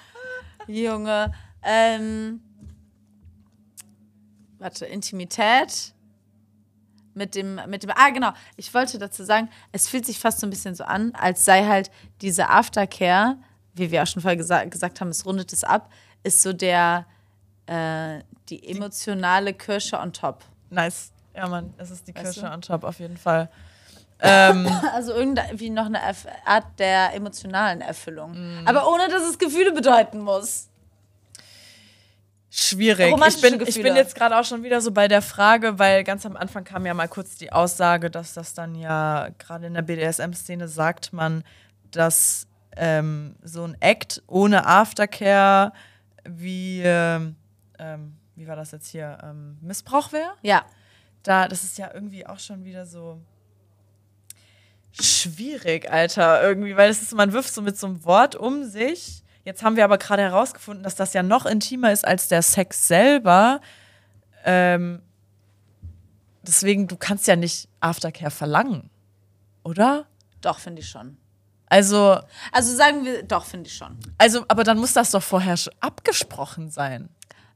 Junge. 0.67 1.33
Ähm, 1.63 2.41
warte, 4.61 4.85
Intimität. 4.85 5.93
Mit 7.13 7.35
dem, 7.35 7.59
mit 7.67 7.83
dem, 7.83 7.91
ah, 7.93 8.09
genau. 8.09 8.31
Ich 8.55 8.73
wollte 8.73 8.97
dazu 8.97 9.25
sagen, 9.25 9.49
es 9.73 9.89
fühlt 9.89 10.05
sich 10.05 10.17
fast 10.17 10.39
so 10.39 10.47
ein 10.47 10.49
bisschen 10.49 10.75
so 10.75 10.85
an, 10.85 11.11
als 11.13 11.43
sei 11.43 11.65
halt 11.65 11.91
diese 12.21 12.49
Aftercare, 12.49 13.35
wie 13.73 13.91
wir 13.91 14.01
auch 14.03 14.07
schon 14.07 14.21
vorher 14.21 14.37
gesa 14.37 14.63
gesagt 14.63 15.01
haben, 15.01 15.09
es 15.09 15.25
rundet 15.25 15.51
es 15.51 15.65
ab, 15.65 15.91
ist 16.23 16.41
so 16.41 16.53
der, 16.53 17.05
äh, 17.65 18.19
die 18.47 18.65
emotionale 18.65 19.53
Kirsche 19.53 19.99
on 19.99 20.13
top. 20.13 20.45
Nice. 20.69 21.11
Ja, 21.35 21.49
Mann, 21.49 21.73
es 21.77 21.91
ist 21.91 22.07
die 22.07 22.15
Weißt 22.15 22.23
Kirsche 22.23 22.41
du? 22.41 22.53
on 22.53 22.61
top 22.61 22.85
auf 22.85 22.99
jeden 22.99 23.17
Fall. 23.17 23.49
ähm, 24.21 24.67
Also 24.93 25.13
irgendwie 25.13 25.69
noch 25.69 25.87
eine 25.87 25.99
Art 26.45 26.65
der 26.79 27.13
emotionalen 27.13 27.81
Erfüllung. 27.81 28.61
Mm. 28.61 28.67
Aber 28.67 28.89
ohne, 28.89 29.09
dass 29.09 29.23
es 29.23 29.37
Gefühle 29.37 29.73
bedeuten 29.73 30.19
muss. 30.21 30.69
Schwierig. 32.51 33.15
Ich 33.27 33.41
bin, 33.41 33.61
ich 33.65 33.81
bin 33.81 33.95
jetzt 33.95 34.13
gerade 34.13 34.37
auch 34.37 34.45
schon 34.45 34.63
wieder 34.63 34.81
so 34.81 34.91
bei 34.91 35.07
der 35.07 35.21
Frage, 35.21 35.79
weil 35.79 36.03
ganz 36.03 36.25
am 36.25 36.35
Anfang 36.35 36.63
kam 36.63 36.85
ja 36.85 36.93
mal 36.93 37.07
kurz 37.07 37.37
die 37.37 37.51
Aussage, 37.51 38.11
dass 38.11 38.33
das 38.33 38.53
dann 38.53 38.75
ja 38.75 39.29
gerade 39.39 39.67
in 39.67 39.73
der 39.73 39.81
BDSM-Szene 39.81 40.67
sagt 40.67 41.13
man, 41.13 41.43
dass 41.91 42.47
ähm, 42.75 43.35
so 43.41 43.63
ein 43.63 43.77
Act 43.79 44.21
ohne 44.27 44.65
Aftercare 44.65 45.71
wie, 46.25 46.81
ähm, 46.83 47.35
ähm, 47.79 48.17
wie 48.35 48.47
war 48.47 48.55
das 48.55 48.71
jetzt 48.71 48.89
hier, 48.89 49.17
ähm, 49.23 49.57
Missbrauch 49.61 50.11
wäre? 50.11 50.33
Ja. 50.41 50.65
da, 51.23 51.47
das 51.47 51.63
ist 51.63 51.77
ja 51.77 51.91
irgendwie 51.93 52.25
auch 52.25 52.39
schon 52.39 52.65
wieder 52.65 52.85
so 52.85 53.21
schwierig, 54.99 55.89
Alter, 55.91 56.43
irgendwie, 56.43 56.75
weil 56.75 56.89
es 56.89 57.01
ist, 57.01 57.13
man 57.13 57.31
wirft 57.33 57.53
so 57.53 57.61
mit 57.61 57.77
so 57.77 57.87
einem 57.87 58.03
Wort 58.03 58.35
um 58.35 58.65
sich. 58.65 59.23
Jetzt 59.43 59.63
haben 59.63 59.75
wir 59.75 59.83
aber 59.83 59.97
gerade 59.97 60.21
herausgefunden, 60.21 60.83
dass 60.83 60.95
das 60.95 61.13
ja 61.13 61.23
noch 61.23 61.45
intimer 61.45 61.91
ist 61.91 62.05
als 62.05 62.27
der 62.27 62.41
Sex 62.43 62.87
selber. 62.87 63.59
Ähm, 64.45 65.01
deswegen, 66.43 66.87
du 66.87 66.95
kannst 66.97 67.27
ja 67.27 67.35
nicht 67.35 67.67
Aftercare 67.79 68.31
verlangen, 68.31 68.89
oder? 69.63 70.05
Doch, 70.41 70.59
finde 70.59 70.81
ich 70.81 70.89
schon. 70.89 71.17
Also, 71.67 72.19
Also 72.51 72.75
sagen 72.75 73.05
wir, 73.05 73.23
doch, 73.23 73.45
finde 73.45 73.67
ich 73.69 73.75
schon. 73.77 73.97
also, 74.17 74.43
aber 74.47 74.63
dann 74.63 74.77
muss 74.77 74.93
das 74.93 75.11
doch 75.11 75.23
vorher 75.23 75.55
abgesprochen 75.79 76.69
sein. 76.69 77.09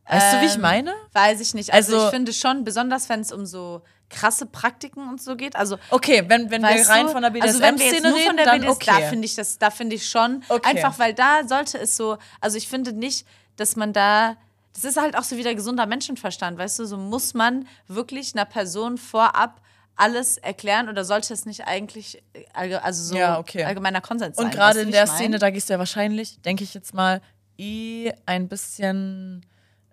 Weißt 0.07 0.33
du, 0.35 0.41
wie 0.41 0.45
ich 0.45 0.55
Ähm, 0.55 0.61
meine? 0.61 0.93
Weiß 1.13 1.41
ich 1.41 1.53
nicht. 1.53 1.73
Also, 1.73 1.95
Also- 1.95 2.05
ich 2.07 2.11
finde 2.13 2.31
schon, 2.31 2.63
besonders 2.63 3.09
wenn 3.09 3.19
es 3.21 3.31
um 3.31 3.45
so 3.45 3.81
krasse 4.09 4.45
Praktiken 4.45 5.07
und 5.09 5.21
so 5.21 5.35
geht. 5.35 5.55
Also 5.55 5.77
Okay, 5.89 6.23
wenn, 6.27 6.49
wenn 6.51 6.61
wir 6.61 6.87
rein 6.87 7.07
du? 7.07 7.11
von 7.11 7.21
der 7.21 7.31
also 7.41 7.59
BDSM-Szene 7.59 8.09
nur 8.09 8.17
reden, 8.17 8.27
von 8.27 8.37
der 8.37 8.45
dann 8.45 8.61
BDS, 8.61 8.75
okay. 8.75 8.91
da 9.01 9.09
finde 9.09 9.25
ich 9.25 9.35
das, 9.35 9.57
da 9.57 9.69
finde 9.71 9.95
ich 9.95 10.09
schon 10.09 10.43
Okay. 10.49 10.69
einfach, 10.77 10.99
weil 10.99 11.13
da 11.13 11.47
sollte 11.47 11.77
es 11.79 11.95
so, 11.97 12.17
also 12.41 12.57
ich 12.57 12.67
finde 12.67 12.93
nicht, 12.93 13.25
dass 13.55 13.75
man 13.75 13.93
da, 13.93 14.37
das 14.73 14.83
ist 14.85 14.97
halt 14.97 15.17
auch 15.17 15.23
so 15.23 15.37
wieder 15.37 15.55
gesunder 15.55 15.85
Menschenverstand, 15.85 16.57
weißt 16.57 16.79
du, 16.79 16.85
so 16.85 16.97
muss 16.97 17.33
man 17.33 17.67
wirklich 17.87 18.33
einer 18.35 18.45
Person 18.45 18.97
vorab 18.97 19.61
alles 19.97 20.37
erklären 20.37 20.89
oder 20.89 21.05
sollte 21.05 21.33
es 21.33 21.45
nicht 21.45 21.65
eigentlich, 21.67 22.21
äh, 22.33 22.75
also 22.75 23.01
so 23.03 23.15
Ja, 23.15 23.39
okay. 23.39 23.63
allgemeiner 23.63 24.01
Konsens 24.01 24.35
sein? 24.35 24.45
Und 24.45 24.51
gerade 24.51 24.81
in 24.81 24.91
der 24.91 25.07
mein? 25.07 25.15
Szene, 25.15 25.39
da 25.39 25.49
gehst 25.49 25.69
du 25.69 25.73
ja 25.73 25.79
wahrscheinlich, 25.79 26.41
denke 26.41 26.63
ich 26.63 26.73
jetzt 26.73 26.93
mal, 26.93 27.21
eh 27.57 28.11
ein 28.25 28.49
bisschen 28.49 29.45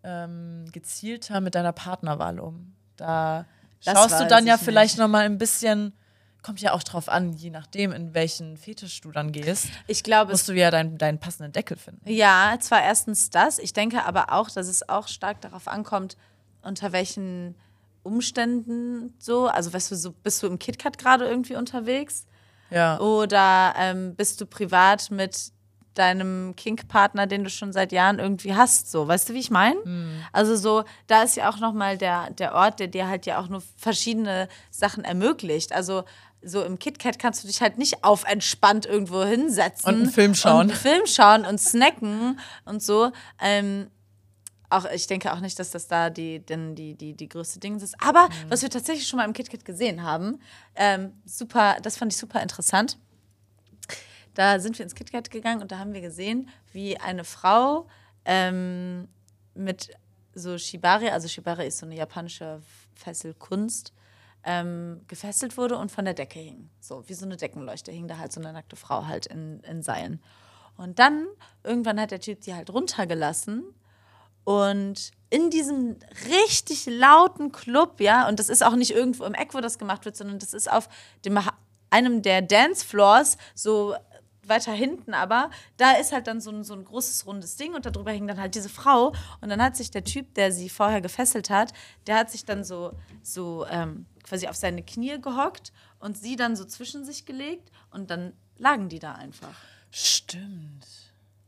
ähm, 0.02 0.64
gezielter 0.72 1.40
mit 1.40 1.54
deiner 1.54 1.72
Partnerwahl 1.72 2.40
um. 2.40 2.74
Da 2.96 3.46
Das 3.84 3.98
schaust 3.98 4.20
du 4.20 4.26
dann 4.26 4.46
ja 4.46 4.56
ich 4.56 4.60
vielleicht 4.60 4.98
noch 4.98 5.08
mal 5.08 5.24
ein 5.24 5.38
bisschen, 5.38 5.92
kommt 6.42 6.60
ja 6.60 6.72
auch 6.72 6.82
drauf 6.82 7.08
an, 7.08 7.32
je 7.32 7.50
nachdem, 7.50 7.92
in 7.92 8.14
welchen 8.14 8.56
Fetisch 8.56 9.00
du 9.00 9.10
dann 9.10 9.32
gehst, 9.32 9.68
ich 9.86 10.02
glaube, 10.02 10.32
musst 10.32 10.48
du 10.48 10.52
ja 10.52 10.70
deinen, 10.70 10.98
deinen 10.98 11.18
passenden 11.18 11.52
Deckel 11.52 11.76
finden. 11.76 12.00
Ja, 12.08 12.56
zwar 12.60 12.82
erstens 12.82 13.30
das. 13.30 13.58
Ich 13.58 13.72
denke 13.72 14.04
aber 14.04 14.32
auch, 14.32 14.50
dass 14.50 14.68
es 14.68 14.88
auch 14.88 15.08
stark 15.08 15.40
darauf 15.40 15.68
ankommt, 15.68 16.16
unter 16.62 16.92
welchen 16.92 17.56
Umständen 18.02 19.14
so. 19.18 19.46
Also, 19.46 19.72
weißt 19.72 19.90
du, 19.90 19.96
so, 19.96 20.12
bist 20.12 20.42
du 20.42 20.46
im 20.46 20.58
KitKat 20.58 20.98
gerade 20.98 21.26
irgendwie 21.26 21.56
unterwegs? 21.56 22.26
Ja. 22.70 22.98
Oder 23.00 23.74
ähm, 23.76 24.14
bist 24.14 24.40
du 24.40 24.46
privat 24.46 25.10
mit 25.10 25.52
deinem 25.94 26.54
Kink-Partner, 26.56 27.26
den 27.26 27.44
du 27.44 27.50
schon 27.50 27.72
seit 27.72 27.92
Jahren 27.92 28.18
irgendwie 28.18 28.54
hast, 28.54 28.90
so, 28.90 29.08
weißt 29.08 29.28
du, 29.28 29.34
wie 29.34 29.40
ich 29.40 29.50
meine? 29.50 29.78
Also 30.32 30.56
so, 30.56 30.84
da 31.06 31.22
ist 31.22 31.36
ja 31.36 31.50
auch 31.50 31.58
nochmal 31.58 31.98
der, 31.98 32.30
der 32.30 32.54
Ort, 32.54 32.80
der 32.80 32.88
dir 32.88 33.08
halt 33.08 33.26
ja 33.26 33.38
auch 33.38 33.48
nur 33.48 33.62
verschiedene 33.76 34.48
Sachen 34.70 35.04
ermöglicht. 35.04 35.72
Also 35.72 36.04
so 36.42 36.62
im 36.62 36.78
KitKat 36.78 37.18
kannst 37.18 37.42
du 37.42 37.48
dich 37.48 37.60
halt 37.60 37.78
nicht 37.78 38.04
auf 38.04 38.24
entspannt 38.24 38.86
irgendwo 38.86 39.22
hinsetzen. 39.22 39.88
Und 39.88 40.02
einen 40.02 40.10
Film 40.10 40.34
schauen. 40.34 40.60
Und 40.62 40.70
einen 40.70 40.80
Film 40.80 41.06
schauen 41.06 41.44
und 41.44 41.60
snacken 41.60 42.40
und 42.64 42.82
so. 42.82 43.12
Ähm, 43.40 43.88
auch, 44.70 44.86
ich 44.86 45.06
denke 45.06 45.32
auch 45.32 45.40
nicht, 45.40 45.58
dass 45.58 45.70
das 45.70 45.86
da 45.86 46.10
die, 46.10 46.40
denn 46.40 46.74
die, 46.74 46.94
die, 46.94 47.14
die 47.14 47.28
größte 47.28 47.60
Ding 47.60 47.76
ist. 47.76 47.94
Aber 48.02 48.28
was 48.48 48.62
wir 48.62 48.70
tatsächlich 48.70 49.06
schon 49.06 49.18
mal 49.18 49.24
im 49.24 49.34
KitKat 49.34 49.64
gesehen 49.64 50.02
haben, 50.02 50.40
ähm, 50.74 51.12
super, 51.24 51.76
das 51.82 51.96
fand 51.96 52.12
ich 52.12 52.18
super 52.18 52.42
interessant. 52.42 52.98
Da 54.34 54.58
sind 54.60 54.78
wir 54.78 54.84
ins 54.84 54.94
KitKat 54.94 55.30
gegangen 55.30 55.62
und 55.62 55.72
da 55.72 55.78
haben 55.78 55.92
wir 55.92 56.00
gesehen, 56.00 56.48
wie 56.72 56.96
eine 56.98 57.24
Frau 57.24 57.86
ähm, 58.24 59.08
mit 59.54 59.90
so 60.34 60.56
Shibari, 60.56 61.08
also 61.10 61.28
Shibari 61.28 61.66
ist 61.66 61.78
so 61.78 61.86
eine 61.86 61.96
japanische 61.96 62.62
Fesselkunst, 62.94 63.92
ähm, 64.44 65.02
gefesselt 65.06 65.56
wurde 65.56 65.76
und 65.76 65.92
von 65.92 66.04
der 66.04 66.14
Decke 66.14 66.38
hing. 66.38 66.70
So, 66.80 67.08
wie 67.08 67.14
so 67.14 67.24
eine 67.24 67.36
Deckenleuchte 67.36 67.92
hing 67.92 68.08
da 68.08 68.18
halt 68.18 68.32
so 68.32 68.40
eine 68.40 68.52
nackte 68.52 68.76
Frau 68.76 69.06
halt 69.06 69.26
in, 69.26 69.60
in 69.60 69.82
Seilen. 69.82 70.22
Und 70.76 70.98
dann, 70.98 71.26
irgendwann 71.62 72.00
hat 72.00 72.10
der 72.10 72.20
Typ 72.20 72.40
die 72.40 72.54
halt 72.54 72.70
runtergelassen 72.70 73.62
und 74.44 75.12
in 75.30 75.50
diesem 75.50 75.96
richtig 76.28 76.86
lauten 76.86 77.52
Club, 77.52 78.00
ja, 78.00 78.28
und 78.28 78.38
das 78.38 78.48
ist 78.48 78.64
auch 78.64 78.74
nicht 78.74 78.90
irgendwo 78.90 79.24
im 79.24 79.34
Eck, 79.34 79.54
wo 79.54 79.60
das 79.60 79.78
gemacht 79.78 80.04
wird, 80.04 80.16
sondern 80.16 80.38
das 80.38 80.52
ist 80.52 80.70
auf 80.70 80.88
dem, 81.24 81.38
einem 81.90 82.22
der 82.22 82.42
Dancefloors, 82.42 83.36
so 83.54 83.94
weiter 84.46 84.72
hinten 84.72 85.14
aber, 85.14 85.50
da 85.76 85.92
ist 85.92 86.12
halt 86.12 86.26
dann 86.26 86.40
so 86.40 86.50
ein, 86.50 86.64
so 86.64 86.74
ein 86.74 86.84
großes 86.84 87.26
rundes 87.26 87.56
Ding 87.56 87.74
und 87.74 87.86
darüber 87.86 88.10
hing 88.10 88.26
dann 88.26 88.40
halt 88.40 88.54
diese 88.54 88.68
Frau 88.68 89.12
und 89.40 89.48
dann 89.48 89.62
hat 89.62 89.76
sich 89.76 89.90
der 89.90 90.04
Typ, 90.04 90.34
der 90.34 90.52
sie 90.52 90.68
vorher 90.68 91.00
gefesselt 91.00 91.50
hat, 91.50 91.72
der 92.06 92.16
hat 92.16 92.30
sich 92.30 92.44
dann 92.44 92.64
so, 92.64 92.92
so 93.22 93.66
ähm, 93.70 94.06
quasi 94.24 94.48
auf 94.48 94.56
seine 94.56 94.82
Knie 94.82 95.20
gehockt 95.20 95.72
und 95.98 96.18
sie 96.18 96.36
dann 96.36 96.56
so 96.56 96.64
zwischen 96.64 97.04
sich 97.04 97.24
gelegt 97.26 97.70
und 97.90 98.10
dann 98.10 98.32
lagen 98.58 98.88
die 98.88 98.98
da 98.98 99.12
einfach. 99.12 99.54
Stimmt. 99.90 100.86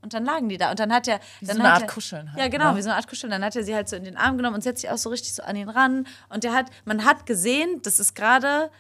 Und 0.03 0.13
dann 0.13 0.25
lagen 0.27 0.51
die 0.51 0.59
da. 0.59 0.71
Und 0.71 0.79
dann 0.79 0.93
hat 0.93 1.09
er. 1.09 1.19
Wie 1.41 1.47
dann 1.47 1.57
so 1.57 1.63
eine 1.63 1.73
Art 1.73 1.83
er, 1.83 1.89
Kuscheln 1.89 2.31
halt, 2.31 2.39
Ja, 2.39 2.49
genau, 2.49 2.73
ne? 2.73 2.77
wie 2.77 2.83
so 2.83 2.91
eine 2.91 2.97
Art 2.97 3.09
Kuscheln. 3.09 3.31
Dann 3.31 3.43
hat 3.43 3.57
er 3.57 3.65
sie 3.65 3.75
halt 3.75 3.89
so 3.89 3.97
in 3.97 4.05
den 4.05 4.19
Arm 4.19 4.37
genommen 4.37 4.57
und 4.57 4.61
setzt 4.61 4.83
sich 4.83 4.91
auch 4.91 4.99
so 4.99 5.09
richtig 5.09 5.33
so 5.33 5.43
an 5.43 5.57
ihn 5.57 5.71
ran. 5.71 6.07
Und 6.29 6.45
der 6.45 6.53
hat, 6.53 6.67
man 6.85 7.07
hat 7.07 7.25
gesehen, 7.25 7.81
das 7.83 7.99
ist 7.99 8.15
gerade 8.15 8.71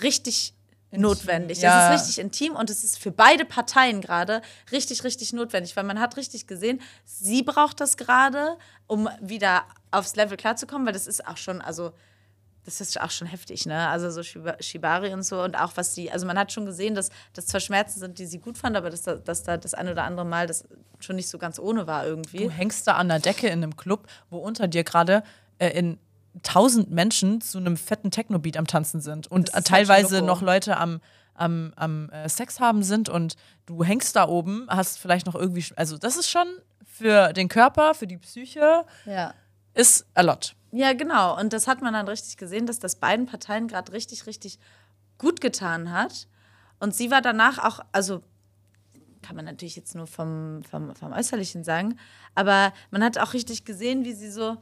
richtig 0.00 0.54
notwendig. 1.00 1.60
ja. 1.62 1.90
Das 1.90 2.00
ist 2.00 2.08
richtig 2.08 2.24
intim 2.24 2.54
und 2.56 2.70
es 2.70 2.84
ist 2.84 2.98
für 2.98 3.10
beide 3.10 3.44
Parteien 3.44 4.00
gerade 4.00 4.42
richtig, 4.70 5.04
richtig 5.04 5.32
notwendig, 5.32 5.76
weil 5.76 5.84
man 5.84 5.98
hat 6.00 6.16
richtig 6.16 6.46
gesehen, 6.46 6.80
sie 7.04 7.42
braucht 7.42 7.80
das 7.80 7.96
gerade, 7.96 8.56
um 8.86 9.08
wieder 9.20 9.64
aufs 9.90 10.16
Level 10.16 10.36
klarzukommen, 10.36 10.86
weil 10.86 10.92
das 10.92 11.06
ist 11.06 11.26
auch 11.26 11.36
schon, 11.36 11.60
also 11.60 11.92
das 12.64 12.80
ist 12.80 13.00
auch 13.00 13.10
schon 13.10 13.26
heftig, 13.26 13.66
ne? 13.66 13.88
Also 13.88 14.08
so 14.12 14.20
Shiba- 14.20 14.62
Shibari 14.62 15.12
und 15.12 15.24
so 15.24 15.42
und 15.42 15.56
auch 15.58 15.72
was 15.74 15.94
die, 15.94 16.12
also 16.12 16.26
man 16.26 16.38
hat 16.38 16.52
schon 16.52 16.64
gesehen, 16.64 16.94
dass 16.94 17.10
das 17.32 17.46
zwar 17.46 17.60
Schmerzen 17.60 17.98
sind, 17.98 18.18
die 18.20 18.26
sie 18.26 18.38
gut 18.38 18.56
fand, 18.56 18.76
aber 18.76 18.88
dass 18.88 19.02
da, 19.02 19.16
dass 19.16 19.42
da 19.42 19.56
das 19.56 19.74
ein 19.74 19.88
oder 19.88 20.04
andere 20.04 20.24
Mal 20.24 20.46
das 20.46 20.64
schon 21.00 21.16
nicht 21.16 21.28
so 21.28 21.38
ganz 21.38 21.58
ohne 21.58 21.88
war 21.88 22.06
irgendwie. 22.06 22.44
Du 22.44 22.50
hängst 22.50 22.86
da 22.86 22.92
an 22.92 23.08
der 23.08 23.18
Decke 23.18 23.48
in 23.48 23.64
einem 23.64 23.76
Club, 23.76 24.06
wo 24.30 24.38
unter 24.38 24.68
dir 24.68 24.84
gerade 24.84 25.24
äh, 25.58 25.70
in 25.70 25.98
tausend 26.42 26.90
Menschen 26.90 27.40
zu 27.40 27.58
einem 27.58 27.76
fetten 27.76 28.10
Techno-Beat 28.10 28.56
am 28.56 28.66
Tanzen 28.66 29.00
sind 29.00 29.26
und 29.26 29.52
halt 29.52 29.66
teilweise 29.66 30.22
noch 30.22 30.40
Leute 30.42 30.76
am, 30.78 31.00
am, 31.34 31.72
am 31.76 32.08
äh, 32.10 32.28
Sex 32.28 32.60
haben 32.60 32.82
sind 32.82 33.08
und 33.08 33.36
du 33.66 33.84
hängst 33.84 34.16
da 34.16 34.28
oben, 34.28 34.66
hast 34.68 34.98
vielleicht 34.98 35.26
noch 35.26 35.34
irgendwie, 35.34 35.64
also 35.76 35.98
das 35.98 36.16
ist 36.16 36.30
schon 36.30 36.46
für 36.86 37.32
den 37.32 37.48
Körper, 37.48 37.94
für 37.94 38.06
die 38.06 38.18
Psyche, 38.18 38.84
Ja. 39.04 39.34
ist 39.74 40.06
a 40.14 40.22
lot. 40.22 40.54
Ja, 40.70 40.94
genau. 40.94 41.38
Und 41.38 41.52
das 41.52 41.66
hat 41.66 41.82
man 41.82 41.92
dann 41.92 42.08
richtig 42.08 42.38
gesehen, 42.38 42.66
dass 42.66 42.78
das 42.78 42.96
beiden 42.96 43.26
Parteien 43.26 43.68
gerade 43.68 43.92
richtig, 43.92 44.26
richtig 44.26 44.58
gut 45.18 45.40
getan 45.42 45.92
hat. 45.92 46.28
Und 46.80 46.94
sie 46.94 47.10
war 47.10 47.20
danach 47.20 47.58
auch, 47.58 47.80
also 47.92 48.22
kann 49.20 49.36
man 49.36 49.44
natürlich 49.44 49.76
jetzt 49.76 49.94
nur 49.94 50.06
vom, 50.06 50.62
vom, 50.68 50.94
vom 50.96 51.12
Äußerlichen 51.12 51.62
sagen, 51.62 51.98
aber 52.34 52.72
man 52.90 53.04
hat 53.04 53.18
auch 53.18 53.34
richtig 53.34 53.64
gesehen, 53.64 54.04
wie 54.04 54.14
sie 54.14 54.30
so 54.30 54.56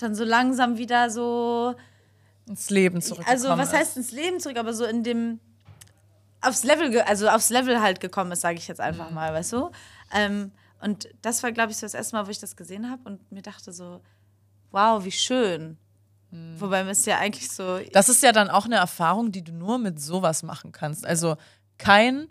dann 0.00 0.14
so 0.14 0.24
langsam 0.24 0.78
wieder 0.78 1.10
so, 1.10 1.74
Ins 2.48 2.70
Leben 2.70 3.00
zurückgekommen 3.02 3.32
also 3.44 3.48
was 3.58 3.72
heißt 3.72 3.96
ins 3.96 4.12
Leben 4.12 4.38
zurück, 4.40 4.56
aber 4.56 4.72
so 4.72 4.84
in 4.84 5.02
dem 5.02 5.40
aufs 6.40 6.62
Level, 6.64 7.00
also 7.02 7.28
aufs 7.28 7.50
Level 7.50 7.80
halt 7.80 7.98
gekommen 8.00 8.30
ist, 8.32 8.42
sage 8.42 8.58
ich 8.58 8.68
jetzt 8.68 8.78
Mhm. 8.78 8.84
einfach 8.84 9.10
mal, 9.10 9.32
weißt 9.34 9.52
du? 9.54 9.70
Ähm, 10.14 10.52
und 10.80 11.08
das 11.22 11.42
war, 11.42 11.50
glaube 11.50 11.72
ich, 11.72 11.78
so 11.78 11.86
das 11.86 11.94
erste 11.94 12.14
Mal, 12.14 12.26
wo 12.26 12.30
ich 12.30 12.38
das 12.38 12.54
gesehen 12.54 12.88
habe 12.90 13.02
und 13.04 13.32
mir 13.32 13.42
dachte 13.42 13.72
so, 13.72 14.00
wow, 14.70 15.04
wie 15.04 15.10
schön. 15.12 15.76
Wobei 16.58 16.82
man 16.82 16.92
es 16.92 17.04
ja 17.06 17.18
eigentlich 17.18 17.50
so, 17.50 17.62
Mhm. 17.80 17.88
Das 17.92 18.08
ist 18.08 18.22
ja 18.22 18.30
dann 18.32 18.50
auch 18.50 18.66
eine 18.66 18.76
Erfahrung, 18.76 19.32
die 19.32 19.42
du 19.42 19.52
nur 19.52 19.78
mit 19.78 20.00
sowas 20.00 20.42
machen 20.42 20.70
kannst. 20.70 21.06
Also 21.06 21.36
kein, 21.78 22.28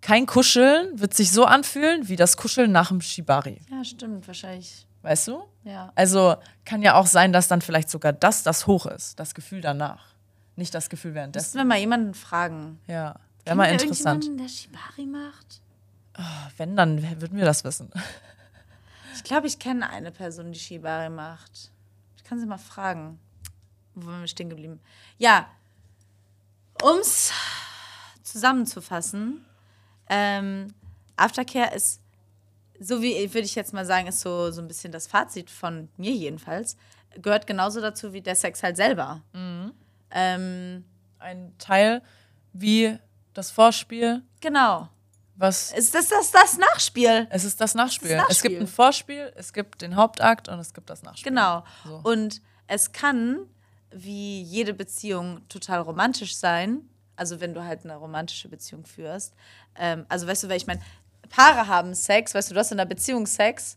kein 0.00 0.26
Kuscheln 0.26 0.98
wird 0.98 1.14
sich 1.14 1.30
so 1.30 1.44
anfühlen 1.44 2.08
wie 2.08 2.16
das 2.16 2.36
Kuscheln 2.36 2.72
nach 2.72 2.88
dem 2.88 3.00
Shibari. 3.00 3.60
ja, 3.70 3.84
stimmt, 3.84 4.26
wahrscheinlich, 4.26 4.86
Weißt 5.02 5.28
du? 5.28 5.42
ja. 5.64 5.92
Also 5.94 6.36
kann 6.64 6.82
ja 6.82 6.94
auch 6.94 7.06
sein, 7.06 7.32
dass 7.32 7.48
dann 7.48 7.60
vielleicht 7.60 7.90
sogar 7.90 8.12
das 8.12 8.42
das 8.42 8.66
Hoch 8.66 8.86
ist, 8.86 9.18
das 9.18 9.34
Gefühl 9.34 9.60
danach. 9.60 10.04
Nicht 10.56 10.74
das 10.74 10.88
Gefühl 10.90 11.14
währenddessen. 11.14 11.46
Müssen 11.56 11.58
wir 11.58 11.64
mal 11.74 11.78
jemanden 11.78 12.14
fragen. 12.14 12.78
Ja, 12.86 13.16
wäre 13.44 13.56
mal 13.56 13.70
interessant. 13.70 14.28
der 14.38 14.48
Shibari 14.48 15.06
macht? 15.06 15.60
Wenn, 16.56 16.76
dann 16.76 17.02
würden 17.20 17.36
wir 17.38 17.44
das 17.44 17.64
wissen. 17.64 17.90
Ich 19.14 19.24
glaube, 19.24 19.46
ich 19.46 19.58
kenne 19.58 19.88
eine 19.90 20.10
Person, 20.10 20.52
die 20.52 20.58
Shibari 20.58 21.10
macht. 21.10 21.70
Ich 22.16 22.24
kann 22.24 22.40
sie 22.40 22.46
mal 22.46 22.56
fragen. 22.58 23.20
Wo 23.94 24.06
waren 24.06 24.22
wir 24.22 24.26
stehen 24.26 24.48
geblieben? 24.48 24.80
Ja, 25.18 25.46
Um 26.82 26.96
es 26.98 27.30
zusammenzufassen, 28.22 29.44
ähm, 30.08 30.72
Aftercare 31.16 31.74
ist, 31.74 32.00
so 32.82 33.00
wie 33.02 33.14
würde 33.32 33.46
ich 33.46 33.54
jetzt 33.54 33.72
mal 33.72 33.84
sagen, 33.86 34.06
ist 34.08 34.20
so, 34.20 34.50
so 34.50 34.60
ein 34.60 34.68
bisschen 34.68 34.92
das 34.92 35.06
Fazit 35.06 35.50
von 35.50 35.88
mir 35.96 36.12
jedenfalls, 36.12 36.76
gehört 37.20 37.46
genauso 37.46 37.80
dazu 37.80 38.12
wie 38.12 38.20
der 38.22 38.34
Sex 38.36 38.62
halt 38.62 38.76
selber. 38.76 39.22
Ähm, 40.10 40.84
Ein 41.18 41.54
Teil 41.58 42.02
wie 42.52 42.98
das 43.34 43.50
Vorspiel, 43.50 44.22
genau. 44.40 44.88
was 45.36 45.72
Ist 45.72 45.94
das 45.94 46.08
das, 46.08 46.30
das 46.30 46.58
Nachspiel? 46.58 47.26
es 47.30 47.44
ist 47.44 47.60
das 47.60 47.74
Nachspiel. 47.74 48.16
Das 48.16 48.26
Es 48.30 48.42
gibt 48.42 48.54
Nachspiel. 48.54 48.60
ein 48.60 48.66
Vorspiel, 48.66 49.32
es 49.36 49.52
gibt 49.52 49.80
den 49.82 49.96
Hauptakt 49.96 50.48
und 50.48 50.58
es 50.58 50.74
gibt 50.74 50.90
das 50.90 51.02
Nachspiel. 51.02 51.30
Genau. 51.32 51.64
So. 51.84 52.00
Und 52.04 52.42
es 52.66 52.92
kann, 52.92 53.46
wie 53.90 54.42
jede 54.42 54.74
Beziehung, 54.74 55.46
total 55.48 55.80
romantisch 55.80 56.36
sein. 56.36 56.88
Also 57.16 57.40
wenn 57.40 57.54
du 57.54 57.62
halt 57.64 57.84
eine 57.84 57.96
romantische 57.96 58.48
Beziehung 58.48 58.84
führst. 58.86 59.34
Ähm, 59.76 60.06
also 60.08 60.26
weißt 60.26 60.44
du, 60.44 60.48
weil 60.48 60.56
ich 60.56 60.66
meine, 60.66 60.80
Paare 61.34 61.66
haben 61.66 61.94
Sex, 61.94 62.34
weißt 62.34 62.50
du, 62.50 62.54
du 62.54 62.60
hast 62.60 62.72
in 62.72 62.78
einer 62.80 62.88
Beziehung 62.88 63.26
Sex 63.26 63.76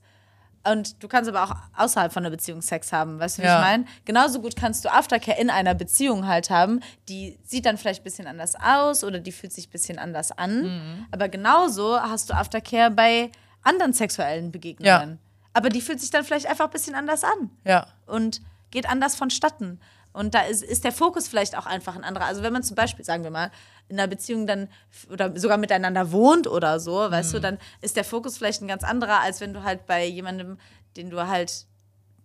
und 0.68 1.02
du 1.02 1.08
kannst 1.08 1.30
aber 1.30 1.44
auch 1.44 1.56
außerhalb 1.78 2.12
von 2.12 2.24
einer 2.24 2.32
Beziehung 2.32 2.62
Sex 2.62 2.92
haben, 2.92 3.20
weißt 3.20 3.38
du, 3.38 3.44
wie 3.44 3.46
Ja. 3.48 3.60
ich 3.60 3.66
meine? 3.66 3.86
Genauso 4.04 4.42
gut 4.42 4.56
kannst 4.56 4.84
du 4.84 4.92
Aftercare 4.92 5.40
in 5.40 5.50
einer 5.50 5.74
Beziehung 5.76 6.28
halt 6.28 6.50
haben, 6.50 6.82
die 7.08 7.38
sieht 7.44 7.66
dann 7.66 7.78
vielleicht 7.78 8.02
ein 8.02 8.04
bisschen 8.04 8.28
anders 8.28 8.56
aus 8.56 9.04
oder 9.04 9.20
die 9.20 9.32
fühlt 9.32 9.54
sich 9.54 9.68
ein 9.68 9.72
bisschen 9.72 10.00
anders 10.00 10.32
an. 10.32 10.64
Mhm. 10.64 11.06
Aber 11.12 11.30
genauso 11.30 12.00
hast 12.02 12.30
du 12.30 12.34
Aftercare 12.34 12.92
bei 12.92 13.32
anderen 13.64 13.94
sexuellen 13.94 14.52
Begegnungen. 14.52 15.20
Aber 15.54 15.70
die 15.70 15.82
fühlt 15.82 16.02
sich 16.02 16.10
dann 16.10 16.24
vielleicht 16.26 16.48
einfach 16.48 16.66
ein 16.66 16.72
bisschen 16.72 16.96
anders 16.96 17.24
an 17.24 17.50
Ja. 17.64 17.88
und 18.08 18.42
geht 18.72 18.90
anders 18.90 19.16
vonstatten. 19.16 19.80
Und 20.16 20.34
da 20.34 20.42
ist, 20.42 20.64
ist 20.64 20.84
der 20.84 20.92
Fokus 20.92 21.28
vielleicht 21.28 21.58
auch 21.58 21.66
einfach 21.66 21.96
ein 21.96 22.04
anderer. 22.04 22.26
Also 22.26 22.42
wenn 22.42 22.54
man 22.54 22.64
zum 22.64 22.76
Beispiel, 22.76 23.04
sagen 23.06 23.24
wir 23.24 23.32
mal, 23.32 23.52
in 23.90 24.00
einer 24.00 24.08
Beziehung 24.08 24.48
dann 24.48 24.70
oder 25.12 25.38
sogar 25.38 25.58
miteinander 25.58 26.12
wohnt 26.12 26.48
oder 26.48 26.80
so, 26.80 26.96
weißt 27.12 27.30
Mhm. 27.32 27.36
du, 27.36 27.42
dann 27.42 27.58
ist 27.82 27.96
der 27.98 28.04
Fokus 28.06 28.38
vielleicht 28.38 28.62
ein 28.62 28.68
ganz 28.68 28.84
anderer, 28.84 29.20
als 29.22 29.42
wenn 29.42 29.54
du 29.54 29.64
halt 29.64 29.86
bei 29.86 30.06
jemandem, 30.06 30.58
den 30.98 31.10
du 31.10 31.28
halt 31.28 31.66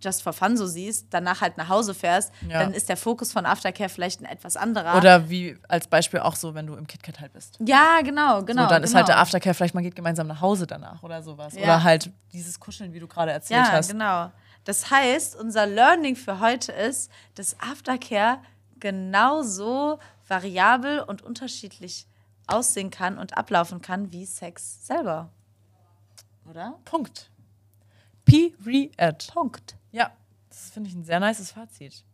just 0.02 0.22
for 0.22 0.32
fun 0.32 0.56
so 0.56 0.66
siehst, 0.66 1.08
danach 1.10 1.42
halt 1.42 1.58
nach 1.58 1.68
Hause 1.68 1.92
fährst, 1.92 2.32
Ja. 2.48 2.60
dann 2.60 2.72
ist 2.72 2.88
der 2.88 2.96
Fokus 2.96 3.32
von 3.32 3.44
Aftercare 3.44 3.90
vielleicht 3.90 4.22
ein 4.22 4.24
etwas 4.24 4.56
anderer. 4.56 4.96
Oder 4.96 5.28
wie 5.28 5.58
als 5.68 5.88
Beispiel 5.88 6.20
auch 6.20 6.36
so, 6.36 6.54
wenn 6.54 6.66
du 6.66 6.74
im 6.74 6.86
KitKat 6.86 7.20
halt 7.20 7.34
bist. 7.34 7.58
ja, 7.66 8.00
genau, 8.02 8.42
genau. 8.42 8.62
so, 8.62 8.68
dann 8.70 8.82
ist 8.82 8.94
halt 8.94 9.04
genau. 9.04 9.16
der 9.16 9.18
Aftercare, 9.20 9.52
vielleicht 9.52 9.74
man 9.74 9.82
geht 9.84 9.94
gemeinsam 9.94 10.26
nach 10.26 10.40
Hause 10.40 10.66
danach 10.66 11.02
oder 11.02 11.22
sowas. 11.22 11.54
Ja. 11.54 11.64
Oder 11.64 11.82
halt 11.82 12.10
dieses 12.32 12.58
Kuscheln, 12.58 12.94
wie 12.94 13.00
du 13.00 13.08
gerade 13.08 13.32
erzählt 13.32 13.66
Ja, 13.66 13.72
hast. 13.72 13.90
genau. 13.90 14.30
Das 14.64 14.90
heißt, 14.90 15.36
unser 15.36 15.66
Learning 15.66 16.16
für 16.16 16.40
heute 16.40 16.72
ist, 16.72 17.10
dass 17.34 17.58
Aftercare 17.60 18.40
genauso 18.78 19.98
variabel 20.26 21.00
und 21.00 21.22
unterschiedlich 21.22 22.06
aussehen 22.46 22.90
kann 22.90 23.18
und 23.18 23.36
ablaufen 23.36 23.80
kann 23.80 24.12
wie 24.12 24.26
Sex 24.26 24.86
selber. 24.86 25.30
Oder? 26.48 26.78
Punkt. 26.84 27.30
Period. 28.24 29.28
Punkt. 29.32 29.76
Ja, 29.92 30.10
das 30.48 30.70
finde 30.70 30.88
ich 30.88 30.96
ein 30.96 31.04
sehr 31.04 31.20
nices 31.20 31.52
Fazit. 31.52 32.04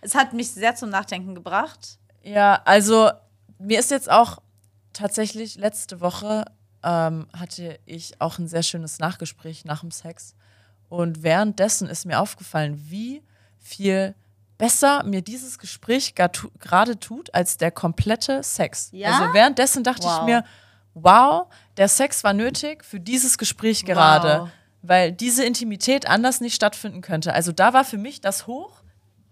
Es 0.00 0.14
hat 0.14 0.32
mich 0.32 0.50
sehr 0.50 0.74
zum 0.74 0.90
Nachdenken 0.90 1.34
gebracht. 1.34 1.98
Ja, 2.22 2.60
also 2.64 3.10
mir 3.58 3.78
ist 3.78 3.90
jetzt 3.90 4.10
auch 4.10 4.38
tatsächlich 4.92 5.56
letzte 5.56 6.00
Woche 6.00 6.44
ähm, 6.82 7.26
hatte 7.32 7.78
ich 7.86 8.20
auch 8.20 8.38
ein 8.38 8.48
sehr 8.48 8.62
schönes 8.62 8.98
Nachgespräch 8.98 9.64
nach 9.64 9.80
dem 9.80 9.90
Sex. 9.90 10.34
Und 10.94 11.22
währenddessen 11.22 11.88
ist 11.88 12.06
mir 12.06 12.20
aufgefallen, 12.20 12.80
wie 12.88 13.22
viel 13.58 14.14
besser 14.58 15.02
mir 15.02 15.22
dieses 15.22 15.58
Gespräch 15.58 16.14
gerade 16.14 17.00
tut 17.00 17.34
als 17.34 17.56
der 17.56 17.70
komplette 17.72 18.42
Sex. 18.42 18.90
Ja? 18.92 19.10
Also 19.18 19.34
währenddessen 19.34 19.82
dachte 19.82 20.06
Wow. 20.06 20.18
ich 20.20 20.24
mir, 20.26 20.44
wow, 20.94 21.46
der 21.76 21.88
Sex 21.88 22.22
war 22.22 22.32
nötig 22.32 22.84
für 22.84 23.00
dieses 23.00 23.38
Gespräch 23.38 23.84
gerade, 23.84 24.42
Wow. 24.42 24.48
weil 24.82 25.10
diese 25.12 25.44
Intimität 25.44 26.08
anders 26.08 26.40
nicht 26.40 26.54
stattfinden 26.54 27.00
könnte. 27.00 27.32
Also 27.32 27.50
da 27.50 27.72
war 27.72 27.84
für 27.84 27.98
mich 27.98 28.20
das 28.20 28.46
hoch, 28.46 28.82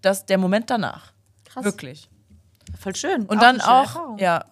das, 0.00 0.26
der 0.26 0.38
Moment 0.38 0.68
danach. 0.70 1.12
Krass. 1.44 1.64
Wirklich. 1.64 2.10
Voll 2.80 2.96
schön. 2.96 3.26
Und 3.26 3.36
Auch 3.38 3.40
dann 3.42 3.60
auch, 3.60 3.82
Erfahrung. 3.82 4.18
ja, 4.18 4.44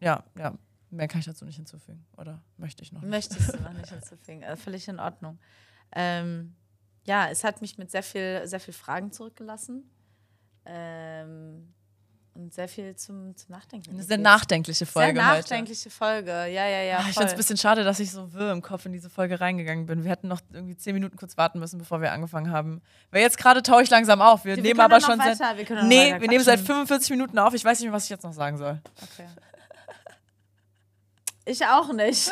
ja, 0.00 0.24
ja, 0.36 0.54
mehr 0.90 1.06
kann 1.06 1.20
ich 1.20 1.26
dazu 1.26 1.44
nicht 1.44 1.56
hinzufügen. 1.56 2.04
Oder 2.16 2.40
möchte 2.56 2.82
ich 2.82 2.90
noch? 2.90 3.02
Nicht. 3.02 3.10
Möchtest 3.10 3.54
du 3.54 3.62
noch 3.62 3.72
nicht 3.74 3.90
hinzufügen. 3.90 4.42
Äh, 4.42 4.56
völlig 4.56 4.88
in 4.88 4.98
Ordnung. 4.98 5.38
Ähm, 5.94 6.54
ja, 7.04 7.28
es 7.28 7.44
hat 7.44 7.60
mich 7.60 7.78
mit 7.78 7.90
sehr 7.90 8.02
viel, 8.02 8.42
sehr 8.46 8.60
viel 8.60 8.74
Fragen 8.74 9.12
zurückgelassen. 9.12 9.90
Ähm, 10.64 11.72
und 12.34 12.54
sehr 12.54 12.66
viel 12.66 12.96
zum, 12.96 13.36
zum 13.36 13.50
Nachdenken. 13.54 13.90
Eine 13.90 14.02
sehr 14.04 14.16
nachdenkliche 14.16 14.86
Folge 14.86 15.16
Sehr 15.20 15.28
heute. 15.30 15.40
nachdenkliche 15.40 15.90
Folge. 15.90 16.30
Ja, 16.30 16.46
ja, 16.66 16.80
ja. 16.80 16.96
Ah, 16.96 17.00
Ich 17.00 17.04
finde 17.08 17.12
voll. 17.14 17.24
es 17.26 17.32
ein 17.32 17.36
bisschen 17.36 17.56
schade, 17.58 17.84
dass 17.84 18.00
ich 18.00 18.10
so 18.10 18.32
wirr 18.32 18.52
im 18.52 18.62
Kopf 18.62 18.86
in 18.86 18.92
diese 18.92 19.10
Folge 19.10 19.38
reingegangen 19.38 19.84
bin. 19.84 20.02
Wir 20.02 20.10
hätten 20.12 20.28
noch 20.28 20.40
irgendwie 20.50 20.74
zehn 20.76 20.94
Minuten 20.94 21.16
kurz 21.18 21.36
warten 21.36 21.58
müssen, 21.58 21.76
bevor 21.78 22.00
wir 22.00 22.10
angefangen 22.12 22.50
haben. 22.50 22.80
Weil 23.10 23.20
jetzt 23.20 23.36
gerade 23.36 23.62
taue 23.62 23.82
ich 23.82 23.90
langsam 23.90 24.22
auf. 24.22 24.46
Wir, 24.46 24.56
Wir 24.56 24.62
nehmen 24.62 24.80
aber 24.80 25.02
schon 25.02 25.18
weiter- 25.18 25.36
seit. 25.36 25.58
wir 25.58 25.82
nee, 25.82 26.18
wir 26.18 26.28
nehmen 26.28 26.42
seit 26.42 26.60
quatschen. 26.60 26.66
45 26.86 27.10
Minuten 27.10 27.38
auf. 27.38 27.52
Ich 27.52 27.64
weiß 27.66 27.78
nicht 27.80 27.88
mehr, 27.88 27.92
was 27.94 28.04
ich 28.04 28.10
jetzt 28.10 28.24
noch 28.24 28.32
sagen 28.32 28.56
soll. 28.56 28.80
Okay. 29.02 29.26
Ich 31.44 31.64
auch 31.66 31.92
nicht. 31.92 32.30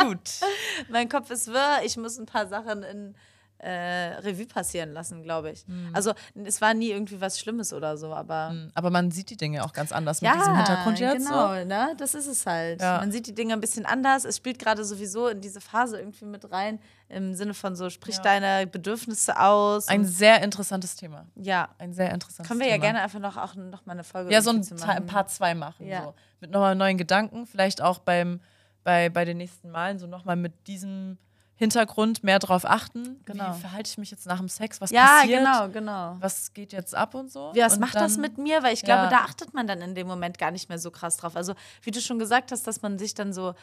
Gut. 0.00 0.30
mein 0.88 1.08
Kopf 1.08 1.30
ist 1.30 1.48
wirr. 1.48 1.80
Ich 1.84 1.96
muss 1.96 2.18
ein 2.18 2.26
paar 2.26 2.46
Sachen 2.48 2.82
in 2.82 3.14
äh, 3.58 3.70
Revue 4.20 4.46
passieren 4.46 4.92
lassen, 4.92 5.22
glaube 5.22 5.50
ich. 5.50 5.64
Hm. 5.66 5.90
Also, 5.92 6.12
es 6.44 6.60
war 6.60 6.74
nie 6.74 6.90
irgendwie 6.90 7.20
was 7.20 7.38
Schlimmes 7.40 7.72
oder 7.72 7.96
so, 7.96 8.14
aber. 8.14 8.54
Aber 8.74 8.90
man 8.90 9.10
sieht 9.10 9.30
die 9.30 9.36
Dinge 9.36 9.64
auch 9.64 9.72
ganz 9.72 9.90
anders 9.92 10.20
Ja, 10.20 10.32
mit 10.32 10.40
diesem 10.42 10.56
Hintergrund 10.56 10.98
jetzt. 11.00 11.26
genau, 11.26 11.48
So. 11.58 11.64
ne? 11.64 11.94
Das 11.98 12.14
ist 12.14 12.26
es 12.26 12.46
halt. 12.46 12.80
Ja. 12.80 12.98
Man 12.98 13.10
sieht 13.12 13.26
die 13.26 13.34
Dinge 13.34 13.54
ein 13.54 13.60
bisschen 13.60 13.84
anders. 13.86 14.24
Es 14.24 14.36
spielt 14.36 14.58
gerade 14.58 14.84
sowieso 14.84 15.28
in 15.28 15.40
diese 15.40 15.60
Phase 15.60 15.98
irgendwie 15.98 16.24
mit 16.24 16.50
rein, 16.52 16.78
im 17.08 17.34
Sinne 17.34 17.54
von 17.54 17.74
so, 17.74 17.90
sprich 17.90 18.16
Ja. 18.16 18.22
deine 18.22 18.66
Bedürfnisse 18.66 19.40
aus. 19.40 19.88
Ein 19.88 20.04
sehr 20.04 20.42
interessantes 20.42 20.94
Thema. 20.96 21.26
ja. 21.34 21.68
Ein 21.78 21.92
sehr 21.92 22.12
interessantes 22.12 22.46
Können 22.48 22.60
wir 22.60 22.66
Thema. 22.66 22.76
ja 22.76 22.82
gerne 22.82 23.00
einfach 23.02 23.18
noch 23.20 23.36
auch 23.36 23.54
noch 23.56 23.86
mal 23.86 23.92
eine 23.94 24.04
Folge 24.04 24.32
Ja, 24.32 24.40
so 24.42 24.50
ein. 24.50 25.06
Part 25.06 25.30
2 25.30 25.54
machen. 25.54 25.86
Ja. 25.86 26.04
So. 26.04 26.14
Mit 26.40 26.50
nochmal 26.52 26.74
neuen 26.76 26.96
Gedanken. 26.98 27.46
Vielleicht 27.46 27.82
auch 27.82 27.98
beim, 27.98 28.40
bei, 28.84 29.08
bei 29.08 29.24
den 29.24 29.38
nächsten 29.38 29.70
Malen 29.70 29.98
so 29.98 30.06
nochmal 30.06 30.36
mit 30.36 30.66
diesem 30.68 31.18
Hintergrund 31.58 32.22
mehr 32.24 32.38
drauf 32.38 32.64
achten. 32.64 33.20
Genau. 33.24 33.54
Wie 33.56 33.60
verhalte 33.60 33.90
ich 33.90 33.98
mich 33.98 34.10
jetzt 34.10 34.26
nach 34.26 34.38
dem 34.38 34.48
Sex? 34.48 34.80
Was 34.80 34.90
Ja, 34.90 35.06
passiert? 35.20 35.40
genau, 35.40 35.68
genau. 35.68 36.16
Was 36.20 36.54
geht 36.54 36.72
jetzt 36.72 36.94
ab 36.94 37.14
und 37.14 37.30
so? 37.30 37.50
Wie, 37.52 37.60
was 37.60 37.74
und 37.74 37.80
macht 37.80 37.96
das 37.96 38.12
dann- 38.14 38.22
mit 38.22 38.38
mir? 38.38 38.62
Weil 38.62 38.72
ich 38.74 38.82
glaube, 38.82 39.02
Ja. 39.04 39.10
da 39.10 39.16
achtet 39.18 39.52
man 39.54 39.66
dann 39.66 39.80
in 39.82 39.94
dem 39.94 40.06
Moment 40.06 40.38
gar 40.38 40.50
nicht 40.52 40.68
mehr 40.68 40.78
so 40.78 40.90
krass 40.90 41.16
drauf. 41.16 41.34
Also, 41.36 41.54
wie 41.82 41.90
du 41.90 42.00
schon 42.00 42.18
gesagt 42.20 42.52
hast, 42.52 42.66
dass 42.66 42.80
man 42.80 42.98
sich 42.98 43.12
dann 43.14 43.32
so, 43.32 43.54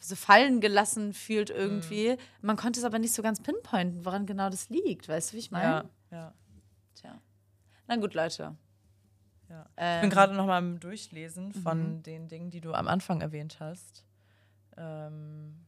so 0.00 0.14
fallen 0.14 0.60
gelassen 0.60 1.12
fühlt 1.14 1.50
irgendwie. 1.50 2.10
Mhm. 2.12 2.16
Man 2.46 2.56
konnte 2.56 2.78
es 2.78 2.84
aber 2.84 2.98
nicht 2.98 3.14
so 3.14 3.22
ganz 3.22 3.42
pinpointen, 3.42 4.04
woran 4.04 4.26
genau 4.26 4.48
das 4.50 4.68
liegt. 4.68 5.08
Weißt 5.08 5.30
du, 5.32 5.34
wie 5.36 5.40
ich 5.40 5.50
meine? 5.50 5.88
Ja, 6.10 6.16
ja. 6.18 6.34
Tja. 6.94 7.18
Na 7.86 7.96
gut, 7.96 8.14
Leute. 8.14 8.54
Ja. 9.48 9.62
Ich 9.62 9.72
Ähm, 9.78 10.00
bin 10.02 10.10
gerade 10.10 10.34
nochmal 10.34 10.62
im 10.62 10.78
Durchlesen 10.78 11.48
Mhm. 11.48 11.62
von 11.62 12.02
den 12.02 12.28
Dingen, 12.28 12.50
die 12.50 12.60
du 12.60 12.74
am 12.74 12.86
Anfang 12.88 13.22
erwähnt 13.22 13.56
hast. 13.60 14.04
Ähm, 14.76 15.64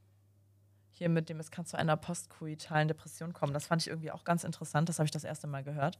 hier 1.00 1.08
mit 1.08 1.30
dem, 1.30 1.40
es 1.40 1.50
kann 1.50 1.64
zu 1.64 1.78
einer 1.78 1.96
postkoitalen 1.96 2.86
Depression 2.86 3.32
kommen. 3.32 3.54
Das 3.54 3.66
fand 3.66 3.80
ich 3.80 3.88
irgendwie 3.88 4.10
auch 4.10 4.22
ganz 4.22 4.44
interessant. 4.44 4.86
Das 4.90 4.98
habe 4.98 5.06
ich 5.06 5.10
das 5.10 5.24
erste 5.24 5.46
Mal 5.46 5.64
gehört. 5.64 5.96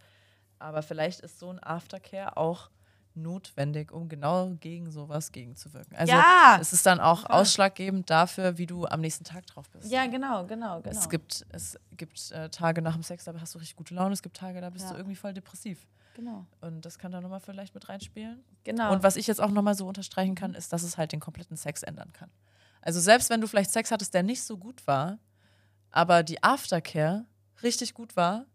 Aber 0.59 0.83
vielleicht 0.83 1.21
ist 1.21 1.39
so 1.39 1.49
ein 1.49 1.59
Aftercare 1.63 2.37
auch 2.37 2.69
notwendig, 3.15 3.93
um 3.93 4.11
genau 4.11 4.51
gegen 4.61 4.91
sowas 4.91 5.33
gegenzuwirken. 5.33 5.97
Also 5.97 6.13
Ja! 6.13 6.59
es 6.61 6.75
ist 6.75 6.85
dann 6.85 7.01
auch 7.01 7.25
ausschlaggebend 7.31 8.11
dafür, 8.11 8.59
wie 8.59 8.67
du 8.67 8.85
am 8.85 9.01
nächsten 9.01 9.25
Tag 9.25 9.47
drauf 9.47 9.71
bist. 9.71 9.91
Ja, 9.91 10.07
genau, 10.07 10.45
genau, 10.47 10.83
genau. 10.83 10.95
Es 10.99 11.09
gibt, 11.09 11.47
es 11.49 11.79
gibt 11.97 12.31
äh, 12.33 12.51
Tage 12.51 12.83
nach 12.83 12.93
dem 12.93 13.03
Sex, 13.03 13.25
da 13.25 13.33
hast 13.41 13.55
du 13.55 13.59
richtig 13.59 13.77
gute 13.77 13.95
Laune. 13.95 14.13
Es 14.13 14.21
gibt 14.23 14.37
Tage, 14.37 14.61
da 14.61 14.69
bist 14.69 14.85
Ja. 14.85 14.91
du 14.93 14.97
irgendwie 14.99 15.17
voll 15.17 15.33
depressiv. 15.33 15.87
genau, 16.15 16.45
Und 16.61 16.85
das 16.85 16.99
kann 16.99 17.11
da 17.11 17.23
nochmal 17.23 17.41
vielleicht 17.41 17.75
mit 17.75 17.89
reinspielen. 17.89 18.45
genau. 18.65 18.93
Und 18.93 19.03
was 19.03 19.17
ich 19.17 19.27
jetzt 19.27 19.41
auch 19.41 19.51
nochmal 19.51 19.75
so 19.75 19.87
unterstreichen 19.89 20.35
kann, 20.35 20.53
ist, 20.53 20.75
dass 20.75 20.83
es 20.83 20.99
halt 20.99 21.13
den 21.13 21.21
kompletten 21.21 21.57
Sex 21.57 21.83
ändern 21.83 22.13
kann. 22.13 22.31
Also 22.83 23.01
selbst 23.01 23.31
wenn 23.31 23.41
du 23.41 23.47
vielleicht 23.47 23.71
Sex 23.71 23.91
hattest, 23.91 24.15
der 24.15 24.23
nicht 24.23 24.43
so 24.43 24.57
gut 24.57 24.87
war, 24.87 25.19
aber 25.91 26.23
die 26.23 26.43
Aftercare 26.43 27.25
richtig 27.63 27.95
gut 27.95 28.17
war, 28.17 28.47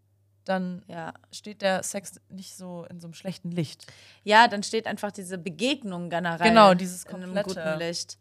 dann 0.45 0.83
ja. 0.87 1.13
steht 1.31 1.61
der 1.61 1.83
Sex 1.83 2.19
nicht 2.29 2.55
so 2.55 2.85
in 2.89 2.99
so 2.99 3.07
einem 3.07 3.13
schlechten 3.13 3.51
Licht. 3.51 3.91
ja, 4.23 4.47
dann 4.47 4.63
steht 4.63 4.87
einfach 4.87 5.11
diese 5.11 5.37
Begegnung 5.37 6.09
generell 6.09 6.47
Genau, 6.47 6.73
dieses 6.73 7.03
in 7.05 7.15
einem 7.15 7.43
guten 7.43 7.79
Licht. 7.79 8.19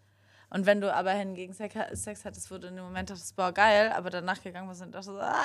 Und 0.51 0.67
wenn 0.67 0.81
du 0.81 0.95
aber 0.95 1.11
hingegen 1.11 1.53
Sex, 1.53 1.75
Sex 1.95 2.25
hattest, 2.25 2.49
wo 2.51 2.59
du 2.59 2.69
in 2.69 2.77
dem 2.77 2.85
Moment 2.85 3.11
dachtest, 3.11 3.35
boah, 3.35 3.51
geil, 3.51 3.91
aber 3.93 4.11
danach 4.11 4.41
gegangen 4.41 4.69
bist 4.69 4.83
und 4.83 4.95
dachtest, 4.95 5.11
ah, 5.19 5.43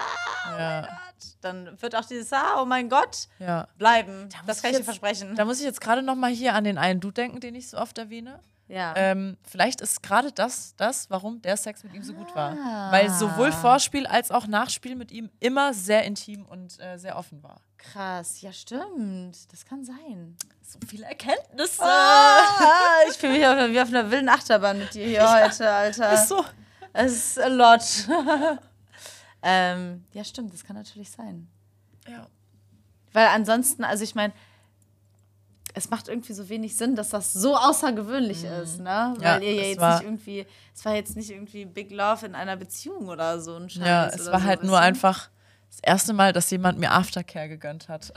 Ja, 0.52 0.82
Gott, 0.82 1.36
dann 1.42 1.82
wird 1.82 1.96
auch 1.96 2.06
dieses, 2.06 2.32
ah, 2.32 2.62
oh 2.62 2.66
mein 2.66 2.90
Gott, 2.90 3.28
ja. 3.40 3.68
bleiben. 3.78 4.26
muss 4.26 4.46
Das 4.46 4.62
kann 4.62 4.72
ich 4.72 4.78
dir 4.78 4.84
versprechen. 4.84 5.36
Da 5.36 5.46
muss 5.46 5.60
ich 5.60 5.66
jetzt 5.66 5.82
gerade 5.82 6.04
nochmal 6.04 6.32
hier 6.32 6.54
an 6.54 6.64
den 6.64 6.78
einen 6.78 7.00
Dude 7.00 7.14
denken, 7.14 7.40
den 7.40 7.56
ich 7.56 7.70
so 7.70 7.78
oft 7.78 7.98
erwähne. 7.98 8.40
Ja. 8.70 8.94
ähm, 8.96 9.36
vielleicht 9.44 9.82
ist 9.82 10.04
gerade 10.04 10.32
das, 10.32 10.76
das, 10.78 11.10
warum 11.10 11.42
der 11.42 11.58
Sex 11.58 11.84
mit 11.84 11.94
ihm 11.96 12.04
so 12.04 12.14
gut 12.14 12.36
war. 12.36 12.52
Ah. 12.52 12.92
Weil 12.92 13.10
sowohl 13.10 13.52
Vorspiel 13.52 14.06
als 14.06 14.30
auch 14.30 14.46
Nachspiel 14.46 14.96
mit 14.96 15.12
ihm 15.12 15.32
immer 15.40 15.74
sehr 15.74 16.04
intim 16.04 16.46
und 16.46 16.80
äh, 16.80 16.98
sehr 16.98 17.18
offen 17.18 17.42
war. 17.42 17.62
Krass, 17.78 18.42
ja 18.42 18.54
stimmt. 18.54 19.52
Das 19.52 19.66
kann 19.66 19.84
sein. 19.84 20.38
So 20.62 20.78
viele 20.88 21.08
Erkenntnisse. 21.08 21.82
Ah, 21.84 22.42
ich 23.10 23.18
fühle 23.18 23.34
mich 23.34 23.48
auf, 23.48 23.72
wie 23.72 23.82
auf 23.82 23.88
einer 23.88 24.12
wilden 24.12 24.30
Achterbahn 24.30 24.78
mit 24.78 24.94
dir 24.94 25.06
hier 25.08 25.44
heute, 25.44 25.68
Alter. 25.68 26.14
Ist 26.14 26.28
so. 26.28 26.46
Es 26.94 27.14
ist 27.14 27.40
a 27.40 27.48
lot. 27.48 27.82
ähm, 29.42 30.04
ja, 30.14 30.24
stimmt, 30.24 30.54
das 30.54 30.64
kann 30.64 30.76
natürlich 30.76 31.10
sein. 31.10 31.48
Ja. 32.08 32.28
Weil 33.14 33.28
ansonsten, 33.28 33.84
also 33.84 34.04
ich 34.04 34.14
meine, 34.14 34.34
es 35.74 35.90
macht 35.90 36.08
irgendwie 36.08 36.34
so 36.34 36.50
wenig 36.50 36.76
Sinn, 36.76 36.96
dass 36.96 37.10
das 37.10 37.34
so 37.34 37.56
außergewöhnlich 37.56 38.44
ist, 38.44 38.80
ne? 38.80 39.14
Mhm. 39.18 39.24
Ja, 39.24 39.36
Weil 39.36 39.44
ihr 39.44 39.54
ja 39.54 39.64
jetzt 39.64 39.80
war- 39.80 39.96
nicht 40.00 40.06
irgendwie, 40.08 40.46
es 40.74 40.86
war 40.86 40.96
jetzt 40.96 41.16
nicht 41.16 41.30
irgendwie 41.30 41.66
Big 41.66 41.92
Love 41.92 42.26
in 42.26 42.36
einer 42.36 42.56
Beziehung 42.58 43.08
oder 43.08 43.40
so 43.40 43.56
ein 43.56 43.70
Scheiß. 43.70 43.86
Ja, 43.86 44.08
es 44.08 44.26
war 44.32 44.40
so, 44.40 44.46
halt 44.46 44.64
nur 44.64 44.80
einfach 44.80 45.30
das 45.70 45.80
erste 45.84 46.14
Mal, 46.14 46.34
dass 46.34 46.50
jemand 46.50 46.80
mir 46.80 46.92
Aftercare 46.92 47.48
gegönnt 47.48 47.88
hat. 47.90 48.12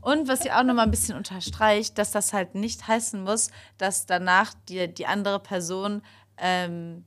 Und 0.00 0.28
was 0.28 0.44
ihr 0.44 0.58
auch 0.58 0.64
nochmal 0.64 0.86
ein 0.86 0.90
bisschen 0.90 1.16
unterstreicht, 1.16 1.98
dass 1.98 2.10
das 2.10 2.32
halt 2.32 2.54
nicht 2.54 2.88
heißen 2.88 3.22
muss, 3.22 3.50
dass 3.78 4.06
danach 4.06 4.52
die, 4.68 4.92
die 4.92 5.06
andere 5.06 5.38
Person 5.40 6.02
ähm, 6.38 7.04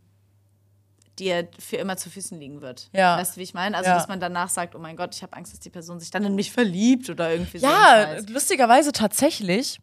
dir 1.19 1.47
für 1.59 1.77
immer 1.77 1.97
zu 1.97 2.09
Füßen 2.09 2.39
liegen 2.39 2.61
wird. 2.61 2.89
Ja. 2.93 3.17
Weißt 3.17 3.35
du, 3.35 3.39
wie 3.39 3.43
ich 3.43 3.53
meine? 3.53 3.77
Also, 3.77 3.89
Ja. 3.89 3.95
dass 3.95 4.07
man 4.07 4.19
danach 4.19 4.49
sagt, 4.49 4.75
oh 4.75 4.79
mein 4.79 4.95
Gott, 4.95 5.15
ich 5.15 5.21
habe 5.23 5.33
Angst, 5.33 5.53
dass 5.53 5.59
die 5.59 5.69
Person 5.69 5.99
sich 5.99 6.09
dann 6.11 6.23
in 6.23 6.35
mich 6.35 6.51
verliebt 6.51 7.09
oder 7.09 7.31
irgendwie 7.31 7.59
so. 7.59 7.67
Ja, 7.67 8.17
lustigerweise 8.29 8.91
tatsächlich. 8.91 9.79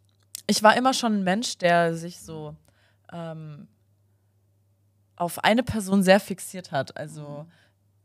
Ich 0.47 0.63
war 0.63 0.77
immer 0.77 0.93
schon 0.95 1.21
ein 1.21 1.25
Mensch, 1.25 1.59
der 1.59 1.95
sich 1.95 2.21
so 2.21 2.57
ähm, 3.13 3.69
auf 5.17 5.45
eine 5.45 5.63
Person 5.63 6.03
sehr 6.03 6.19
fixiert 6.21 6.73
hat. 6.73 6.97
Also 6.97 7.47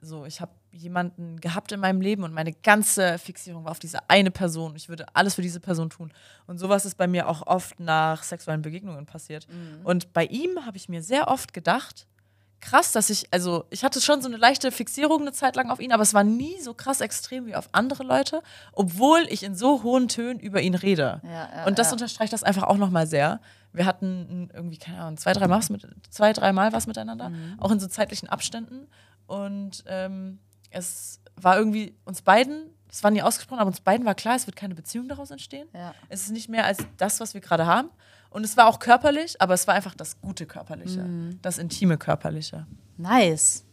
so, 0.02 0.26
ich 0.26 0.42
habe 0.42 0.52
jemanden 0.72 1.40
gehabt 1.40 1.72
in 1.72 1.80
meinem 1.80 2.02
Leben 2.02 2.24
und 2.24 2.34
meine 2.34 2.52
ganze 2.52 3.18
Fixierung 3.18 3.64
war 3.64 3.72
auf 3.72 3.80
diese 3.80 4.10
eine 4.10 4.30
Person. 4.30 4.76
Ich 4.76 4.90
würde 4.90 5.06
alles 5.14 5.36
für 5.36 5.42
diese 5.42 5.60
Person 5.62 5.90
tun. 5.90 6.12
Und 6.48 6.60
sowas 6.60 6.86
ist 6.86 6.96
bei 6.96 7.08
mir 7.08 7.28
auch 7.30 7.48
oft 7.48 7.80
nach 7.80 8.22
sexuellen 8.22 8.62
Begegnungen 8.62 9.06
passiert. 9.06 9.48
Und 9.84 10.12
bei 10.14 10.26
ihm 10.26 10.66
habe 10.66 10.78
ich 10.78 10.90
mir 10.90 11.02
sehr 11.02 11.30
oft 11.30 11.54
gedacht, 11.54 12.08
krass, 12.66 12.92
dass 12.92 13.10
ich, 13.10 13.28
also 13.32 13.66
ich 13.70 13.84
hatte 13.84 14.02
schon 14.02 14.22
so 14.22 14.28
eine 14.28 14.38
leichte 14.38 14.72
Fixierung 14.72 15.22
eine 15.22 15.32
Zeit 15.32 15.56
lang 15.56 15.70
auf 15.70 15.80
ihn, 15.80 15.92
aber 15.92 16.04
es 16.04 16.14
war 16.14 16.24
nie 16.24 16.60
so 16.62 16.74
krass 16.74 17.00
extrem 17.00 17.46
wie 17.46 17.56
auf 17.56 17.70
andere 17.72 18.04
Leute, 18.04 18.42
obwohl 18.74 19.26
ich 19.30 19.44
in 19.44 19.56
so 19.56 19.84
hohen 19.84 20.08
Tönen 20.08 20.40
über 20.40 20.62
ihn 20.62 20.74
rede. 20.76 21.22
Ja, 21.24 21.30
ja, 21.56 21.66
und 21.68 21.78
das 21.80 21.88
ja. 21.88 21.94
unterstreicht 21.94 22.34
das 22.34 22.44
einfach 22.44 22.64
auch 22.64 22.78
nochmal 22.78 23.08
sehr. 23.08 23.40
Wir 23.72 23.86
hatten 23.86 24.50
irgendwie, 24.54 24.78
keine 24.78 25.00
Ahnung, 25.02 25.18
zwei, 25.18 25.34
drei 25.34 25.48
Mal 25.48 25.58
was, 25.60 25.70
mit, 25.70 25.86
zwei, 26.10 26.34
drei 26.34 26.52
Mal 26.54 26.74
was 26.74 26.88
miteinander, 26.88 27.30
Mhm. 27.30 27.56
auch 27.60 27.72
in 27.72 27.80
so 27.80 27.88
zeitlichen 27.88 28.30
Abständen. 28.30 28.88
Und 29.28 29.84
ähm, 29.88 30.40
es 30.72 31.20
war 31.36 31.58
irgendwie 31.58 31.94
uns 32.06 32.22
beiden, 32.22 32.70
es 32.90 33.04
war 33.04 33.12
nie 33.12 33.22
ausgesprochen, 33.22 33.60
aber 33.60 33.68
uns 33.68 33.82
beiden 33.82 34.06
war 34.06 34.16
klar, 34.16 34.36
es 34.36 34.48
wird 34.48 34.56
keine 34.56 34.74
Beziehung 34.76 35.08
daraus 35.08 35.30
entstehen. 35.30 35.68
Es 36.10 36.22
ist 36.22 36.32
nicht 36.32 36.50
mehr 36.50 36.66
als 36.66 36.80
das, 36.98 37.20
was 37.20 37.34
wir 37.34 37.42
gerade 37.42 37.66
haben. 37.66 37.90
Und 38.36 38.44
es 38.44 38.58
war 38.58 38.68
auch 38.68 38.80
körperlich, 38.80 39.42
aber 39.42 39.54
es 39.54 39.66
war 39.66 39.76
einfach 39.76 39.96
das 39.96 40.20
gute 40.20 40.46
Körperliche, 40.46 41.00
Mhm. 41.00 41.40
das 41.42 41.58
intime 41.58 41.98
Körperliche. 41.98 42.66
Nice. 42.98 43.64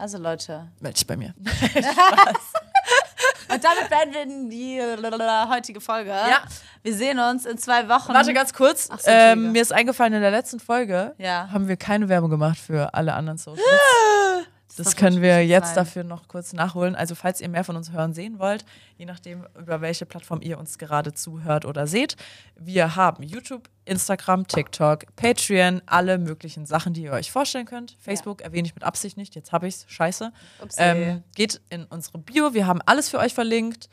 Also 0.00 0.18
Leute. 0.18 0.66
Meld 0.80 0.96
dich 0.96 1.06
bei 1.06 1.16
mir. 1.16 1.32
Und 3.48 3.62
damit 3.62 3.88
beenden 3.90 4.50
wir 4.50 4.96
die 4.96 5.48
heutige 5.50 5.80
Folge. 5.80 6.10
Ja. 6.10 6.42
Wir 6.82 6.94
sehen 6.94 7.18
uns 7.20 7.46
in 7.46 7.56
zwei 7.58 7.88
Wochen. 7.88 8.12
Warte 8.12 8.32
ganz 8.34 8.52
kurz. 8.52 8.88
Ach 8.90 8.98
so, 8.98 9.08
ähm, 9.10 9.52
mir 9.52 9.62
ist 9.62 9.72
eingefallen, 9.72 10.12
in 10.14 10.22
der 10.22 10.30
letzten 10.32 10.58
Folge 10.58 11.14
Ja. 11.18 11.48
haben 11.52 11.68
wir 11.68 11.76
keine 11.76 12.08
Werbung 12.08 12.30
gemacht 12.30 12.58
für 12.58 12.92
alle 12.94 13.14
anderen 13.14 13.38
Socials. 13.38 13.60
Das 14.76 14.96
können 14.96 15.22
wir 15.22 15.44
jetzt 15.46 15.68
sein. 15.68 15.76
dafür 15.76 16.04
noch 16.04 16.26
kurz 16.28 16.52
nachholen. 16.52 16.94
Also 16.96 17.14
falls 17.14 17.40
ihr 17.40 17.48
mehr 17.48 17.64
von 17.64 17.76
uns 17.76 17.92
hören 17.92 18.12
sehen 18.12 18.38
wollt, 18.38 18.64
je 18.96 19.04
nachdem, 19.04 19.46
über 19.58 19.80
welche 19.80 20.06
Plattform 20.06 20.40
ihr 20.42 20.58
uns 20.58 20.78
gerade 20.78 21.12
zuhört 21.12 21.64
oder 21.64 21.86
seht, 21.86 22.16
wir 22.56 22.96
haben 22.96 23.22
YouTube, 23.22 23.68
Instagram, 23.84 24.46
TikTok, 24.46 25.04
Patreon, 25.16 25.82
alle 25.86 26.18
möglichen 26.18 26.66
Sachen, 26.66 26.92
die 26.92 27.02
ihr 27.02 27.12
euch 27.12 27.30
vorstellen 27.30 27.66
könnt. 27.66 27.96
Facebook 28.00 28.40
erwähne 28.40 28.66
ich 28.66 28.74
mit 28.74 28.84
Absicht 28.84 29.16
nicht, 29.16 29.34
jetzt 29.34 29.52
habe 29.52 29.68
ich's, 29.68 29.84
scheiße. 29.88 30.32
Upsi. 30.62 30.80
Ähm, 30.80 31.22
geht 31.34 31.60
in 31.70 31.84
unsere 31.84 32.18
Bio, 32.18 32.54
wir 32.54 32.66
haben 32.66 32.80
alles 32.86 33.08
für 33.08 33.18
euch 33.18 33.34
verlinkt. 33.34 33.88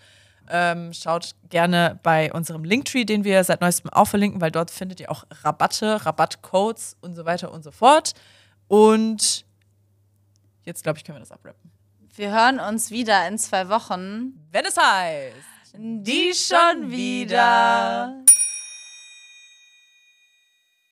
Ähm, 0.50 0.92
schaut 0.92 1.36
gerne 1.50 2.00
bei 2.04 2.34
unserem 2.34 2.64
Linktree, 2.64 3.06
den 3.06 3.24
wir 3.24 3.44
seit 3.44 3.62
neuestem 3.62 3.90
auch 3.92 4.08
verlinken, 4.08 4.42
weil 4.42 4.52
dort 4.52 4.72
findet 4.72 5.00
ihr 5.00 5.12
auch 5.12 5.24
Rabatte, 5.44 6.06
Rabattcodes 6.06 6.98
und 7.00 7.16
so 7.16 7.26
weiter 7.26 7.52
und 7.52 7.64
so 7.64 7.72
fort. 7.72 8.14
Und 8.68 9.46
jetzt 10.64 10.84
glaube 10.84 10.98
ich, 10.98 11.04
können 11.04 11.18
wir 11.18 11.22
das 11.22 11.32
abrappen. 11.32 11.72
Wir 12.16 12.32
hören 12.32 12.60
uns 12.60 12.92
wieder 12.92 13.28
in 13.28 13.38
zwei 13.38 13.70
Wochen. 13.70 14.34
Wenn 14.52 14.66
es 14.66 14.78
heißt, 14.78 15.36
Die 15.74 16.34
schon 16.34 16.92
wieder. 16.92 18.22